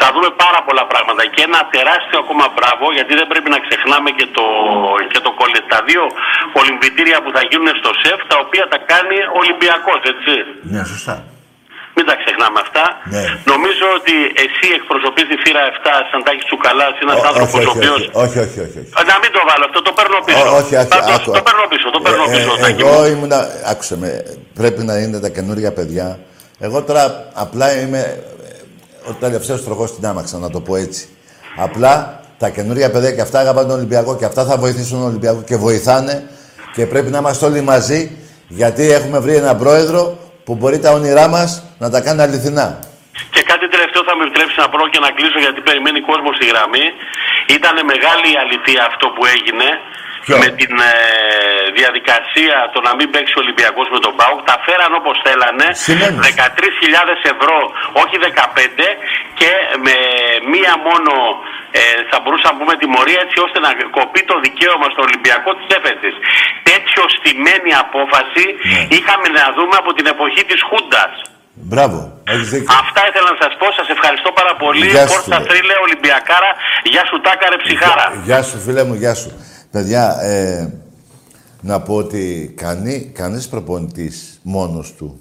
θα 0.02 0.08
δούμε 0.14 0.30
πάρα 0.44 0.60
πολλά 0.68 0.84
πράγματα. 0.92 1.22
Και 1.34 1.42
ένα 1.50 1.60
τεράστιο 1.76 2.18
ακόμα 2.24 2.46
μπράβο, 2.56 2.86
γιατί 2.98 3.14
δεν 3.20 3.28
πρέπει 3.32 3.50
να 3.56 3.60
ξεχνάμε 3.66 4.10
και 4.18 4.28
το, 4.38 4.46
και 5.12 5.20
το 5.26 5.32
κολλη- 5.40 5.68
τα 5.74 5.80
δύο 5.90 6.04
κολυμβητήρια 6.56 7.18
που 7.24 7.32
θα 7.36 7.42
γίνουν 7.50 7.70
στο 7.82 7.92
ΣΕΦ, 8.02 8.20
τα 8.32 8.38
οποία 8.44 8.64
τα 8.74 8.78
κάνει 8.92 9.18
ο 9.36 9.38
Ολυμπιακός, 9.44 10.00
έτσι. 10.14 10.34
Ναι, 10.74 10.82
σωστά. 10.94 11.16
Μην 11.96 12.06
τα 12.10 12.16
ξεχνάμε 12.22 12.60
αυτά. 12.66 12.84
Ναι. 13.14 13.24
Νομίζω 13.54 13.86
ότι 14.00 14.16
εσύ 14.44 14.66
εκπροσωπείς 14.80 15.26
τη 15.32 15.36
θύρα 15.44 15.62
7 15.74 15.76
σαν 16.10 16.20
τάκης 16.28 16.46
του 16.52 16.58
Καλάς, 16.66 16.94
ένας 17.06 17.18
Ω- 17.22 17.28
άνθρωπος 17.30 17.54
όχι, 17.60 17.68
ο 17.68 17.72
όχι, 17.74 17.78
οποίος... 17.80 18.02
όχι, 18.24 18.38
όχι, 18.46 18.60
όχι, 18.66 18.78
όχι. 18.82 18.92
Ε, 19.00 19.04
Να 19.12 19.16
μην 19.22 19.30
το 19.36 19.42
βάλω 19.50 19.64
αυτό, 19.70 19.80
το 19.88 19.92
παίρνω 19.98 20.18
πίσω. 20.28 20.46
Ω- 20.50 20.56
όχι, 20.62 20.74
όχι, 20.82 20.92
Πάντως, 20.96 21.16
άκου, 21.18 21.26
το 21.28 21.38
άκου. 21.38 21.46
παίρνω 21.48 21.66
πίσω, 21.74 21.86
το 21.96 22.00
παίρνω 22.06 22.24
Ε, 22.28 22.32
πίσω. 22.36 22.52
ε, 22.58 22.62
Τάκη 22.64 22.82
εγώ 22.86 23.00
μου. 23.02 23.12
ήμουνα. 23.14 23.40
Άκουσε 23.72 23.96
με. 24.04 24.10
Πρέπει 24.60 24.82
να 24.90 24.96
είναι 25.04 25.18
τα 25.26 25.30
καινούργια 25.36 25.72
παιδιά. 25.78 26.08
Εγώ 26.66 26.78
τώρα 26.90 27.04
απλά 27.46 27.68
είμαι 27.82 28.02
ε, 29.08 29.10
ο 29.10 29.12
τελευταίος 29.24 29.60
τροχό 29.66 29.86
στην 29.94 30.04
άμαξα, 30.12 30.36
να 30.46 30.50
το 30.56 30.60
πω 30.68 30.74
έτσι. 30.86 31.04
Απλά 31.66 31.96
Τα 32.42 32.50
καινούργια 32.50 32.92
παιδιά 32.92 33.12
και 33.12 33.22
αυτά 33.22 33.40
αγαπάνε 33.40 33.68
τον 33.68 33.78
Ολυμπιακό 33.78 34.12
και 34.20 34.26
αυτά 34.26 34.46
θα 34.46 34.58
βοηθήσουν 34.58 34.98
τον 35.00 35.08
Ολυμπιακό 35.08 35.42
και 35.46 35.56
βοηθάνε 35.56 36.16
και 36.74 36.86
πρέπει 36.86 37.10
να 37.12 37.18
είμαστε 37.18 37.46
όλοι 37.46 37.62
μαζί 37.62 38.12
γιατί 38.48 38.92
έχουμε 38.92 39.20
βρει 39.20 39.36
έναν 39.36 39.58
πρόεδρο 39.58 40.18
που 40.52 40.58
μπορεί 40.62 40.80
τα 40.86 40.92
όνειρά 41.00 41.26
μας 41.36 41.50
να 41.84 41.88
τα 41.94 42.00
κάνει 42.06 42.22
αληθινά. 42.26 42.68
Και 43.34 43.42
κάτι 43.52 43.66
τελευταίο 43.76 44.04
θα 44.10 44.14
με 44.18 44.24
επιτρέψει 44.26 44.56
να 44.64 44.68
πω 44.72 44.78
και 44.94 45.02
να 45.06 45.10
κλείσω 45.18 45.40
γιατί 45.46 45.60
περιμένει 45.68 46.00
κόσμο 46.10 46.30
στη 46.38 46.46
γραμμή. 46.52 46.86
Ήταν 47.58 47.76
μεγάλη 47.92 48.28
η 48.36 48.38
αλήθεια 48.44 48.80
αυτό 48.90 49.06
που 49.16 49.22
έγινε 49.36 49.68
Ποιο; 50.26 50.36
με 50.44 50.50
την 50.60 50.74
ε, 50.92 50.94
διαδικασία 51.80 52.56
το 52.74 52.80
να 52.88 52.92
μην 52.98 53.08
παίξει 53.14 53.34
ο 53.38 53.42
Ολυμπιακός 53.46 53.88
με 53.96 54.00
τον 54.06 54.14
ΠΑΟΚ. 54.20 54.40
Τα 54.52 54.58
φέραν 54.66 54.92
όπως 55.00 55.16
θέλανε. 55.26 55.68
Σημαίνεις. 55.88 56.20
13.000 56.28 57.34
ευρώ, 57.34 57.58
όχι 58.04 58.16
15 58.26 58.88
και 59.40 59.52
με 59.86 59.96
μία 60.54 60.74
μόνο 60.88 61.14
ε, 61.80 61.82
θα 62.10 62.18
μπορούσαμε 62.22 62.52
να 62.54 62.58
πούμε 62.60 62.74
τιμωρία 62.82 63.20
έτσι 63.26 63.38
ώστε 63.46 63.58
να 63.66 63.70
κοπεί 63.98 64.22
το 64.32 64.36
δικαίωμα 64.46 64.88
στον 64.94 65.04
Ολυμπιακό 65.08 65.50
της 65.58 65.68
έφεσης. 65.78 66.16
Τέτοιο 66.70 67.02
στημένη 67.16 67.72
απόφαση 67.86 68.46
Ναι. 68.56 68.82
είχαμε 68.96 69.28
να 69.40 69.46
δούμε 69.58 69.76
από 69.82 69.92
την 69.98 70.06
εποχή 70.14 70.44
της 70.50 70.60
Χούντας. 70.70 71.14
Μπράβο, 71.70 72.00
έχεις 72.32 72.48
δίκιο. 72.54 72.70
Αυτά 72.84 73.02
ήθελα 73.10 73.28
να 73.34 73.40
σας 73.44 73.54
πω. 73.60 73.68
Σας 73.80 73.88
ευχαριστώ 73.96 74.30
πάρα 74.40 74.54
πολύ. 74.64 74.88
Γεια 74.96 75.06
σου, 75.08 75.14
Κώστα 75.14 75.38
φίλε. 75.38 75.48
Τρίλε, 75.50 75.76
Ολυμπιακάρα. 75.88 76.52
Γεια 76.94 77.04
σου 77.10 77.16
Τάκαρε 77.26 77.58
Ψυχάρα. 77.64 78.06
Γεια 78.28 78.40
σου 78.48 78.58
φίλε 78.66 78.84
μου, 78.88 78.96
γεια 79.04 79.14
σου. 79.22 79.30
Παιδιά, 79.72 80.22
ε, 80.22 80.74
να 81.62 81.82
πω 81.82 81.96
ότι 81.96 82.54
κανεί, 82.58 83.00
κανείς 83.14 83.48
προπονητής 83.48 84.40
μόνος 84.44 84.94
του, 84.94 85.20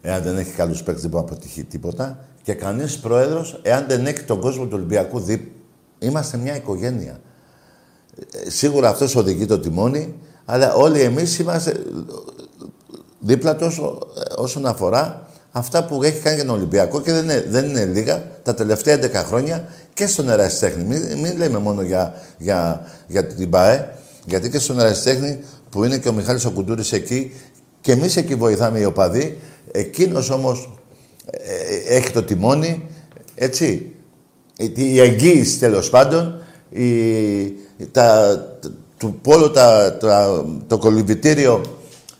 εάν 0.00 0.22
δεν 0.22 0.36
έχει 0.38 0.50
καλούς 0.52 0.82
παίκτες, 0.82 1.00
δεν 1.02 1.10
μπορεί 1.10 1.24
να 1.24 1.30
αποτυχεί 1.30 1.64
τίποτα. 1.64 2.24
Και 2.42 2.54
κανείς 2.54 2.98
πρόεδρος, 2.98 3.60
εάν 3.62 3.84
δεν 3.88 4.06
έχει 4.06 4.22
τον 4.22 4.40
κόσμο 4.40 4.64
του 4.64 4.72
Ολυμπιακού 4.74 5.20
δίπ... 5.20 5.40
Είμαστε 5.98 6.36
μια 6.36 6.56
οικογένεια. 6.56 7.20
Ε, 8.46 8.50
σίγουρα 8.50 8.88
αυτός 8.88 9.16
οδηγεί 9.16 9.46
το 9.46 9.58
τιμόνι, 9.58 10.14
αλλά 10.44 10.74
όλοι 10.74 11.00
εμείς 11.00 11.38
είμαστε 11.38 11.70
ε, 11.70 11.74
δίπλα 13.20 13.56
του 13.56 13.66
όσο- 13.66 13.98
ε, 14.16 14.40
όσον 14.40 14.66
αφορά 14.66 15.26
αυτά 15.52 15.84
που 15.84 16.02
έχει 16.02 16.20
κάνει 16.20 16.36
για 16.36 16.44
τον 16.44 16.54
Ολυμπιακό 16.54 17.00
και 17.00 17.12
δεν 17.12 17.22
είναι, 17.24 17.44
δεν 17.48 17.68
είναι 17.68 17.84
λίγα 17.84 18.22
τα 18.42 18.54
τελευταία 18.54 18.94
11 18.96 19.12
χρόνια 19.14 19.64
και 20.00 20.06
στον 20.06 20.28
Ερασιτέχνη. 20.28 20.84
Μην, 20.84 21.18
μην 21.18 21.36
λέμε 21.36 21.58
μόνο 21.58 21.82
για, 21.82 22.14
για, 22.38 22.86
για 23.06 23.26
την 23.26 23.50
ΠΑΕ, 23.50 23.88
γιατί 24.26 24.50
και 24.50 24.58
στον 24.58 24.78
Ερασιτέχνη 24.80 25.38
που 25.70 25.84
είναι 25.84 25.98
και 25.98 26.08
ο 26.08 26.12
Μιχάλης 26.12 26.44
ο 26.44 26.50
Κουντούρης 26.50 26.92
εκεί 26.92 27.32
και 27.80 27.92
εμείς 27.92 28.16
εκεί 28.16 28.34
βοηθάμε 28.34 28.78
οι 28.78 28.84
οπαδοί, 28.84 29.38
εκείνος 29.72 30.30
όμως 30.30 30.78
ε, 31.30 31.94
έχει 31.96 32.10
το 32.10 32.22
τιμόνι, 32.22 32.86
έτσι, 33.34 33.94
η- 34.56 34.72
η 34.76 35.00
εγγύηση 35.00 35.58
τέλος 35.58 35.90
πάντων, 35.90 36.42
η, 36.70 36.84
τα, 37.92 38.36
του 38.96 39.18
πόλου 39.22 39.50
τα, 39.50 39.96
τα- 40.00 40.44
το 40.66 40.78
κολυμπητήριο 40.78 41.60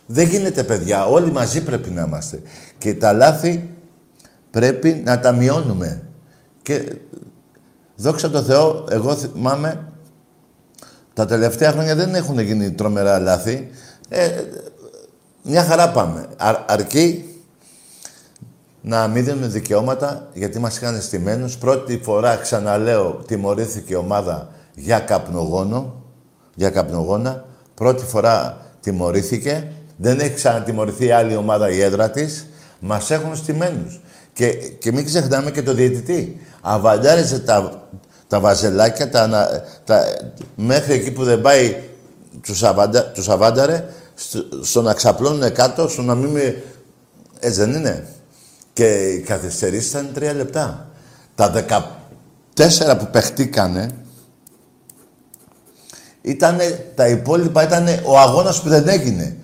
δεν 0.07 0.29
γίνεται 0.29 0.63
παιδιά, 0.63 1.05
όλοι 1.07 1.33
μαζί 1.33 1.63
πρέπει 1.63 1.91
να 1.91 2.05
είμαστε. 2.07 2.43
Και 2.79 2.95
τα 2.95 3.13
λάθη 3.13 3.69
πρέπει 4.51 5.03
να 5.05 5.21
τα 5.21 5.33
μειώνουμε. 5.33 6.03
Και 6.63 6.83
δόξα 8.01 8.31
τω 8.31 8.43
Θεώ, 8.43 8.85
εγώ 8.91 9.15
θυμάμαι, 9.15 9.85
τα 11.15 11.27
τελευταία 11.27 11.73
χρόνια 11.73 11.95
δεν 11.95 12.15
έχουν 12.15 12.39
γίνει 12.39 12.71
τρομερά 12.71 13.19
λάθη. 13.19 13.71
Ε, 14.09 14.29
μια 15.43 15.65
χαρά 15.65 15.91
πάμε. 15.91 16.27
Α- 16.37 16.65
αρκεί 16.67 17.25
να 18.81 19.09
μην 19.09 19.25
δίνουμε 19.25 19.47
δικαιώματα, 19.47 20.29
γιατί 20.35 20.59
μας 20.59 20.77
είχαν 20.77 21.01
στημένους. 21.01 21.59
Πρώτη 21.59 22.01
φορά, 22.03 22.37
ξαναλέω, 22.37 23.23
τιμωρήθηκε 23.27 23.93
η 23.93 23.97
ομάδα 23.97 24.49
για 24.75 24.99
καπνογόνο, 24.99 26.03
για 26.55 26.71
καπνογόνα. 26.71 27.45
Πρώτη 27.75 28.05
φορά 28.05 28.57
τιμωρήθηκε. 28.81 29.73
Δεν 29.97 30.21
έχει 30.21 30.35
ξανατιμωρηθεί 30.35 31.11
άλλη 31.11 31.37
ομάδα 31.37 31.71
η 31.71 31.81
έδρα 31.81 32.11
της. 32.11 32.47
Μας 32.81 33.11
έχουν 33.11 33.37
στημένους. 33.37 34.01
Και, 34.33 34.49
και 34.53 34.93
μην 34.93 35.05
ξεχνάμε 35.05 35.51
και 35.51 35.63
το 35.63 35.75
διαιτητή. 35.75 36.41
Αβαντάριζε 36.61 37.39
τα, 37.39 37.89
τα 38.27 38.41
βαζελάκια, 38.41 39.11
τα, 39.11 39.23
ανα- 39.23 39.65
τα, 39.85 40.05
μέχρι 40.57 40.93
εκεί 40.93 41.11
που 41.11 41.25
δεν 41.25 41.41
πάει 41.41 41.77
τους, 42.43 42.63
αβαντα, 42.63 43.05
τους 43.07 43.29
αβάνταρε, 43.29 43.85
στο, 44.15 44.39
στο 44.63 44.83
να 44.83 44.95
ξαπλώνουν 44.95 45.53
κάτω, 45.53 45.89
στο 45.89 46.03
να 46.03 46.15
μην... 46.15 46.31
με- 46.31 46.63
Έτσι 47.41 47.61
δεν 47.61 47.73
είναι. 47.73 48.07
Και 48.73 48.87
οι 49.09 49.21
καθυστερήσεις 49.21 49.91
ήταν 49.91 50.11
τρία 50.15 50.33
λεπτά. 50.35 50.89
Τα 51.35 51.53
14 52.57 52.97
που 52.99 53.07
παιχτήκανε, 53.11 53.91
ήτανε, 56.23 56.93
τα 56.95 57.09
υπόλοιπα 57.09 57.63
ήταν 57.63 57.87
ο 58.05 58.19
αγώνας 58.19 58.63
που 58.63 58.69
δεν 58.69 58.89
έγινε. 58.89 59.37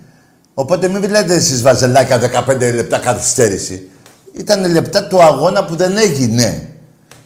Οπότε 0.53 0.87
μην 0.87 0.99
μιλάτε 0.99 1.33
εσείς 1.33 1.61
βαζελάκια 1.61 2.45
15 2.47 2.59
λεπτά 2.73 2.97
καθυστέρηση. 2.99 3.89
Ήταν 4.37 4.71
λεπτά 4.71 5.07
του 5.07 5.21
αγώνα 5.21 5.65
που 5.65 5.75
δεν 5.75 5.97
έγινε. 5.97 6.75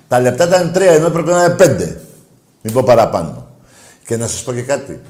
Τα 0.07 0.19
λεπτά 0.19 0.47
ήταν 0.47 0.71
τρία, 0.71 0.91
ενώ 0.91 1.05
έπρεπε 1.05 1.31
να 1.31 1.43
είναι 1.43 1.55
πέντε. 1.55 2.01
Μην 2.61 2.73
πω 2.73 2.83
παραπάνω. 2.83 3.47
Και 4.05 4.17
να 4.17 4.27
σας 4.27 4.43
πω 4.43 4.53
και 4.53 4.61
κάτι. 4.61 5.01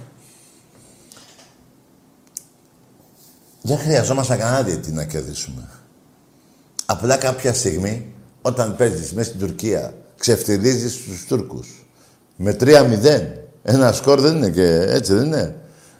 Δεν 3.62 3.78
χρειαζόμαστε 3.78 4.36
κανένα 4.36 4.62
διετή 4.62 4.92
να 4.92 5.06
κερδίσουμε. 5.06 5.70
Απλά 6.86 7.18
κάποια 7.18 7.54
στιγμή, 7.54 8.14
όταν 8.42 8.76
παίζεις 8.76 9.14
μέσα 9.14 9.30
στην 9.30 9.40
Τουρκία, 9.40 9.94
ξεφτιλίζεις 10.18 11.04
τους 11.04 11.26
Τούρκους. 11.26 11.86
Με 12.36 12.54
3-0. 12.54 13.28
Ένα 13.64 13.92
σκορ 13.92 14.20
δεν 14.20 14.36
είναι 14.36 14.50
και 14.50 14.86
έτσι 14.90 15.14
δεν 15.14 15.26
είναι. 15.26 15.56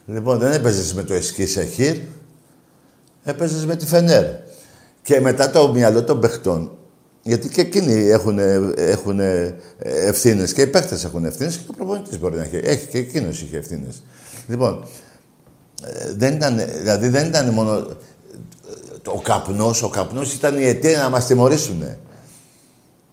Λοιπόν, 0.06 0.38
δεν 0.38 0.52
έπαιζες 0.52 0.94
με 0.94 1.02
το 1.02 1.14
Εσκή 1.14 1.46
Σεχίρ, 1.46 1.96
έπαιζες 3.24 3.64
με 3.64 3.76
τη 3.76 3.86
Φενέρ. 3.86 4.24
Και 5.02 5.20
μετά 5.20 5.50
το 5.50 5.72
μυαλό 5.72 6.04
των 6.04 6.20
παιχτών, 6.20 6.70
γιατί 7.22 7.48
και 7.48 7.60
εκείνοι 7.60 8.08
έχουν, 8.08 8.38
έχουν 8.76 9.20
ευθύνες 9.82 10.52
και 10.52 10.62
οι 10.62 10.66
παίχτες 10.66 11.04
έχουν 11.04 11.24
ευθύνες 11.24 11.56
και 11.56 11.62
ο 11.70 11.72
προπονητής 11.76 12.18
μπορεί 12.18 12.36
να 12.36 12.42
έχει. 12.42 12.60
Έχει 12.62 12.86
και 12.86 12.98
εκείνος 12.98 13.42
είχε 13.42 13.56
ευθύνες. 13.56 14.02
Λοιπόν, 14.48 14.84
ε, 15.84 16.12
δεν 16.16 16.34
ήταν, 16.34 16.60
δηλαδή 16.80 17.08
δεν 17.08 17.26
ήταν 17.26 17.48
μόνο 17.48 17.72
ε, 17.74 17.82
ο 19.08 19.20
καπνός, 19.20 19.82
ο 19.82 19.88
καπνός 19.88 20.32
ήταν 20.34 20.58
η 20.58 20.64
αιτία 20.64 21.02
να 21.02 21.08
μας 21.08 21.26
τιμωρήσουν. 21.26 21.84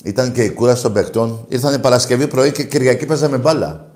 Ήταν 0.03 0.31
και 0.31 0.43
η 0.43 0.49
κούραση 0.49 0.81
των 0.81 0.93
παιχτών. 0.93 1.45
Ήρθανε 1.49 1.77
Παρασκευή 1.77 2.27
πρωί 2.27 2.51
και 2.51 2.63
Κυριακή 2.63 3.05
παίζαμε 3.05 3.37
μπάλα. 3.37 3.91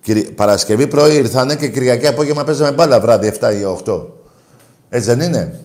Κυρι- 0.00 0.30
Παρασκευή 0.30 0.86
πρωί 0.86 1.14
ήρθανε 1.14 1.56
και 1.56 1.68
Κυριακή 1.68 2.06
απόγευμα 2.06 2.44
παίζαμε 2.44 2.72
μπάλα 2.72 3.00
βράδυ 3.00 3.32
7 3.40 3.52
ή 3.54 3.62
8. 3.84 4.06
Έτσι 4.88 5.14
δεν 5.14 5.20
είναι; 5.20 5.60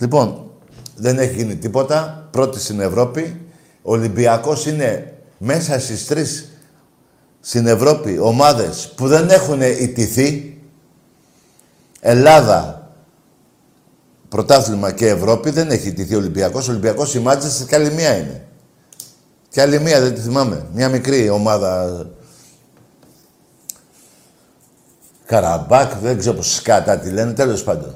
Λοιπόν, 0.00 0.50
δεν 0.96 1.18
έχει 1.18 1.34
γίνει 1.34 1.56
τίποτα. 1.56 2.28
Πρώτης 2.30 2.62
στην 2.62 2.80
Ευρώπη. 2.80 3.40
Ο 3.82 3.92
Ολυμπιακός 3.92 4.66
είναι 4.66 5.14
μέσα 5.38 5.80
στις 5.80 6.06
τρεις 6.06 6.48
στην 7.40 7.66
Ευρώπη 7.66 8.18
ομάδες 8.18 8.92
που 8.96 9.08
δεν 9.08 9.28
έχουν 9.28 9.60
ιτηθεί. 9.60 10.58
Ελλάδα, 12.00 12.90
πρωτάθλημα 14.28 14.92
και 14.92 15.08
Ευρώπη 15.08 15.50
δεν 15.50 15.70
έχει 15.70 15.88
ιτηθεί 15.88 16.14
ο 16.14 16.18
Ολυμπιακός. 16.18 16.68
Ο 16.68 16.70
Ολυμπιακός 16.70 17.14
η 17.14 17.20
Μάντσεστερ 17.20 17.66
και 17.66 17.74
άλλη 17.74 17.90
μία 17.90 18.16
είναι. 18.16 18.44
Και 19.48 19.60
άλλη 19.60 19.80
μία 19.80 20.00
δεν 20.00 20.14
τη 20.14 20.20
θυμάμαι. 20.20 20.66
Μια 20.74 20.88
μικρή 20.88 21.28
ομάδα. 21.28 22.06
Καραμπάκ, 25.26 25.94
δεν 25.94 26.18
ξέρω 26.18 26.36
πώς 26.36 26.54
σκάτα 26.54 26.98
τη 26.98 27.10
λένε, 27.10 27.32
τέλος 27.32 27.62
πάντων. 27.62 27.94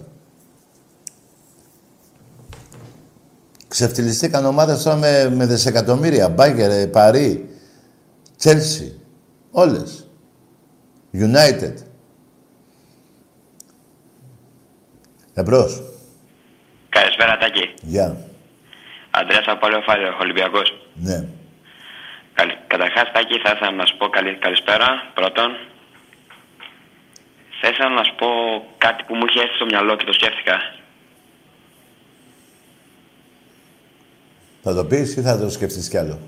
Ξεφτυλιστήκαν 3.74 4.44
ομάδες 4.44 4.82
τώρα 4.82 4.96
με, 4.96 5.30
με 5.30 5.46
δισεκατομμύρια. 5.46 6.28
Μπάγκερ, 6.28 6.88
Παρί, 6.88 7.48
Τσέλσι. 8.36 9.00
Όλες. 9.50 10.08
United. 11.12 11.74
Εμπρός. 15.34 15.82
Καλησπέρα, 16.88 17.36
Τάκη. 17.36 17.74
Γεια. 17.82 18.16
Αντρέας 19.10 19.44
από 19.46 19.60
Παλαιοφάλιο, 19.60 20.16
Ολυμπιακός. 20.20 20.88
Ναι. 20.94 21.24
Καλη... 22.34 22.58
Καταρχάς, 22.66 23.12
Τάκη, 23.12 23.38
θα 23.44 23.52
ήθελα 23.54 23.70
να 23.70 23.86
σου 23.86 23.96
πω 23.96 24.08
καλή... 24.08 24.38
καλησπέρα, 24.38 24.88
πρώτον. 25.14 25.50
Θα 27.60 27.68
ήθελα 27.68 27.88
να 27.88 28.04
σου 28.04 28.14
πω 28.18 28.28
κάτι 28.78 29.04
που 29.06 29.14
μου 29.14 29.24
είχε 29.28 29.40
έρθει 29.40 29.54
στο 29.54 29.64
μυαλό 29.64 29.96
και 29.96 30.04
το 30.04 30.12
σκέφτηκα. 30.12 30.56
Θα 34.64 34.74
το 34.74 34.84
πεις 34.84 35.16
ή 35.16 35.20
θα 35.22 35.38
το 35.38 35.50
σκεφτείς 35.50 35.88
κι 35.88 35.96
άλλο; 35.96 36.18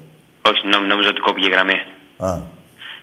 Όχι, 0.48 0.66
νόμι, 0.66 0.86
νόμιζα 0.86 1.08
ότι 1.08 1.20
κόπηκε 1.20 1.46
η 1.46 1.50
γραμμή. 1.50 1.78
Α, 2.18 2.30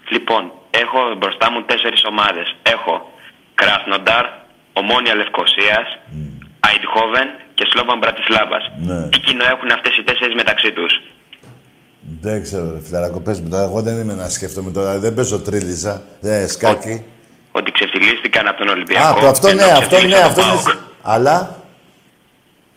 Λοιπόν, 0.09 0.51
έχω 0.83 0.99
μπροστά 1.17 1.51
μου 1.51 1.63
τέσσερις 1.63 2.03
ομάδες. 2.11 2.55
Έχω 2.63 3.11
Κράσνονταρ, 3.55 4.25
Ομόνια 4.73 5.15
Λευκοσίας, 5.15 5.87
Αϊντχόβεν 6.59 7.27
και 7.53 7.65
Σλόβαν 7.71 7.97
Μπρατισλάβας. 7.97 8.63
ναι. 8.87 9.09
Τι 9.09 9.19
κοινό 9.19 9.43
έχουν 9.53 9.71
αυτές 9.71 9.97
οι 9.97 10.03
τέσσερις 10.03 10.35
μεταξύ 10.35 10.71
τους; 10.71 11.01
Δεν 12.21 12.41
ξέρω, 12.41 12.71
ρε 12.71 12.81
φιλαράκο, 12.81 13.19
πες 13.19 13.39
μου 13.41 13.49
τώρα. 13.49 13.63
Εγώ 13.63 13.81
δεν 13.81 13.95
είμαι 13.99 14.13
να 14.13 14.29
σκέφτομαι 14.29 14.71
τώρα. 14.71 14.99
Δεν 14.99 15.13
παίζω 15.13 15.39
τρίλιζα. 15.41 16.01
Ε, 16.21 16.47
σκάκι. 16.47 17.03
Ότι 17.51 17.71
ξεφτυλίστηκαν 17.71 18.47
από 18.47 18.57
τον 18.57 18.67
Ολυμπιακό. 18.67 19.17
Α, 19.17 19.21
το 19.21 19.27
αυτό 19.27 19.47
ενώ 19.47 19.65
ναι, 19.65 19.71
αυτό 19.71 19.79
ναι, 19.79 19.87
ξεφτύλισαν 19.87 20.23
αυτό 20.29 20.41
τον 20.41 20.49
είναι. 20.49 20.61
ΠΑΟΚ. 20.63 20.77
Αλλά; 21.01 21.61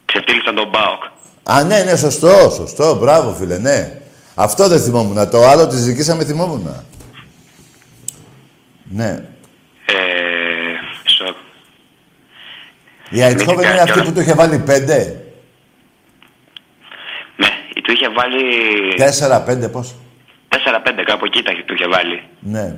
Ξεφτύλισαν 0.05 0.55
τον 0.55 0.69
Μπάοκ. 0.69 1.03
Α, 1.49 1.65
ναι, 1.65 1.83
ναι, 1.83 1.97
σωστό, 1.97 2.51
σωστό. 2.51 2.95
Μπράβο, 2.95 3.33
φίλε, 3.33 3.59
ναι. 3.59 4.01
Αυτό 4.35 4.69
δεν 4.69 4.81
θυμόμουν. 4.81 5.31
Το 5.31 5.43
άλλο 5.43 5.67
τη 5.67 5.77
ζητήσαμε 5.77 6.25
θυμόμουν. 6.25 6.85
Ναι. 8.85 9.25
Ε, 9.87 9.95
σοκ. 11.05 11.37
Η 13.11 13.23
Αϊτχόβεν 13.23 13.71
είναι 13.71 13.81
αυτή 13.81 14.03
που 14.03 14.13
του 14.13 14.21
είχε 14.21 14.35
βάλει 14.35 14.59
πέντε; 14.59 15.23
Ναι, 17.37 17.49
του 17.83 17.93
είχε 17.93 18.09
βάλει 18.09 18.43
Τέσσερα, 18.97 19.41
πέντε, 19.41 19.69
πώς; 19.69 19.95
4-5 20.49 21.03
κάπου 21.05 21.25
εκεί 21.25 21.43
τα 21.43 21.53
του 21.67 21.75
είχε 21.75 21.87
βάλει. 21.89 22.23
Ναι. 22.41 22.77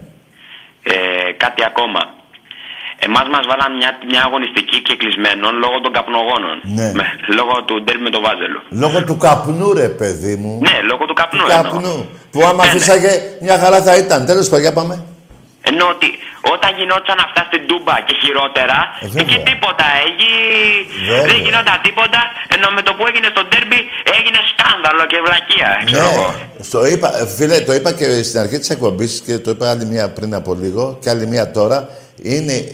Ε, 0.83 1.33
κάτι 1.37 1.65
ακόμα. 1.65 2.18
Εμάς 3.07 3.27
μας 3.35 3.45
βάλαν 3.51 3.71
μια, 3.81 3.91
μια 4.11 4.23
αγωνιστική 4.29 4.79
και 4.87 4.95
κλεισμένων 5.01 5.53
λόγω 5.65 5.77
των 5.85 5.93
καπνογόνων. 5.99 6.57
Ναι. 6.79 6.89
Με, 6.99 7.05
λόγω 7.39 7.55
του 7.67 7.75
ντέρμπι 7.83 8.03
με 8.09 8.13
το 8.17 8.21
Βάζελο. 8.27 8.61
Λόγω 8.83 8.99
του 9.09 9.17
καπνού, 9.27 9.69
ρε 9.83 9.89
παιδί 9.99 10.35
μου. 10.43 10.53
Ναι, 10.67 10.75
λόγω 10.91 11.03
του 11.09 11.17
καπνού. 11.21 11.43
Του 11.45 11.51
εννοώ. 11.59 11.73
καπνού. 11.73 11.97
Που 12.33 12.41
άμα 12.49 12.53
Ναι, 12.53 12.63
ναι. 12.63 12.69
αφήσαγε 12.69 13.13
μια 13.47 13.57
χαρά 13.63 13.79
θα 13.87 13.95
ήταν. 14.03 14.19
Τέλος 14.31 14.47
πάντων, 14.49 14.65
για 14.67 14.73
πάμε. 14.79 14.95
Ενώ 15.71 15.85
ότι 15.95 16.09
όταν 16.55 16.71
γινόταν 16.79 17.19
αυτά 17.27 17.41
στην 17.51 17.63
Τούμπα 17.69 17.95
και 18.07 18.15
χειρότερα, 18.23 18.79
Ε, 19.01 19.07
βέβαια. 19.07 19.23
εκεί 19.25 19.37
τίποτα. 19.51 19.87
Εκεί 20.09 20.33
Βέβαια. 21.09 21.25
δεν 21.29 21.39
γινόταν 21.45 21.77
τίποτα. 21.87 22.21
Ενώ 22.55 22.67
με 22.77 22.83
το 22.87 22.91
που 22.97 23.03
έγινε 23.11 23.29
στο 23.35 23.43
ντέρμπι 23.49 23.81
έγινε 24.17 24.39
σκάνδαλο 24.53 25.03
και 25.11 25.19
βλακεία. 25.27 25.71
Ξέρω 25.91 26.09
εγώ. 26.15 26.29
Ναι, 26.31 26.65
στο 26.71 26.79
είπα, 26.93 27.09
ε, 27.21 27.27
φίλε, 27.37 27.57
το 27.69 27.73
είπα 27.79 27.91
και 27.99 28.07
στην 28.29 28.39
αρχή 28.45 28.59
της 28.63 28.71
εκπομπής 28.75 29.13
και 29.27 29.35
το 29.45 29.49
είπα 29.55 29.65
άλλη 29.73 29.85
μία 29.93 30.05
πριν 30.17 30.31
από 30.41 30.51
λίγο 30.63 30.85
και 31.03 31.09
άλλη 31.13 31.27
μία 31.33 31.45
τώρα. 31.59 31.79
Είναι, 32.23 32.53
ε, 32.53 32.65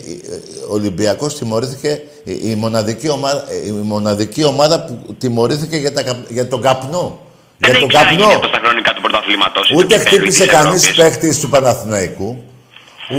ο 0.68 0.72
Ολυμπιακός 0.72 1.38
τιμωρήθηκε, 1.38 2.02
η, 2.24 2.38
η 2.42 2.54
μοναδική 2.54 3.08
ομάδα, 3.08 3.44
ε, 3.50 3.66
η 3.66 3.70
μοναδική 3.70 4.44
ομάδα 4.44 4.84
που 4.84 5.14
τιμωρήθηκε 5.18 5.76
για, 5.76 5.92
τα, 5.92 6.02
καπ- 6.02 6.30
για 6.30 6.48
τον 6.48 6.60
καπνό. 6.62 7.18
Δεν 7.58 7.70
για 7.70 7.80
τον 7.80 7.88
έχει 7.88 7.96
ξαναγίνει 7.98 8.20
καπνό. 8.22 8.34
αυτό 8.36 8.48
στα 8.48 8.58
χρονικά 8.64 8.92
του 8.92 9.00
πρωταθλήματος. 9.00 9.70
Ούτε 9.76 9.94
του 9.96 10.00
χτύπησε 10.06 10.42
της 10.44 10.52
κανείς 10.52 10.82
Ευρώπης. 10.88 10.96
παίχτης 11.02 11.40
του 11.40 11.48
Παναθηναϊκού, 11.48 12.42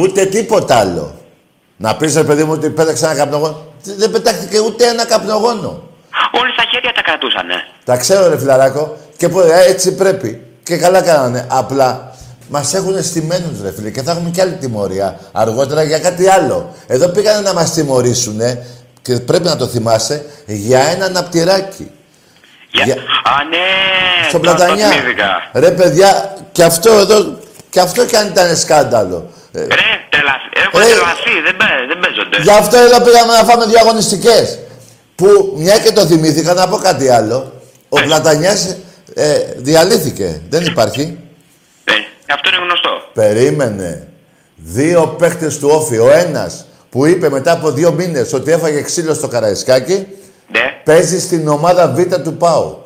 ούτε 0.01 0.25
τίποτα 0.25 0.75
άλλο. 0.75 1.15
Να 1.77 1.95
πεις 1.95 2.15
ρε 2.15 2.23
παιδί 2.23 2.43
μου 2.43 2.51
ότι 2.51 2.69
πέταξε 2.69 3.05
ένα 3.05 3.15
καπνογόνο. 3.15 3.65
Δεν 3.83 4.11
πετάχτηκε 4.11 4.59
ούτε 4.59 4.87
ένα 4.87 5.05
καπνογόνο. 5.05 5.83
Όλοι 6.41 6.51
στα 6.51 6.63
χέρια 6.71 6.91
τα 6.93 7.01
κρατούσανε. 7.01 7.53
Τα 7.83 7.97
ξέρω 7.97 8.27
ρε 8.29 8.37
φιλαράκο 8.39 8.97
και 9.17 9.29
που, 9.29 9.39
ε, 9.39 9.65
έτσι 9.69 9.95
πρέπει. 9.95 10.41
Και 10.63 10.77
καλά 10.77 11.01
κάνανε. 11.01 11.47
Απλά 11.51 12.14
μας 12.49 12.73
έχουν 12.73 13.03
στημένους 13.03 13.61
ρε 13.63 13.71
φίλε 13.71 13.89
και 13.89 14.01
θα 14.01 14.11
έχουμε 14.11 14.29
και 14.29 14.41
άλλη 14.41 14.53
τιμωρία 14.53 15.19
αργότερα 15.31 15.83
για 15.83 15.99
κάτι 15.99 16.27
άλλο. 16.29 16.75
Εδώ 16.87 17.07
πήγανε 17.07 17.39
να 17.39 17.53
μας 17.53 17.73
τιμωρήσουν 17.73 18.39
και 19.01 19.15
πρέπει 19.19 19.43
να 19.43 19.55
το 19.55 19.67
θυμάσαι 19.67 20.25
για 20.45 20.79
ένα 20.79 21.09
ναπτυράκι. 21.09 21.91
Για... 22.71 22.93
Α, 22.93 23.43
ναι! 23.49 24.27
Στον 24.29 24.41
το- 24.41 24.49
το 24.49 24.55
Πλατανιά. 24.55 24.87
θυμήθηκα. 24.89 25.49
Ρε 25.53 25.71
παιδιά, 25.71 26.35
και 26.51 26.63
αυτό 26.63 26.91
εδώ, 26.93 27.37
και 27.69 27.79
αυτό 27.79 28.05
κι 28.05 28.15
αν 28.15 28.27
ήταν 28.27 28.55
σκάνδαλο. 28.57 29.29
Ε, 29.51 29.59
Ρε, 29.59 29.67
τρελα... 30.09 30.33
έχουν 30.65 30.79
Ρε. 30.79 30.85
τρελαθεί, 30.85 31.41
δεν, 31.45 31.55
παι- 31.57 31.87
δεν 31.87 31.99
παίζονται. 31.99 32.37
Γι' 32.41 32.51
αυτό 32.51 32.77
εδώ 32.77 33.01
πήγαμε 33.01 33.33
να 33.33 33.43
φάμε 33.43 33.65
δύο 33.65 33.79
αγωνιστικές. 33.79 34.59
Που 35.15 35.53
μια 35.57 35.77
και 35.77 35.91
το 35.91 36.05
θυμήθηκα 36.05 36.53
να 36.53 36.67
πω 36.67 36.77
κάτι 36.77 37.09
άλλο. 37.09 37.53
Ο 37.89 38.01
Πλατανιάς 38.01 38.75
ε, 39.13 39.37
διαλύθηκε. 39.57 40.41
Δεν 40.49 40.65
υπάρχει. 40.65 41.17
Ε, 41.83 41.91
αυτό 42.33 42.49
είναι 42.49 42.65
γνωστό. 42.65 42.89
Περίμενε. 43.13 44.07
Δύο 44.55 45.07
παίχτες 45.07 45.59
του 45.59 45.69
Όφη. 45.71 45.97
Ο 45.97 46.11
ένας 46.11 46.65
που 46.89 47.05
είπε 47.05 47.29
μετά 47.29 47.51
από 47.51 47.71
δύο 47.71 47.91
μήνες 47.91 48.33
ότι 48.33 48.51
έφαγε 48.51 48.81
ξύλο 48.81 49.13
στο 49.13 49.27
Καραϊσκάκι 49.27 50.07
Ναι, 50.51 50.81
παίζει 50.83 51.19
στην 51.19 51.47
ομάδα 51.47 51.87
Β 51.87 52.13
του 52.23 52.33
ΠΑΟΚ. 52.33 52.85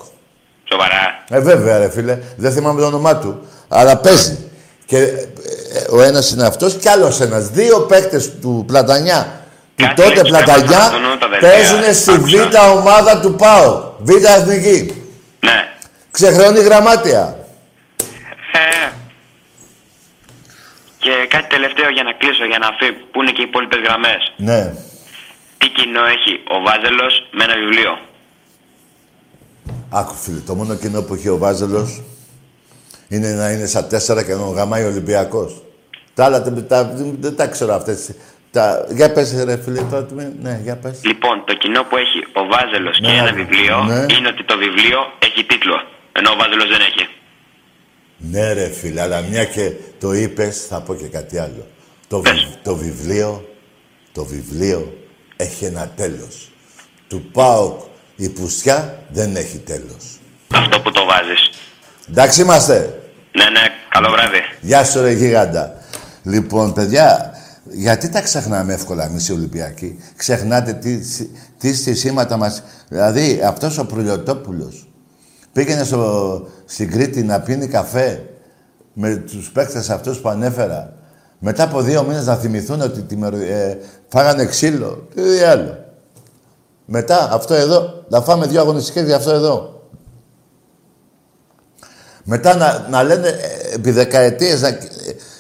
σοβαρά. 0.72 1.24
Ε, 1.30 1.40
βέβαια, 1.40 1.78
ρε 1.78 1.90
φίλε. 1.90 2.20
Δεν 2.36 2.52
θυμάμαι 2.52 2.82
το 2.82 2.88
όνομά 2.88 3.18
του. 3.18 3.40
Αλλά 3.68 3.98
παίζει. 3.98 4.38
Και 4.86 4.98
ε, 4.98 5.04
ε, 5.04 5.86
ο 5.90 6.02
ένας 6.02 6.32
είναι 6.32 6.46
αυτός 6.46 6.74
και 6.74 6.90
άλλος 6.90 7.20
ένας. 7.22 7.48
Δύο 7.50 7.80
παίκτες 7.80 8.32
του 8.42 8.64
Πλατανιά, 8.68 9.42
του 9.76 9.84
Κάτι 9.84 9.96
τότε 10.02 10.20
έτσι 10.20 10.32
Πλατανιά, 10.32 10.78
πρέπει 10.90 11.02
να 11.04 11.10
δουν 11.10 11.20
τα 11.20 11.28
δελτία. 11.30 11.50
παίζουν 11.50 11.94
στη 11.94 12.12
Άκουσα. 12.12 12.50
Β 12.50 12.78
ομάδα 12.78 13.20
του 13.20 13.36
ΠΑΟ. 13.36 13.92
Β 14.00 14.10
Εθνική. 14.10 15.04
Ναι. 15.40 15.68
Ξεχρονή 16.12 16.60
γραμμάτια. 16.60 17.38
Ε, 18.54 18.92
και 21.00 21.12
κάτι 21.30 21.48
τελευταίο 21.56 21.90
για 21.90 22.04
να 22.04 22.14
κλείσω, 22.14 22.46
για 22.46 22.58
να 22.58 22.70
φύγω, 22.80 22.98
που 23.12 23.22
είναι 23.22 23.32
και 23.32 23.42
οι 23.42 23.48
υπόλοιπες 23.48 23.80
γραμμές. 23.86 24.22
Ναι. 24.38 24.74
Τι 25.58 25.68
κοινό 25.70 26.04
έχει 26.16 26.34
ο 26.56 26.62
Βάζελος 26.66 27.28
με 27.32 27.44
ένα 27.44 27.56
βιβλίο; 27.64 28.00
Άκου 29.92 30.14
φίλε, 30.14 30.40
το 30.40 30.56
μόνο 30.56 30.76
κοινό 30.76 31.02
που 31.02 31.14
έχει 31.14 31.30
ο 31.30 31.38
Βάζελος 31.38 32.02
είναι 33.08 33.30
να 33.34 33.50
είναι 33.52 33.66
στα 33.66 33.86
τέσσερα 33.88 34.24
και 34.24 34.32
να 34.34 34.38
τον 34.40 34.54
γαμάει 34.54 34.84
ο 34.84 34.88
Ολυμπιακός. 34.88 35.62
Τα 36.14 36.26
άλλα 36.26 36.42
δεν 36.42 36.68
τα, 36.68 36.92
δεν 37.20 37.36
τα 37.36 37.48
ξέρω 37.48 37.74
αυτές. 37.74 38.12
Τα... 38.52 38.86
Για 38.90 39.12
πες 39.14 39.44
ρε 39.44 39.58
φίλε, 39.64 39.82
τώρα, 39.82 40.04
τι 40.06 40.14
με- 40.14 40.34
ναι, 40.42 40.60
για 40.64 40.76
πες. 40.78 41.00
Λοιπόν, 41.04 41.44
το 41.46 41.54
κοινό 41.54 41.84
που 41.84 41.98
έχει 41.98 42.20
ο 42.34 42.46
Βάζελος 42.52 42.98
και 43.00 43.08
Ναι, 43.08 43.14
ένα 43.18 43.24
ναι. 43.24 43.32
βιβλίο 43.32 43.84
Ναι. 43.84 44.06
είναι 44.16 44.28
ότι 44.28 44.44
το 44.44 44.58
βιβλίο 44.58 45.00
έχει 45.20 45.44
τίτλο. 45.44 45.84
Ενώ 46.12 46.30
ο 46.32 46.36
Βάζελος 46.36 46.68
δεν 46.70 46.82
έχει. 46.82 47.09
Ναι 48.20 48.54
ρε 48.54 48.70
φίλε, 48.70 49.02
αλλά 49.02 49.22
μια 49.22 49.46
και 49.46 49.72
το 50.00 50.14
είπες, 50.14 50.66
θα 50.70 50.82
πω 50.82 50.96
και 50.96 51.08
κάτι 51.08 51.38
άλλο. 51.38 51.68
Το, 52.08 52.22
βι- 52.22 52.62
το 52.64 52.76
βιβλίο, 52.76 53.50
το 54.12 54.26
βιβλίο 54.26 54.98
έχει 55.36 55.66
ένα 55.66 55.92
τέλος. 55.96 56.52
Του 57.08 57.30
ΠΑΟΚ 57.32 57.80
η 58.16 58.30
πουστιά 58.30 59.04
δεν 59.10 59.36
έχει 59.36 59.58
τέλος. 59.58 60.20
Αυτό 60.54 60.80
που 60.82 60.92
το 60.92 61.06
βάζεις. 61.06 61.50
Εντάξει 62.10 62.42
είμαστε. 62.42 63.00
Ναι, 63.38 63.44
ναι, 63.44 63.68
καλό 63.90 64.10
βράδυ. 64.10 64.40
Γεια 64.62 64.84
σου 64.84 65.02
ρε 65.02 65.12
γίγαντα. 65.12 65.74
Λοιπόν, 66.24 66.74
παιδιά, 66.74 67.32
γιατί 67.72 68.10
τα 68.10 68.22
ξεχνάμε 68.22 68.74
εύκολα 68.74 69.04
εμείς 69.06 69.28
οι 69.28 69.32
Ολυμπιακοί; 69.34 70.00
Ξεχνάτε 70.16 70.74
τι, 70.74 71.00
τι 71.58 71.76
στισίματα 71.76 72.38
μας. 72.38 72.64
Δηλαδή, 72.90 73.42
αυτός 73.44 73.78
ο 73.78 73.86
Προυλιοτόπουλος 73.86 74.89
πήγαινε 75.54 75.84
στο, 75.84 76.48
στην 76.66 76.92
Κρήτη 76.92 77.24
να 77.24 77.40
πίνει 77.40 77.68
καφέ 77.68 78.30
με 78.94 79.16
τους 79.16 79.52
παίκτες 79.52 79.90
αυτούς 79.90 80.20
που 80.20 80.30
ανέφερα. 80.30 80.94
Μετά 81.40 81.64
από 81.64 81.82
δύο 81.82 82.04
μήνες 82.04 82.26
να 82.26 82.36
θυμηθούν 82.36 82.82
ότι 82.82 83.02
τη, 83.02 83.18
ε, 83.50 83.78
φάγανε 84.08 84.46
ξύλο. 84.46 85.08
Τι 85.16 85.40
άλλο. 85.40 85.78
Μετά, 86.86 87.30
αυτό 87.32 87.54
εδώ, 87.54 88.04
να 88.10 88.22
φάμε 88.22 88.48
δύο 88.48 88.62
αγωνιστικές 88.62 89.06
για 89.06 89.16
αυτό 89.16 89.32
εδώ. 89.32 89.84
Μετά 92.24 92.56
να, 92.56 92.88
να 92.90 93.04
λένε 93.04 93.28
ε, 93.28 93.76
επί 93.76 93.92
δεκαετίες 93.92 94.62
να, 94.62 94.68
ε, 94.68 94.78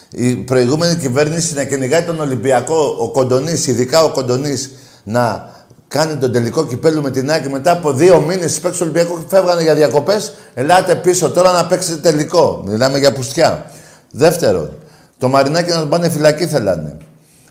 η 0.10 0.36
προηγούμενη 0.36 0.95
κυβέρνηση 0.95 1.53
να 1.53 1.64
κυνηγάει 1.64 2.03
τον 2.03 2.20
Ολυμπιακό, 2.20 2.95
ο 2.99 3.12
Κοντονής, 3.12 3.68
ειδικά 3.68 4.03
ο 4.03 4.10
Κοντονής, 4.10 4.72
να 5.03 5.49
κάνει 5.89 6.15
τον 6.15 6.31
τελικό 6.31 6.65
κυπέλου 6.65 7.01
με 7.01 7.11
την 7.11 7.31
Άκη 7.31 7.49
μετά 7.49 7.71
από 7.71 7.93
δύο 7.93 8.21
μήνες 8.21 8.57
οι 8.57 8.61
παίκτες 8.61 8.79
του 8.79 8.87
Ολυμπιακού 8.89 9.25
φεύγανε 9.27 9.61
για 9.61 9.75
διακοπές. 9.75 10.33
Ελάτε 10.53 10.95
πίσω 10.95 11.29
τώρα 11.29 11.51
να 11.51 11.65
παίξετε 11.65 11.97
τελικό. 11.97 12.63
Μιλάμε 12.65 12.97
για 12.97 13.13
πουστιά. 13.13 13.71
Δεύτερον, 14.11 14.77
το 15.17 15.27
Μαρινάκι 15.27 15.69
να 15.69 15.79
τον 15.79 15.89
πάνε 15.89 16.09
φυλακή 16.09 16.47
θέλανε. 16.47 16.97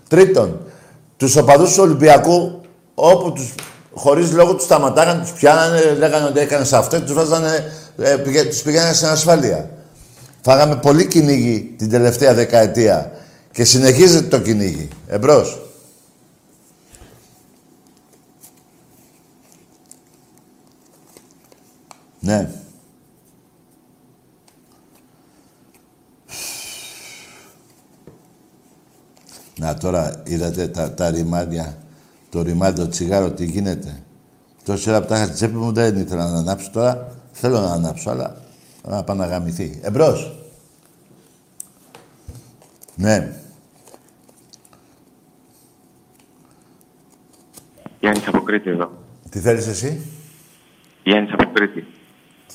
Τρίτον, 0.09 0.61
τους 1.17 1.37
οπαδούς 1.37 1.75
του 1.75 1.83
Ολυμπιακού, 1.83 2.61
όπου 2.95 3.33
τους 3.33 3.55
χωρίς 3.95 4.33
λόγο 4.33 4.55
τους 4.55 4.65
σταματάγανε, 4.65 5.21
τους 5.21 5.33
πιάνανε, 5.33 5.97
λέγανε 5.99 6.27
ότι 6.27 6.41
έκανες 6.41 6.73
αυτό 6.73 6.97
και 6.97 7.05
τους 7.05 7.15
βάζανε, 7.15 7.73
ε, 7.99 8.15
πηγα, 8.15 8.47
τους 8.47 8.63
πηγαίνανε 8.63 8.93
στην 8.93 9.09
ασφάλεια. 9.09 9.71
Φάγαμε 10.41 10.77
πολύ 10.77 11.07
κυνήγι 11.07 11.75
την 11.79 11.91
τελευταία 11.91 12.35
δεκαετία 12.35 13.11
και 13.53 13.65
συνεχίζεται 13.65 14.27
το 14.27 14.39
κυνήγι. 14.39 14.89
Εμπρός. 15.07 15.68
Ναι. 22.21 22.51
Να 29.59 29.75
τώρα 29.75 30.23
είδατε 30.27 30.69
τα, 30.69 30.95
τα 30.95 31.11
ρημάδια, 31.11 31.79
το 32.31 32.43
ρημάδι, 32.43 32.81
το 32.81 32.89
τσιγάρο, 32.89 33.31
τι 33.31 33.45
γίνεται. 33.45 34.03
Τόση 34.65 34.91
ώρα 34.91 35.01
που 35.01 35.07
τα 35.07 35.17
είχα 35.17 35.25
στη 35.25 35.35
τσέπη 35.35 35.57
μου 35.57 35.73
δεν 35.73 35.97
ήθελα 35.97 36.31
να 36.31 36.39
ανάψω 36.39 36.71
τώρα. 36.71 37.17
Θέλω 37.33 37.61
να 37.61 37.73
ανάψω, 37.73 38.11
αλλά 38.11 38.37
να 38.89 39.05
πάω 39.05 39.17
να 39.17 39.27
γαμηθεί. 39.27 39.81
Εμπρός. 39.83 40.39
Ναι. 42.95 43.33
Γιάννης 48.01 48.27
από 48.27 48.41
Κρήτη 48.41 48.71
εδώ. 48.71 48.91
Τι 49.31 49.39
θέλεις 49.39 49.67
εσύ; 49.67 50.01
Γιάννης 51.03 51.33
από 51.33 51.51
Κρήτη. 51.53 51.87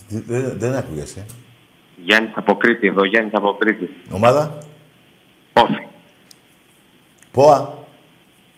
Τι- 0.08 0.20
Δεν, 0.28 0.54
δεν 0.60 0.76
άκουγες, 0.76 1.16
ε. 1.16 1.26
Γιάννης 2.06 2.32
από 2.36 2.56
Κρήτη 2.58 2.88
εδώ, 2.88 3.06
Γιάννης 3.06 3.34
από 3.34 3.54
Κρήτη. 3.60 3.90
Ομάδα; 4.12 4.58
Όφη. 5.54 5.88
Πόα; 7.32 7.78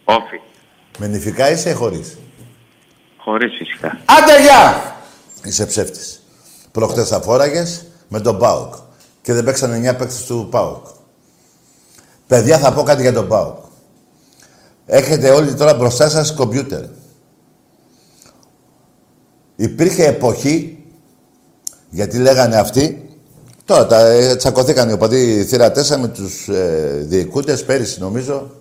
Όφη. 0.03 0.39
Με 0.99 1.07
νηφικά 1.07 1.51
είσαι 1.51 1.69
ή 1.69 1.73
χωρίς; 1.73 2.17
Χωρίς 3.17 3.55
φυσικά. 3.57 3.87
Άντε 4.05 4.41
γεια! 4.41 4.95
Είσαι 5.43 5.65
ψεύτης. 5.65 6.23
Προχτές 6.71 7.07
θα 7.07 7.21
φόραγες 7.21 7.85
με 8.07 8.19
τον 8.19 8.37
ΠΑΟΚ. 8.37 8.73
Και 9.21 9.33
δεν 9.33 9.43
παίξανε 9.43 9.75
9 9.75 9.95
παίκτες 9.97 10.25
του 10.25 10.47
ΠΑΟΚ. 10.51 10.85
Παιδιά, 12.27 12.57
θα 12.59 12.73
πω 12.73 12.83
κάτι 12.83 13.01
για 13.01 13.13
τον 13.13 13.27
ΠΑΟΚ. 13.27 13.57
Έχετε 14.85 15.29
όλοι 15.29 15.53
τώρα 15.53 15.73
μπροστά 15.73 16.09
σας 16.09 16.33
κομπιούτερ. 16.33 16.83
Υπήρχε 19.55 20.05
εποχή, 20.05 20.84
γιατί 21.89 22.17
λέγανε 22.17 22.55
αυτοί, 22.55 23.09
τώρα 23.65 23.87
τα, 23.87 23.99
ε, 23.99 24.35
τσακωθήκαν 24.35 24.89
οι 24.89 24.93
οπαδοί 24.93 25.43
θύρα 25.43 25.71
4 25.71 25.97
με 25.97 26.07
τους 26.07 26.47
ε, 26.47 27.05
διοικούντες 27.07 27.63
πέρυσι 27.63 27.99
νομίζω. 27.99 28.51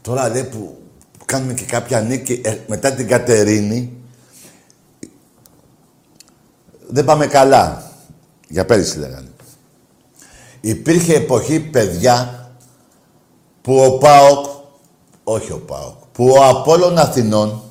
Τώρα 0.00 0.28
λέει 0.28 0.44
που 0.44 0.76
κάνουμε 1.24 1.54
και 1.54 1.64
κάποια 1.64 2.00
νίκη 2.00 2.40
ε, 2.44 2.56
μετά 2.66 2.92
την 2.92 3.08
Κατερίνη. 3.08 3.92
Δεν 6.88 7.04
πάμε 7.04 7.26
καλά. 7.26 7.90
Για 8.48 8.64
πέρυσι 8.64 8.98
λέγανε. 8.98 9.28
Υπήρχε 10.60 11.14
εποχή, 11.14 11.60
παιδιά, 11.60 12.48
που 13.62 13.78
ο 13.78 13.98
ΠΑΟΚ, 13.98 14.46
όχι 15.24 15.52
ο 15.52 15.58
ΠΑΟΚ, 15.66 15.94
που 16.12 16.28
ο 16.28 16.44
Απόλλων 16.44 16.98
Αθηνών 16.98 17.62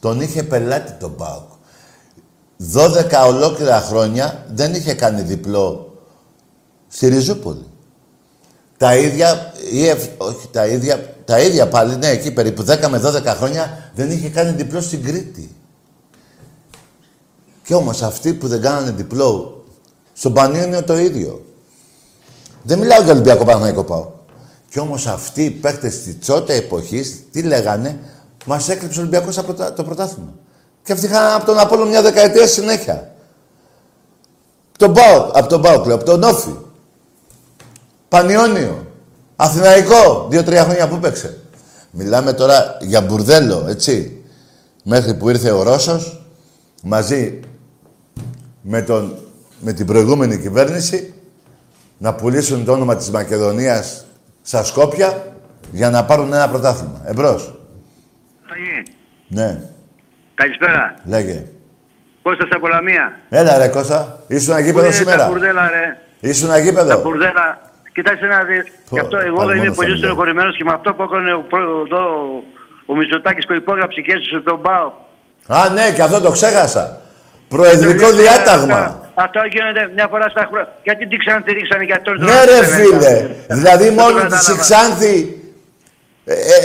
τον 0.00 0.20
είχε 0.20 0.42
πελάτη 0.42 0.92
τον 0.92 1.16
ΠΑΟΚ. 1.16 1.50
12 2.74 3.26
ολόκληρα 3.26 3.80
χρόνια 3.80 4.46
δεν 4.54 4.74
είχε 4.74 4.94
κάνει 4.94 5.22
διπλό 5.22 5.94
στη 6.88 7.08
Ριζούπολη. 7.08 7.66
Τα 8.78 8.96
ίδια, 8.96 9.52
ή 9.72 9.86
ευ- 9.88 10.10
όχι 10.22 10.48
τα 10.50 10.66
ίδια, 10.66 11.14
τα 11.24 11.40
ίδια 11.40 11.68
πάλι, 11.68 11.96
ναι, 11.96 12.06
εκεί 12.08 12.30
περίπου 12.32 12.62
10 12.62 12.88
με 12.88 12.98
12 13.04 13.24
χρόνια 13.24 13.90
δεν 13.94 14.10
είχε 14.10 14.28
κάνει 14.28 14.50
διπλό 14.50 14.80
στην 14.80 15.02
Κρήτη. 15.02 15.50
Και 17.62 17.74
όμως 17.74 18.02
αυτοί 18.02 18.34
που 18.34 18.48
δεν 18.48 18.60
κάνανε 18.60 18.90
διπλό 18.90 19.64
στον 20.12 20.32
Πανιόνιο 20.32 20.82
το 20.84 20.98
ίδιο. 20.98 21.44
Δεν 22.62 22.78
μιλάω 22.78 23.02
για 23.02 23.12
Ολυμπιακό 23.12 23.44
Παναγικό 23.44 23.84
πάω. 23.84 24.10
Και 24.68 24.80
όμως 24.80 25.06
αυτοί 25.06 25.44
οι 25.44 25.50
παίκτες 25.50 26.02
της 26.02 26.26
τότε 26.26 26.54
εποχής, 26.54 27.22
τι 27.32 27.42
λέγανε, 27.42 27.98
μας 28.46 28.68
έκλειψε 28.68 28.98
ο 28.98 29.00
Ολυμπιακός 29.02 29.38
από 29.38 29.54
τα- 29.54 29.72
το 29.72 29.84
πρωτάθλημα. 29.84 30.34
Και 30.86 30.92
αυτοί 30.92 31.06
είχαν 31.06 31.34
από 31.34 31.46
τον 31.46 31.58
Απόλλω 31.58 31.86
μια 31.86 32.02
δεκαετία 32.02 32.46
συνέχεια. 32.46 33.14
Τον 34.78 34.92
Πάο, 34.92 35.30
από 35.32 35.48
τον 35.48 35.62
Πάο, 35.62 35.74
από 35.94 36.04
τον 36.04 36.22
Όφη. 36.22 36.56
Πανιόνιο. 38.08 38.86
Αθηναϊκό. 39.36 40.26
Δύο-τρία 40.30 40.64
χρόνια 40.64 40.88
που 40.88 40.98
παίξε. 40.98 41.38
Μιλάμε 41.90 42.32
τώρα 42.32 42.76
για 42.80 43.00
μπουρδέλο, 43.00 43.64
έτσι. 43.68 44.24
Μέχρι 44.82 45.14
που 45.14 45.28
ήρθε 45.28 45.50
ο 45.50 45.62
Ρώσος, 45.62 46.22
μαζί 46.82 47.40
με, 48.62 48.82
τον, 48.82 49.16
με 49.60 49.72
την 49.72 49.86
προηγούμενη 49.86 50.38
κυβέρνηση, 50.38 51.14
να 51.98 52.14
πουλήσουν 52.14 52.64
το 52.64 52.72
όνομα 52.72 52.96
της 52.96 53.10
Μακεδονίας 53.10 54.04
στα 54.42 54.64
Σκόπια 54.64 55.34
για 55.72 55.90
να 55.90 56.04
πάρουν 56.04 56.32
ένα 56.32 56.48
πρωτάθλημα. 56.48 57.00
Εμπρός. 57.04 57.54
Ταγί, 58.48 58.96
Ναι, 59.28 59.70
Καλησπέρα. 60.40 60.94
λέγε. 61.04 61.38
Κώστας 62.22 62.48
από 62.56 62.66
Λαμία. 62.68 63.04
Έλα 63.28 63.58
ρε 63.58 63.68
Κώστα, 63.68 64.18
ήσουν 64.28 64.52
Πού 64.54 64.58
αγίπεδο 64.60 64.86
είναι 64.86 64.94
Τα 64.94 65.00
σήμερα. 65.02 65.26
μπουρδέλα, 65.28 65.64
ρε; 65.74 65.84
Ήσουν 66.30 66.48
Τα 66.48 66.54
αγίπεδο. 66.54 67.00
μπουρδέλα. 67.02 67.46
Κοιτάξτε 67.96 68.26
να 68.26 68.38
δεις. 68.48 68.64
Πω, 68.90 68.96
Γι' 68.96 69.00
αυτό 69.04 69.16
εγώ 69.28 69.36
πάλι 69.36 69.48
δεν 69.48 69.56
είμαι 69.56 69.64
μόνος 69.64 69.76
πολύ 69.76 69.88
θα 69.88 69.94
μιλάω. 69.94 69.98
στενοχωρημένος 70.02 70.56
και 70.56 70.64
με 70.68 70.72
αυτό 70.78 70.88
που 70.94 71.02
έκανε 71.08 71.32
ο, 71.34 71.42
προ- 71.50 71.86
εδώ, 71.86 72.02
ο 72.90 72.92
Μητσοτάκης 72.96 73.44
που 73.46 73.54
υπόγραψε 73.62 74.00
και 74.00 74.12
έσωσε 74.16 74.40
τον 74.48 74.58
ΠΑΟ. 74.62 74.88
Α, 75.58 75.68
ναι, 75.76 75.84
και 75.94 76.02
αυτό 76.02 76.18
το 76.20 76.30
ξέχασα. 76.30 76.84
Προεδρικό 77.48 78.06
διάταγμα. 78.20 78.80
Αυτό 79.14 79.40
γίνεται 79.54 79.82
μια 79.94 80.06
φορά 80.12 80.26
στα 80.28 80.44
χρόνια. 80.50 80.68
Γιατί 80.82 81.02
την 81.10 81.18
ξανατηρήξανε 81.18 81.84
για 81.84 82.00
τον 82.02 82.14
Ναι 82.28 82.38
ρε 82.50 82.60
φίλε, 82.74 83.14
δηλαδή 83.60 83.90
μόνο 83.90 84.18
της 84.32 84.56
Ξάνθη 84.60 85.14
ε, 85.18 85.20
ε, 85.20 85.45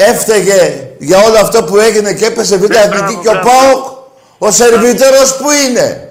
έφταιγε 0.09 0.87
για 0.99 1.17
όλο 1.17 1.37
αυτό 1.41 1.63
που 1.63 1.77
έγινε 1.77 2.13
και 2.13 2.25
έπεσε 2.25 2.57
β' 2.57 2.63
εθνική 2.63 3.15
και 3.21 3.27
ο 3.27 3.31
μπράβο. 3.31 3.49
ΠΑΟΚ, 3.49 3.85
ο 4.37 4.51
σερβιτέρος 4.51 5.37
που 5.37 5.47
είναι. 5.51 6.05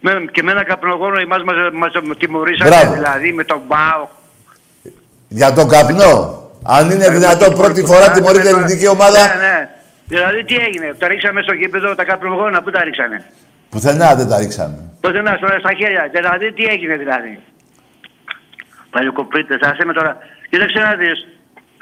Με, 0.00 0.24
και 0.32 0.42
με 0.42 0.50
ένα 0.50 0.64
καπνογόνο 0.64 1.18
εμάς 1.20 1.42
μας, 1.42 1.54
μας 1.72 2.16
τιμωρήσανε 2.18 2.70
Μπράβο. 2.70 2.92
δηλαδή 2.92 3.32
με 3.32 3.44
τον 3.44 3.62
ΠΑΟ. 3.68 4.08
Για 5.28 5.52
τον 5.52 5.68
καπνό. 5.68 6.38
Αν 6.62 6.90
είναι 6.90 7.10
δυνατόν 7.10 7.54
πρώτη 7.54 7.84
φορά 7.84 8.10
τιμωρείται 8.10 8.48
η 8.48 8.50
ελληνική 8.50 8.86
ομάδα, 8.86 9.18
Ναι, 9.26 9.34
ναι. 9.46 9.68
Δηλαδή 10.06 10.44
τι 10.44 10.54
έγινε, 10.54 10.94
τα 10.98 11.08
ρίξαμε 11.08 11.42
στο 11.42 11.52
γήπεδο 11.52 11.94
τα 11.94 12.04
καπνογόνα, 12.04 12.62
πού 12.62 12.70
τα 12.70 12.84
ρίξανε; 12.84 13.24
πουθενά 13.70 14.14
δεν 14.14 14.28
τα 14.28 14.38
ρίξαμε. 14.38 14.78
Τότε 15.00 15.20
να 15.22 15.34
στο 15.36 15.46
στα 15.58 15.72
χέρια. 15.78 16.10
Δηλαδή 16.12 16.52
τι 16.52 16.64
έγινε 16.64 16.96
δηλαδή; 16.96 17.38
Παλιοκοπίτες, 18.90 19.60
άσε 19.60 19.84
με 19.84 19.92
τώρα. 19.92 20.16
Κοίταξε 20.50 20.78
να 20.78 20.94
δεις. 20.94 21.26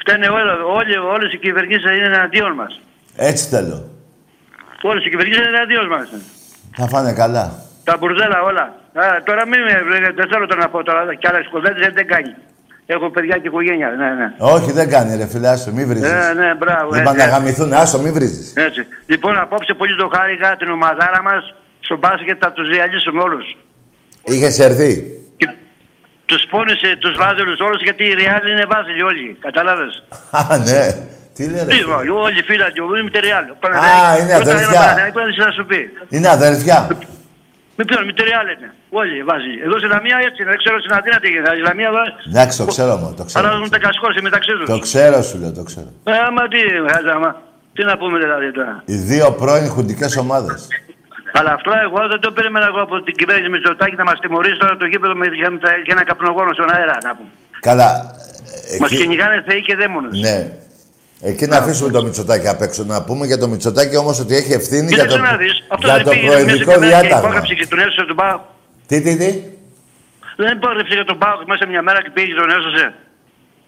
Φταίνε 0.01 0.29
όλα, 0.29 0.53
όλοι, 0.79 0.97
όλες 1.15 1.33
οι 1.33 1.39
κυβερνήσεις 1.39 1.85
είναι 1.97 2.07
εναντίον 2.15 2.53
μας. 2.53 2.81
Έτσι 3.17 3.49
θέλω. 3.49 3.79
Όλες 4.83 5.05
οι 5.05 5.11
κυβερνήσεις 5.11 5.41
είναι 5.41 5.57
εναντίον 5.57 5.87
μας. 5.87 6.09
Θα 6.77 6.87
φάνε 6.89 7.13
καλά. 7.13 7.45
Τα 7.85 7.97
μπουρδέλα 7.97 8.43
όλα. 8.43 8.65
Α, 8.93 9.23
τώρα 9.25 9.47
μην 9.47 9.61
με, 9.61 9.75
δεν 10.15 10.29
θέλω 10.31 10.47
τώρα 10.47 10.61
να 10.61 10.69
πω 10.69 10.83
τώρα 10.83 11.15
κι 11.15 11.27
άλλες 11.27 11.47
κουβέντες 11.53 11.93
δεν 11.93 12.07
κάνει. 12.07 12.35
Έχω 12.87 13.11
παιδιά 13.11 13.37
και 13.39 13.47
οικογένεια, 13.47 13.89
ναι, 13.89 14.11
ναι. 14.15 14.35
Όχι, 14.39 14.73
δεν 14.73 14.89
κάνει 14.89 15.17
ρε 15.17 15.27
φίλε, 15.27 15.49
άσο, 15.49 15.73
μη 15.73 15.85
βρίζεις. 15.85 16.11
Ναι, 16.11 16.33
ναι, 16.41 16.55
μπράβο. 16.55 16.91
Δεν 16.91 17.01
έτσι, 17.01 17.05
πάνε 17.05 17.17
να 17.17 17.25
έτσι. 17.25 17.35
γαμηθούν, 17.35 17.73
άσο, 17.73 17.99
μη 17.99 18.11
βρίζεις. 18.11 18.53
Έτσι. 18.57 18.87
Λοιπόν, 19.07 19.39
απόψε 19.39 19.75
πολύ 19.75 19.97
το 19.97 20.11
χάρηκα 20.15 20.57
την 20.57 20.71
ομαδάρα 20.71 21.23
μας 21.23 21.55
στο 21.81 21.97
μπάσκετ 21.97 22.37
θα 22.41 22.53
τους 22.53 22.69
διαλύσουμε 22.69 23.23
όλους. 23.23 23.57
Είχες 24.25 24.59
έρθει; 24.59 24.91
Τους 26.31 26.43
πόνισε 26.53 26.89
τους 27.03 27.15
βάζελους 27.23 27.59
όλους 27.67 27.81
γιατί 27.87 28.03
οι 28.09 28.15
Ρεάλ 28.21 28.45
είναι 28.53 28.65
βάζελοι 28.73 29.03
όλοι. 29.11 29.37
Κατάλαβες; 29.47 29.93
Α, 30.41 30.43
ναι. 30.69 30.85
Τι 31.35 31.43
λέει 31.53 31.65
ρε. 31.65 31.71
Τι, 31.75 31.79
όλοι 32.27 32.39
οι 32.39 32.45
φίλοι 32.49 32.73
του, 32.75 32.85
είμαι 32.99 33.11
τη 33.15 33.19
Ρεάλ. 33.27 33.45
Α, 33.45 34.19
είναι 34.21 34.35
αδερφιά. 34.43 34.83
να 35.47 35.53
σου 35.57 35.65
πει. 35.71 35.81
Είναι 36.09 36.29
αδερφιά. 36.37 36.79
Με 37.79 37.85
ποιον, 37.89 38.05
με 38.09 38.13
τη 38.17 38.23
Ρεάλ 38.31 38.47
είναι. 38.55 38.69
Όλοι 39.01 39.17
βάζει. 39.31 39.53
Εδώ 39.67 39.77
στην 39.81 39.91
Λαμία 39.95 40.17
έτσι 40.29 40.39
είναι. 40.41 40.51
Δεν 40.55 40.61
ξέρω 40.63 40.77
στην 40.85 40.93
Αθήνα 40.99 41.17
τι 41.23 41.29
γίνεται. 41.33 41.51
Στην 41.57 41.67
Λαμία 41.69 41.89
εδώ. 41.93 42.03
Εντάξει, 42.31 42.55
το 42.63 42.67
ξέρω 42.73 42.95
μου, 43.01 43.09
το 43.19 43.25
ξέρω. 43.29 43.41
Αλλάζουν 43.47 43.71
τα 43.75 43.79
κασκόρια 43.85 44.23
μεταξύ 44.29 44.53
τους. 44.57 44.67
Το 44.75 44.79
ξέρω 44.87 45.19
σου 45.29 45.37
λέω, 45.41 45.53
το 45.61 45.65
ξέρω. 45.71 45.89
Ε, 46.13 46.13
άμα 46.27 46.43
τι, 46.53 46.61
χάζαμα. 46.93 47.31
Τι 47.75 47.85
να 47.91 47.95
πούμε 48.01 48.17
δηλαδή 48.25 48.49
τώρα; 48.53 48.83
Οι 48.93 48.97
δύο 49.11 49.27
πρώην 49.41 49.69
χουντικές 49.69 50.17
ομάδες. 50.17 50.59
Αλλά 51.33 51.53
αυτό 51.53 51.71
εγώ 51.87 52.09
δεν 52.09 52.21
το 52.21 52.33
περίμενα 52.33 52.67
εγώ 52.67 52.81
από 52.81 53.03
την 53.03 53.15
κυβέρνηση 53.15 53.49
Μητσοτάκη 53.51 53.95
να 53.97 54.05
μας 54.05 54.19
τιμωρήσει 54.21 54.59
τώρα 54.59 54.77
το 54.77 54.87
γήπεδο 54.87 55.15
με 55.15 55.27
για, 55.27 55.51
για 55.85 55.95
ένα 55.97 56.05
καπνογόνο 56.05 56.53
στον 56.53 56.69
αέρα. 56.75 56.97
Να 57.03 57.17
πούμε. 57.17 57.29
Καλά. 57.61 57.91
Μας 58.81 58.91
Εκεί, 58.91 59.01
κυνηγάνε 59.01 59.43
θεοί 59.47 59.61
και 59.63 59.77
δαίμονες. 59.77 60.21
ναι. 60.21 60.53
Εκεί 61.21 61.47
να 61.47 61.57
αφήσουμε 61.57 61.91
το 61.91 62.03
Μητσοτάκη 62.03 62.49
απ' 62.49 62.63
έξω. 62.63 62.85
Να 62.85 63.03
πούμε 63.05 63.27
για 63.27 63.39
το 63.39 63.49
Μητσοτάκη 63.49 63.97
όμως 63.97 64.21
ότι 64.21 64.35
έχει 64.37 64.53
ευθύνη 64.53 64.87
για 64.87 64.97
Κοίταξε 64.97 65.17
το, 65.17 65.23
να 65.23 65.37
δεις. 65.37 65.55
Αυτό 65.69 65.87
για 65.87 65.97
δεν 65.97 66.05
το 66.05 66.11
πήγε 66.11 66.27
μέσα 66.27 66.39
προεδρικό 66.39 66.73
και 66.73 66.79
μέρα 66.79 66.91
και 66.93 67.01
διάταγμα. 67.01 67.19
υπόγραψε 67.19 67.55
και 67.55 67.67
τον 67.67 67.79
έσωσε 67.79 68.05
τον 68.11 68.17
Πάο. 68.17 68.39
Τι, 68.87 68.97
τι, 69.05 69.17
τι; 69.17 69.31
Δεν 70.37 70.51
υπόγραψε 70.57 70.95
για 70.95 71.05
τον 71.05 71.19
Πάο 71.19 71.35
μέσα 71.47 71.67
μια 71.73 71.83
μέρα 71.83 72.03
και 72.03 72.11
πήγε 72.15 72.27
και 72.33 72.39
τον 72.43 72.51
έσωσε. 72.59 72.85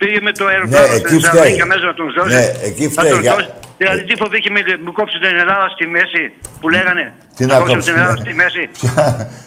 Πήγε 0.00 0.20
με 0.28 0.32
το 0.38 0.44
Ναι, 0.44 0.50
αεροπλάνο 0.52 0.84
εκεί 0.86 0.96
στην 0.96 1.20
φταίει. 1.20 1.30
Θεσσαλονίκη 1.30 1.64
μέσα 1.72 1.84
να 1.90 1.94
τον 2.00 2.06
σώσει. 2.16 2.34
Ναι, 2.34 2.44
εκεί 2.68 2.84
Να 2.86 2.90
φταίει, 2.94 3.10
τον 3.14 3.20
για- 3.26 3.32
σώσει. 3.36 3.48
Δηλαδή 3.80 4.00
τι 4.08 4.14
φοβήθηκε 4.22 4.50
με, 4.56 4.60
μου 4.84 4.92
κόψει 4.98 5.16
την 5.24 5.36
Ελλάδα 5.42 5.66
στη 5.74 5.84
μέση 5.96 6.22
που 6.60 6.66
λέγανε. 6.74 7.04
Τι 7.36 7.42
να 7.46 7.54
κόψουμε 7.58 7.72
κόψει, 7.74 7.88
την 7.90 7.96
Ελλάδα 8.00 8.16
ναι. 8.18 8.24
στη 8.24 8.32
μέση. 8.42 8.62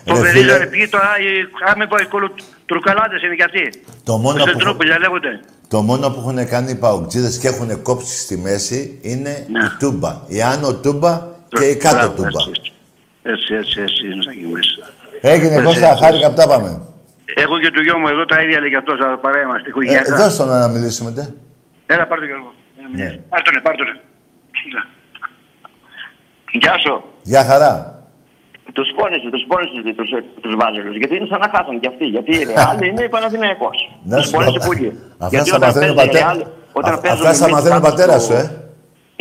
Το 0.08 0.14
Ρε 0.16 0.20
βερίζανε, 0.26 0.54
φίλε, 0.58 0.66
πήγε 0.74 0.88
τώρα, 0.96 1.10
οι 1.24 1.30
άμε 1.72 1.86
πω, 1.92 1.96
οι 2.04 2.08
κολοτρουκαλάδες 2.14 3.20
είναι 3.26 3.36
και 3.40 3.46
αυτοί. 3.50 3.64
Το 4.10 4.14
μόνο 4.24 4.38
Σε 4.46 4.52
που- 4.52 4.60
τρούπιλια 4.64 4.98
λέγονται. 5.04 5.32
το 5.74 5.78
μόνο 5.90 6.06
που 6.12 6.20
έχουν 6.24 6.40
κάνει 6.54 6.70
οι 6.72 6.80
παουτζίδες 6.84 7.38
και 7.42 7.48
έχουν 7.48 7.70
κόψει 7.82 8.14
στη 8.26 8.36
μέση 8.46 8.80
είναι 9.12 9.34
η 9.66 9.68
τούμπα. 9.80 10.12
Η 10.28 10.42
άνω 10.42 10.70
τούμπα 10.84 11.14
και 11.58 11.66
η 11.66 11.76
κάτω 11.76 11.96
Μπράβο, 11.98 12.14
τούμπα. 12.16 12.42
έτσι, 12.50 12.72
Έτσι, 13.34 13.50
έτσι, 13.62 13.76
έτσι, 13.86 14.02
είναι 14.12 14.24
σαν 14.24 14.34
γυμνής. 14.40 14.68
Έγινε 15.22 15.54
Έτσι, 15.54 15.66
Κώστα, 15.66 15.90
έτσι. 15.92 16.04
χάρηκα 16.04 16.28
που 16.30 16.36
τα 16.36 16.48
πάμε. 16.48 16.82
Έχω 17.36 17.60
και 17.60 17.72
το 17.72 17.82
γιο 17.82 17.98
μου 18.00 18.08
εδώ 18.08 18.26
τα 18.26 18.42
ίδια 18.42 18.60
λέει 18.60 18.70
και 18.70 18.78
αυτός, 18.78 19.00
αλλά 19.04 19.18
παρέα 19.18 19.42
είμαστε, 19.42 19.68
Ε, 19.68 19.70
οικογενειακά. 19.70 20.16
δώσ' 20.16 20.38
τον 20.38 20.48
να 20.48 20.68
μιλήσουμε, 20.68 21.12
τε. 21.12 21.24
Έλα, 21.86 22.08
πάρ' 22.08 22.20
το 22.20 22.26
Γιώργο. 22.26 22.54
Ναι. 22.96 23.08
Πάρ' 23.30 23.42
τον, 23.42 23.54
πάρ' 23.66 23.76
τον. 23.76 23.88
Σιγά. 24.60 24.82
Γεια 26.62 26.76
σου. 26.84 27.04
Γεια 27.22 27.44
χαρά. 27.46 27.72
Τους 28.74 28.90
πόνισε, 28.98 29.30
τους 29.36 29.44
πόνισε 29.48 29.94
τους, 30.00 30.10
τους 30.44 30.54
βάζελους, 30.60 30.96
γιατί 30.98 31.16
είναι 31.16 31.28
σαν 31.32 31.40
να 31.40 31.50
χάσαν 31.54 31.80
κι 31.80 31.88
αυτοί. 31.88 32.06
Γιατί 32.06 32.32
η 32.40 32.44
Ρεάλ 32.44 32.82
είναι 32.88 33.10
Παναθηναϊκός. 33.10 33.78
Να 34.04 34.16
Τους 34.18 34.26
σου 34.26 34.32
πω, 34.32 34.38
πόνισε 34.40 34.60
πολύ. 34.68 34.88
Αυτά 35.12 35.28
Γιατί 35.34 35.48
στα 35.48 35.56
όταν 35.58 35.68
μαθαίνει 35.70 35.92
ο 35.92 35.94
παίζει 35.94 36.10
η 36.10 36.14
πατέρα. 36.22 36.32
Real, 36.34 36.48
όταν 36.80 36.94
Α- 36.94 37.00
παίζουμε 37.04 37.30
Αυτά 37.30 37.34
στα 37.40 37.46
εμείς 37.46 37.56
μαθαίνει 37.56 37.78
ο 37.78 37.82
κάτω 37.82 37.90
πατέρα 37.96 38.20
στο- 38.20 38.34
σου, 38.34 38.40
ε. 38.42 38.44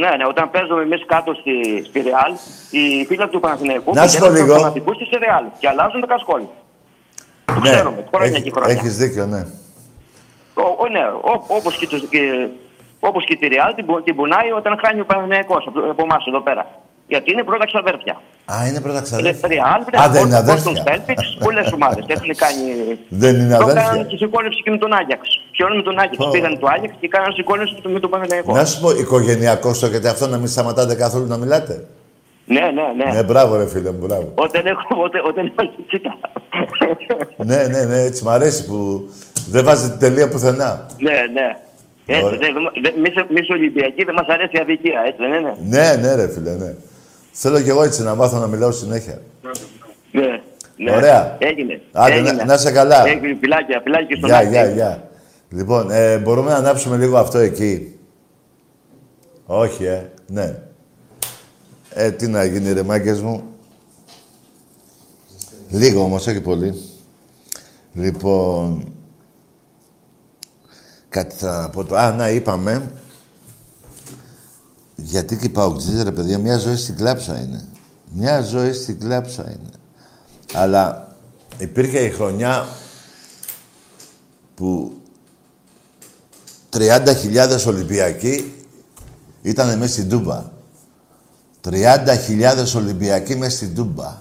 Ναι, 0.02 0.10
ναι, 0.18 0.24
όταν 0.32 0.44
παίζουμε 0.54 0.82
εμείς 0.88 1.00
κάτω 1.12 1.30
στη, 1.40 1.54
στη 1.88 1.98
Ρεάλ, 2.08 2.32
οι 2.76 2.82
φίλοι 3.08 3.28
του 3.34 3.40
Παναθηναϊκού 3.44 3.90
Να 3.94 4.02
σου 4.08 4.18
πω 4.18 4.26
πηγαίνουν 4.26 4.34
λίγο. 4.36 4.46
στους 4.52 4.60
φανατικούς 4.62 4.96
της 5.00 5.08
Ρεάλ 5.24 5.44
και 5.60 5.68
αλλάζουν 5.72 6.00
το 6.04 6.08
κασκόλ. 6.14 6.42
Το 7.44 7.60
ξέρουμε, 7.62 8.04
χρόνια 8.14 8.40
και 8.40 8.50
χρόνια. 8.50 8.74
Ναι. 8.74 8.80
Έχεις 8.80 8.96
δίκιο, 8.96 9.26
ναι. 9.26 9.42
Ο, 10.54 10.62
ο, 10.82 10.88
ναι, 10.94 11.04
ο, 11.30 11.32
όπως, 11.58 11.76
και, 11.78 11.86
το- 11.86 12.06
και, 12.12 12.20
όπως 13.00 13.24
και 13.24 13.36
τη 13.36 13.46
Real 13.50 13.72
την, 13.76 13.86
που- 13.86 14.02
την 14.02 14.14
πουνάει 14.16 14.50
όταν 14.60 14.72
χάνει 14.84 15.00
ο 15.00 15.04
Παναθηναϊκός 15.04 15.64
από, 15.68 15.78
από 15.90 16.02
εμάς 16.02 16.24
εδώ 16.26 16.40
πέρα. 16.40 16.66
Γιατί 17.12 17.32
είναι 17.32 17.42
πρώτα 17.42 17.66
ξαδέρφια. 17.66 18.14
Α, 18.52 18.54
είναι 18.68 18.80
πρώτα 18.80 18.98
Είναι 18.98 19.06
ξαδέρφια. 19.08 19.48
Real, 19.52 20.00
Α, 20.02 20.08
δεν 20.14 20.22
είναι 20.26 20.38
Boston 20.38 20.44
αδέρφια. 20.44 20.84
Celtics, 20.86 21.26
πολλές 21.44 21.72
ομάδες. 21.72 22.04
Έχουν 22.14 22.30
κάνει... 22.44 22.62
Δεν 23.08 23.34
είναι 23.40 23.56
Το 23.56 23.62
αδέρφια. 23.64 23.82
κάνανε 23.82 24.04
και 24.10 24.16
συγχώνευση 24.16 24.62
και 24.62 24.70
με 24.70 24.78
τον 24.78 24.92
Άγιαξ. 24.92 25.22
Ποιον 25.50 25.76
με 25.76 25.82
τον 25.82 25.98
Άγιαξ. 25.98 26.16
Πω. 26.16 26.30
Πήγαν 26.30 26.58
το 26.58 26.66
Άγιαξ 26.74 26.94
και 27.00 27.08
κάνανε 27.08 27.32
συγχώνευση 27.34 27.74
με 27.96 28.00
τον 28.00 28.10
Παναθηναϊκό. 28.10 28.54
Να 28.54 28.64
σου 28.64 28.80
πω, 28.80 28.90
οικογενειακό 28.90 29.70
το 29.80 29.86
γιατί 29.86 30.06
αυτό 30.06 30.26
να 30.26 30.36
μην 30.38 30.48
σταματάτε 30.48 30.94
καθόλου 30.94 31.26
να 31.26 31.36
μιλάτε. 31.36 31.84
Ναι, 32.46 32.60
ναι, 32.60 33.04
ναι. 33.04 33.12
Ναι, 33.12 33.22
μπράβο 33.22 33.56
ρε 33.56 33.66
φίλε 33.68 33.90
μου, 33.90 33.98
μπράβο. 34.06 34.32
Όταν 34.34 34.66
έχω, 34.66 35.02
όταν, 35.02 35.20
όταν 35.26 35.52
έχω 35.56 35.70
κοίτα. 35.88 36.18
ναι, 37.36 37.66
ναι, 37.66 37.84
ναι, 37.84 38.02
έτσι 38.02 38.24
μ' 38.24 38.28
αρέσει 38.28 38.66
που 38.66 39.08
δεν 39.50 39.64
βάζετε 39.64 39.96
τελεία 39.96 40.28
πουθενά. 40.28 40.86
ναι, 40.98 41.10
ναι. 41.32 41.56
Έτσι, 42.06 42.24
Ωραία. 42.24 42.38
ναι, 42.38 42.46
δε- 42.46 42.80
δε- 42.90 42.96
εμείς- 42.98 43.26
εμείς 43.30 43.48
Ολυμπιακοί 43.50 44.04
δεν 44.04 44.14
μας 44.14 44.26
αρέσει 44.28 44.50
η 44.56 44.58
αδικία, 44.60 45.02
έτσι 45.06 45.18
δεν 45.22 45.32
είναι; 45.40 45.54
Ναι, 45.68 45.96
ναι 46.08 46.14
ρε 46.14 46.28
φίλε, 46.28 46.50
ναι. 46.50 46.74
Θέλω 47.32 47.60
κι 47.60 47.68
εγώ 47.68 47.82
έτσι 47.82 48.02
να 48.02 48.14
μάθω 48.14 48.38
να 48.38 48.46
μιλάω 48.46 48.70
συνέχεια. 48.70 49.18
Ναι, 50.12 50.40
ναι. 50.76 50.96
Ωραία. 50.96 51.36
Έγινε. 51.40 51.80
Άντε, 51.92 52.12
έγινε. 52.14 52.32
να- 52.32 52.44
να 52.44 52.54
είσαι 52.54 52.72
καλά. 52.72 53.06
Έγινε, 53.08 53.34
πιλάκια, 53.34 53.82
πιλάκια 53.82 54.16
στον 54.16 54.28
Γεια, 54.28 54.38
Άκη. 54.38 54.48
γεια, 54.48 54.66
γεια. 54.70 55.08
Λοιπόν, 55.50 55.90
ε, 55.90 56.18
μπορούμε 56.18 56.50
να 56.50 56.56
ανάψουμε 56.56 56.96
λίγο 56.96 57.16
αυτό 57.18 57.38
εκεί; 57.38 57.98
Όχι, 59.46 59.84
ε. 59.84 60.10
Ναι. 60.26 60.54
Ε, 61.94 62.10
τι 62.10 62.26
να 62.26 62.44
γίνει 62.44 62.72
ρε 62.72 62.82
μάγκες 62.82 63.20
μου. 63.20 63.42
Λίγο 65.68 66.02
όμως, 66.02 66.26
όχι 66.26 66.40
πολύ. 66.40 66.82
Λοιπόν... 67.92 68.92
Κάτι 71.08 71.34
θα 71.34 71.70
πω 71.72 71.84
το... 71.84 71.96
Α, 71.96 72.12
να, 72.12 72.30
είπαμε. 72.30 72.92
Γιατί 74.96 75.36
και 75.36 75.46
οι 75.46 75.48
παουτζίδες, 75.48 76.02
ρε 76.02 76.12
παιδιά, 76.12 76.38
μια 76.38 76.58
ζωή 76.58 76.76
στην 76.76 76.96
κλάψα 76.96 77.40
είναι. 77.40 77.64
Μια 78.12 78.40
ζωή 78.40 78.72
στην 78.72 78.98
κλάψα 78.98 79.42
είναι. 79.42 79.70
Αλλά 80.52 81.16
υπήρχε 81.58 81.98
η 81.98 82.10
χρονιά 82.10 82.68
που 84.54 84.92
30.000 86.72 87.64
Ολυμπιακοί 87.66 88.52
ήταν 89.42 89.78
μέσα 89.78 89.92
στην 89.92 90.08
Τούμπα. 90.08 90.51
30.000 91.64 92.74
Ολυμπιακοί 92.76 93.36
μέσα 93.36 93.56
στην 93.56 93.74
Τούμπα. 93.74 94.20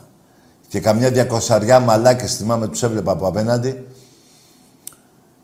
Και 0.68 0.80
καμιά 0.80 1.12
διακοσαριά 1.12 1.80
μαλάκες, 1.80 2.36
θυμάμαι, 2.36 2.68
τους 2.68 2.84
έβλεπα 2.84 3.12
από 3.12 3.28
απέναντι. 3.28 3.88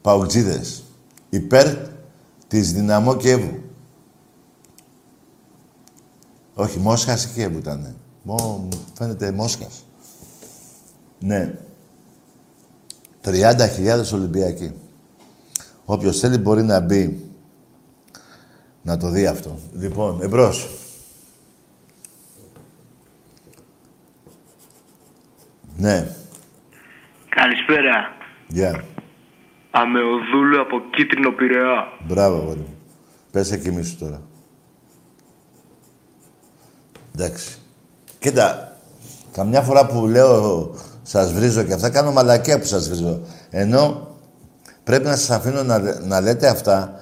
Παουτζίδες. 0.01 0.83
Υπέρ 1.29 1.75
της 2.47 2.73
Δυναμό 2.73 3.15
Κιέβου. 3.15 3.59
Όχι, 6.53 6.79
Μόσχας 6.79 7.23
ή 7.25 7.27
Κιέβου 7.33 7.57
ήτανε. 7.57 7.95
Μο, 8.21 8.35
μου 8.35 8.85
φαίνεται 8.93 9.31
Μόσχας. 9.31 9.85
Ναι. 11.19 11.53
30.000 13.21 14.13
Ολυμπιακοί. 14.13 14.73
Όποιος 15.85 16.19
θέλει 16.19 16.37
μπορεί 16.37 16.63
να 16.63 16.79
μπει 16.79 17.31
να 18.81 18.97
το 18.97 19.09
δει 19.09 19.25
αυτό. 19.25 19.59
Λοιπόν, 19.73 20.21
εμπρός. 20.21 20.69
Ναι, 25.77 26.07
Καλησπέρα. 27.29 28.11
γεια. 28.47 28.83
Αμεοδούλου 29.71 30.61
από 30.61 30.81
Κίτρινο 30.95 31.31
Πειραιά. 31.31 31.87
Μπράβο, 32.07 32.35
αγόρι 32.37 32.59
μου. 32.59 32.75
Πες 33.31 33.51
εκεί 33.51 33.81
σου 33.83 33.97
τώρα. 33.97 34.21
Εντάξει. 37.15 37.57
Κοίτα, 38.19 38.77
καμιά 39.31 39.61
φορά 39.61 39.85
που 39.85 40.07
λέω 40.07 40.71
σας 41.03 41.33
βρίζω 41.33 41.63
και 41.63 41.73
αυτά, 41.73 41.89
κάνω 41.89 42.11
μαλακία 42.11 42.59
που 42.59 42.65
σας 42.65 42.87
βρίζω. 42.89 43.21
Ενώ 43.49 44.07
πρέπει 44.83 45.05
να 45.05 45.15
σας 45.15 45.29
αφήνω 45.29 45.63
να, 45.63 45.77
λέ- 45.79 46.01
να 46.05 46.21
λέτε 46.21 46.47
αυτά, 46.47 46.99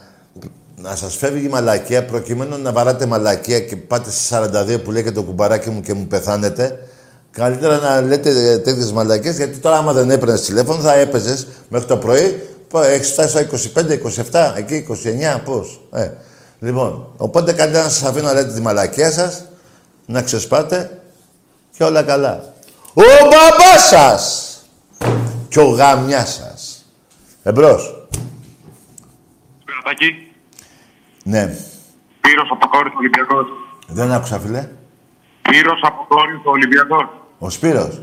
να 0.75 0.95
σας 0.95 1.15
φεύγει 1.17 1.45
η 1.45 1.49
μαλακία, 1.49 2.05
προκειμένου 2.05 2.57
να 2.57 2.71
βαράτε 2.71 3.05
μαλακία 3.05 3.59
και 3.59 3.75
πάτε 3.75 4.09
στις 4.11 4.27
42 4.33 4.81
που 4.83 4.91
λέει 4.91 5.03
και 5.03 5.11
το 5.11 5.23
κουμπαράκι 5.23 5.69
μου 5.69 5.81
και 5.81 5.93
μου 5.93 6.07
πεθάνετε. 6.07 6.79
Καλύτερα 7.35 7.77
να 7.79 8.01
λέτε 8.01 8.57
τέτοιες 8.57 8.91
μαλακίες, 8.91 9.35
γιατί 9.37 9.57
τώρα 9.57 9.77
άμα 9.77 9.93
δεν 9.93 10.09
έπαιρνες 10.09 10.41
τηλέφωνο 10.41 10.81
θα 10.81 10.93
έπαιζες 10.93 11.47
μέχρι 11.69 11.87
το 11.87 11.97
πρωί, 11.97 12.49
πα- 12.69 12.85
έχεις 12.87 13.11
φτάσει 13.11 13.29
στα 13.29 13.39
25, 13.41 13.93
27, 13.93 14.53
εκεί 14.57 14.75
29, 14.75 15.41
πώς. 15.45 15.81
Ε. 15.91 16.09
Λοιπόν, 16.59 17.07
οπότε 17.17 17.53
καλύτερα 17.53 17.83
να 17.83 17.89
σας 17.89 18.03
αφήνω 18.09 18.27
να 18.27 18.33
λέτε 18.33 18.53
τη 18.53 18.61
μαλακία 18.61 19.11
σας, 19.11 19.45
να 20.05 20.21
ξεσπάτε 20.21 21.01
και 21.77 21.83
όλα 21.83 22.03
καλά. 22.03 22.53
Ο 22.93 23.01
μπαμπάς 23.21 23.87
σας 23.89 24.49
και 25.49 25.59
ο 25.59 25.67
γαμιάς 25.69 26.33
σας. 26.33 26.85
Εμπρός. 27.43 28.07
Πειρατάκι, 29.65 30.31
Ναι. 31.23 31.55
Πύρος 32.21 32.49
από 32.51 32.67
Κόρινθο 32.67 32.97
Ολυμπιακός. 32.97 33.45
Δεν 33.87 34.11
άκουσα, 34.11 34.39
φίλε. 34.39 34.67
Πύρος 35.41 35.79
από 35.83 36.05
Κόρινθο 36.07 36.51
Ολυμπιακός. 36.51 37.05
Ο 37.39 37.49
Σπύρος. 37.49 38.01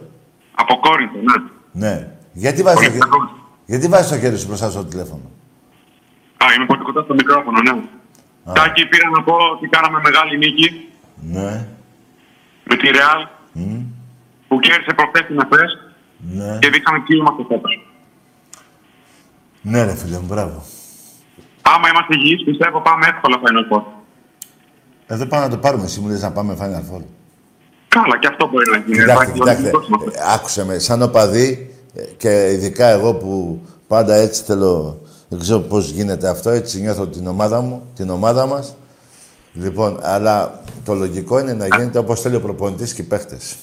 Από 0.54 0.76
Κόρινθο, 0.80 1.16
ναι. 1.16 1.48
Ναι. 1.88 2.08
Γιατί 2.32 2.62
βάζεις 2.62 2.78
το, 2.86 2.92
χέρι... 2.92 2.98
Γιατί 3.66 3.88
βάζεις 3.88 4.10
το 4.10 4.18
χέρι 4.18 4.38
σου 4.38 4.46
μπροστά 4.46 4.70
στο 4.70 4.84
τηλέφωνο; 4.84 5.30
Α, 6.36 6.44
είμαι 6.56 6.66
πολύ 6.66 6.82
κοντά 6.82 7.02
στο 7.02 7.14
μικρόφωνο, 7.14 7.60
ναι. 7.62 7.82
Τάκη, 8.52 8.86
πήρα 8.86 9.08
να 9.10 9.22
πω 9.22 9.34
ότι 9.54 9.68
κάναμε 9.68 10.00
μεγάλη 10.02 10.38
νίκη 10.38 10.88
Ναι. 11.20 11.68
με 12.64 12.76
τη 12.76 12.88
Real 12.92 13.26
Μμ. 13.52 13.80
που 14.48 14.58
κέρδισε 14.60 14.94
προχθές 14.94 15.26
την 15.26 15.38
ΕΦΕΣ 15.40 15.78
Ναι. 16.18 16.58
και 16.58 16.68
δείξαμε 16.70 16.98
ποιοι 17.06 17.16
είμαστε 17.20 17.42
φέτος. 17.48 17.86
Ναι, 19.62 19.84
ρε 19.84 19.94
φίλε 19.96 20.18
μου, 20.18 20.26
μπράβο. 20.26 20.62
Άμα 21.62 21.88
είμαστε 21.88 22.14
υγιείς, 22.16 22.44
πιστεύω 22.44 22.80
πάμε 22.80 23.06
εύκολα 23.06 23.36
Final 23.44 23.76
Four. 23.76 23.82
Εδώ 25.06 25.26
πάμε 25.26 25.44
να 25.44 25.50
το 25.50 25.58
πάρουμε. 25.58 25.84
Εσύ 25.84 26.00
μου 26.00 26.08
λες 26.08 26.22
να 26.22 26.32
πάμε 26.32 26.56
Final 26.60 26.94
Four. 26.94 27.02
Καλά, 27.94 28.18
και 28.18 28.26
αυτό 28.26 28.48
μπορεί 28.48 28.70
να 28.70 28.76
γίνει. 28.76 28.98
Κοιτάξτε, 28.98 29.12
Εντάξει, 29.12 29.32
κοιτάξτε. 29.32 29.60
λογικός 29.62 29.88
είμαστε. 29.88 30.10
ε, 30.20 30.34
Άκουσε 30.34 30.64
με. 30.64 30.78
Σαν 30.78 31.02
οπαδί 31.02 31.70
ε, 31.94 32.02
και 32.16 32.50
ειδικά 32.52 32.86
εγώ 32.86 33.14
που 33.14 33.60
πάντα 33.86 34.14
έτσι 34.14 34.42
θέλω... 34.42 35.00
Δεν 35.28 35.40
ξέρω 35.40 35.58
πώς 35.60 35.90
γίνεται 35.90 36.28
αυτό. 36.28 36.50
Έτσι 36.50 36.80
νιώθω 36.80 37.06
την 37.06 37.26
ομάδα 37.26 37.60
μου, 37.60 37.90
την 37.94 38.10
ομάδα 38.10 38.46
μας. 38.46 38.76
Λοιπόν, 39.52 39.98
αλλά 40.02 40.60
το 40.84 40.94
λογικό 40.94 41.38
είναι 41.38 41.52
να 41.52 41.66
γίνεται 41.66 41.98
όπως 41.98 42.20
θέλει 42.20 42.34
ο 42.36 42.40
προπονητής 42.40 42.94
και 42.94 43.02
οι 43.02 43.04
παίχτες. 43.04 43.56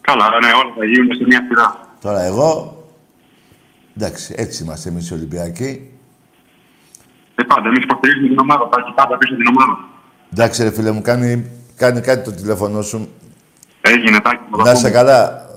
Καλά, 0.00 0.24
ναι, 0.28 0.46
όλα 0.52 0.72
θα 0.78 0.84
γίνουν 0.84 1.14
σε 1.16 1.24
μια 1.26 1.44
σειρά. 1.48 1.88
Τώρα 2.00 2.22
εγώ... 2.22 2.74
Εντάξει, 3.96 4.34
έτσι 4.36 4.62
είμαστε 4.62 4.88
εμείς 4.88 5.10
οι 5.10 5.14
Ολυμπιακοί. 5.14 5.90
Ε, 7.34 7.42
πάντα, 7.42 7.68
εμείς 7.68 7.82
υποστηρίζουμε 7.82 8.28
την 8.28 8.38
ομάδα, 8.38 8.68
Τάκη, 8.68 8.92
πάντα 8.94 9.16
πίσω 9.18 9.36
την 9.36 9.46
ομάδα. 9.46 9.78
Εντάξει 10.32 10.62
ρε 10.62 10.70
φίλε 10.70 10.90
μου, 10.90 11.02
κάνει, 11.02 11.50
κάνει 11.80 12.00
κάτι 12.00 12.24
το 12.24 12.32
τηλέφωνο 12.36 12.82
σου. 12.82 13.08
Έγινε, 13.80 14.20
Τάκη, 14.20 14.42
θα 14.50 14.56
τα 14.56 14.62
Να 14.64 14.70
είσαι 14.70 14.80
πούμε. 14.80 14.90
καλά. 14.90 15.48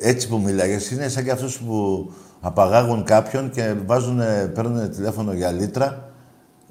Έτσι 0.00 0.28
που 0.28 0.38
μιλάγες, 0.38 0.90
είναι 0.90 1.08
σαν 1.08 1.24
και 1.24 1.30
αυτούς 1.30 1.58
που 1.58 2.12
απαγάγουν 2.40 3.04
κάποιον 3.04 3.50
και 3.50 3.74
βάζουν, 3.86 4.16
παίρνουν 4.54 4.90
τηλέφωνο 4.90 5.32
για 5.32 5.52
λίτρα 5.52 6.12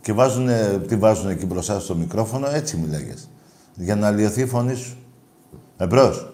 και 0.01 0.13
βάζουν, 0.13 0.47
τι 0.87 0.95
βάζουν 0.95 1.29
εκεί 1.29 1.45
μπροστά 1.45 1.79
στο 1.79 1.95
μικρόφωνο, 1.95 2.47
έτσι 2.49 2.77
μιλάγες. 2.77 3.29
Για 3.73 3.95
να 3.95 4.11
λιωθεί 4.11 4.41
η 4.41 4.45
φωνή 4.45 4.75
σου. 4.75 4.97
Εμπρός. 5.77 6.33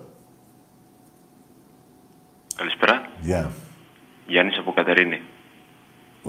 Καλησπέρα. 2.56 3.02
Γεια. 3.22 3.52
Γιάννης 4.28 4.58
από 4.58 4.72
Κατερίνη. 4.74 5.22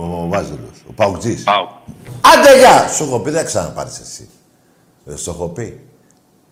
Ο 0.00 0.28
Βάζελος, 0.28 0.84
ο 0.88 0.92
Παουτζής. 0.92 1.42
Πάω. 1.42 1.68
Άντε 2.20 2.58
γεια! 2.58 2.88
Σου 2.88 3.04
έχω 3.04 3.18
πει, 3.18 3.30
δεν 3.30 3.44
ξαναπάρεις 3.44 3.98
εσύ. 3.98 4.28
Δεν 5.04 5.16
σου 5.16 5.30
έχω 5.30 5.48
πει. 5.48 5.80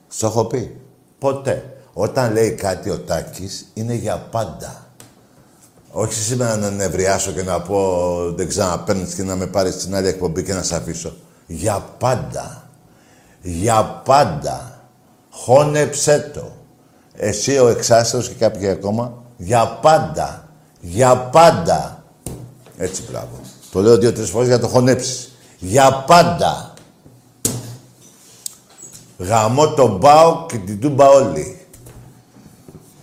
Σου 0.09 0.27
έχω 0.27 0.45
πει. 0.45 0.81
Ποτέ. 1.19 1.73
Όταν 1.93 2.33
λέει 2.33 2.51
κάτι 2.51 2.91
ο 2.91 2.99
Τάκης, 2.99 3.71
είναι 3.75 3.95
για 3.95 4.17
πάντα. 4.17 4.87
Όχι 5.91 6.13
σήμερα 6.13 6.57
να 6.57 6.71
νευριάσω 6.71 7.33
και 7.33 7.43
να 7.43 7.61
πω 7.61 8.33
δεν 8.35 8.49
ξαναπαίρνεις 8.49 9.15
και 9.15 9.23
να 9.23 9.37
με 9.37 9.47
πάρεις 9.47 9.75
στην 9.75 9.95
άλλη 9.95 10.09
εκπομπή 10.09 10.43
και 10.43 10.53
να 10.53 10.63
σε 10.63 10.77
αφήσω. 10.77 11.17
Για 11.47 11.85
πάντα. 11.99 12.69
Για 13.43 14.03
πάντα. 14.05 14.81
Χώνεψέ 15.31 16.31
το. 16.35 16.53
Εσύ 17.13 17.59
ο 17.59 17.69
εξάστερος 17.69 18.29
και 18.29 18.35
κάποιοι 18.35 18.69
ακόμα. 18.69 19.23
Για 19.37 19.79
πάντα. 19.83 20.49
Για 20.81 21.17
πάντα. 21.17 21.98
Έτσι, 22.79 23.03
μπράβο. 23.11 23.41
Το 23.71 23.81
λέω 23.81 23.99
δύο-τρεις 23.99 24.31
φορές 24.31 24.47
για 24.47 24.57
να 24.57 24.63
το 24.63 24.69
χωνέψεις. 24.69 25.33
Για 25.59 26.05
πάντα. 26.07 26.75
Γαμώ 29.19 29.75
τον 29.75 29.97
Μπάο 29.97 30.47
και 30.47 30.59
την 30.59 30.81
Τούμπα 30.81 31.09
όλοι. 31.09 31.67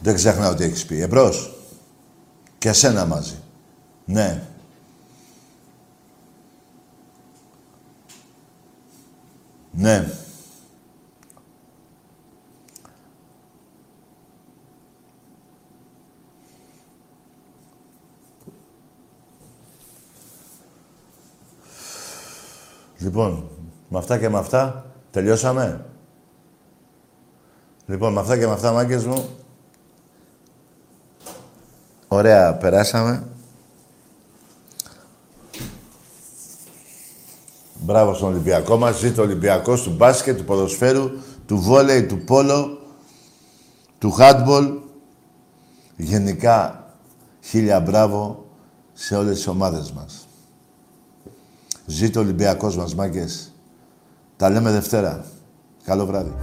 Δεν 0.02 0.16
ξεχνάω 0.16 0.56
τι 0.56 0.64
έχεις 0.64 0.86
πει. 0.86 1.02
Εμπρός. 1.02 1.54
Και 2.58 2.70
εσένα 2.70 3.06
μαζί. 3.06 3.40
Ναι. 4.06 4.44
Ναι. 9.72 10.14
Λοιπόν, 22.98 23.50
με 23.90 23.98
αυτά 23.98 24.18
και 24.18 24.30
με 24.30 24.38
αυτά 24.38 24.86
τελειώσαμε. 25.12 25.86
Λοιπόν, 27.86 28.14
με 28.14 28.20
αυτά 28.20 28.38
και 28.38 28.48
με 28.48 28.54
αυτά, 28.54 28.72
μάγκες 28.72 29.06
μου, 29.06 29.30
ωραία 32.08 32.56
περάσαμε. 32.56 33.28
Μπράβο 37.80 38.14
στον 38.14 38.30
Ολυμπιακό 38.30 38.78
μας. 38.78 39.00
Ζήτω 39.00 39.22
ο 39.22 39.26
Ολυμπιακός 39.26 39.82
του 39.84 39.90
μπάσκετ, 39.90 40.38
του 40.38 40.44
ποδοσφαίρου, 40.44 41.10
του 41.46 41.58
βόλεϊ, 41.58 42.06
του 42.06 42.18
πόλο, 42.18 42.80
του 44.00 44.12
χάντμπολ. 44.12 44.74
Γενικά, 45.98 46.88
χίλια 47.42 47.80
μπράβο 47.80 48.46
σε 48.94 49.16
όλες 49.16 49.36
τις 49.36 49.48
ομάδες 49.48 49.92
μας. 49.92 50.25
Ζήτω 51.86 52.20
ο 52.20 52.24
Ολυμπιακός 52.24 52.78
μας, 52.78 52.96
μάγκες. 52.96 53.54
Τα 54.38 54.50
λέμε 54.50 54.72
Δευτέρα. 54.72 55.26
Καλό 55.84 56.06
βράδυ. 56.06 56.34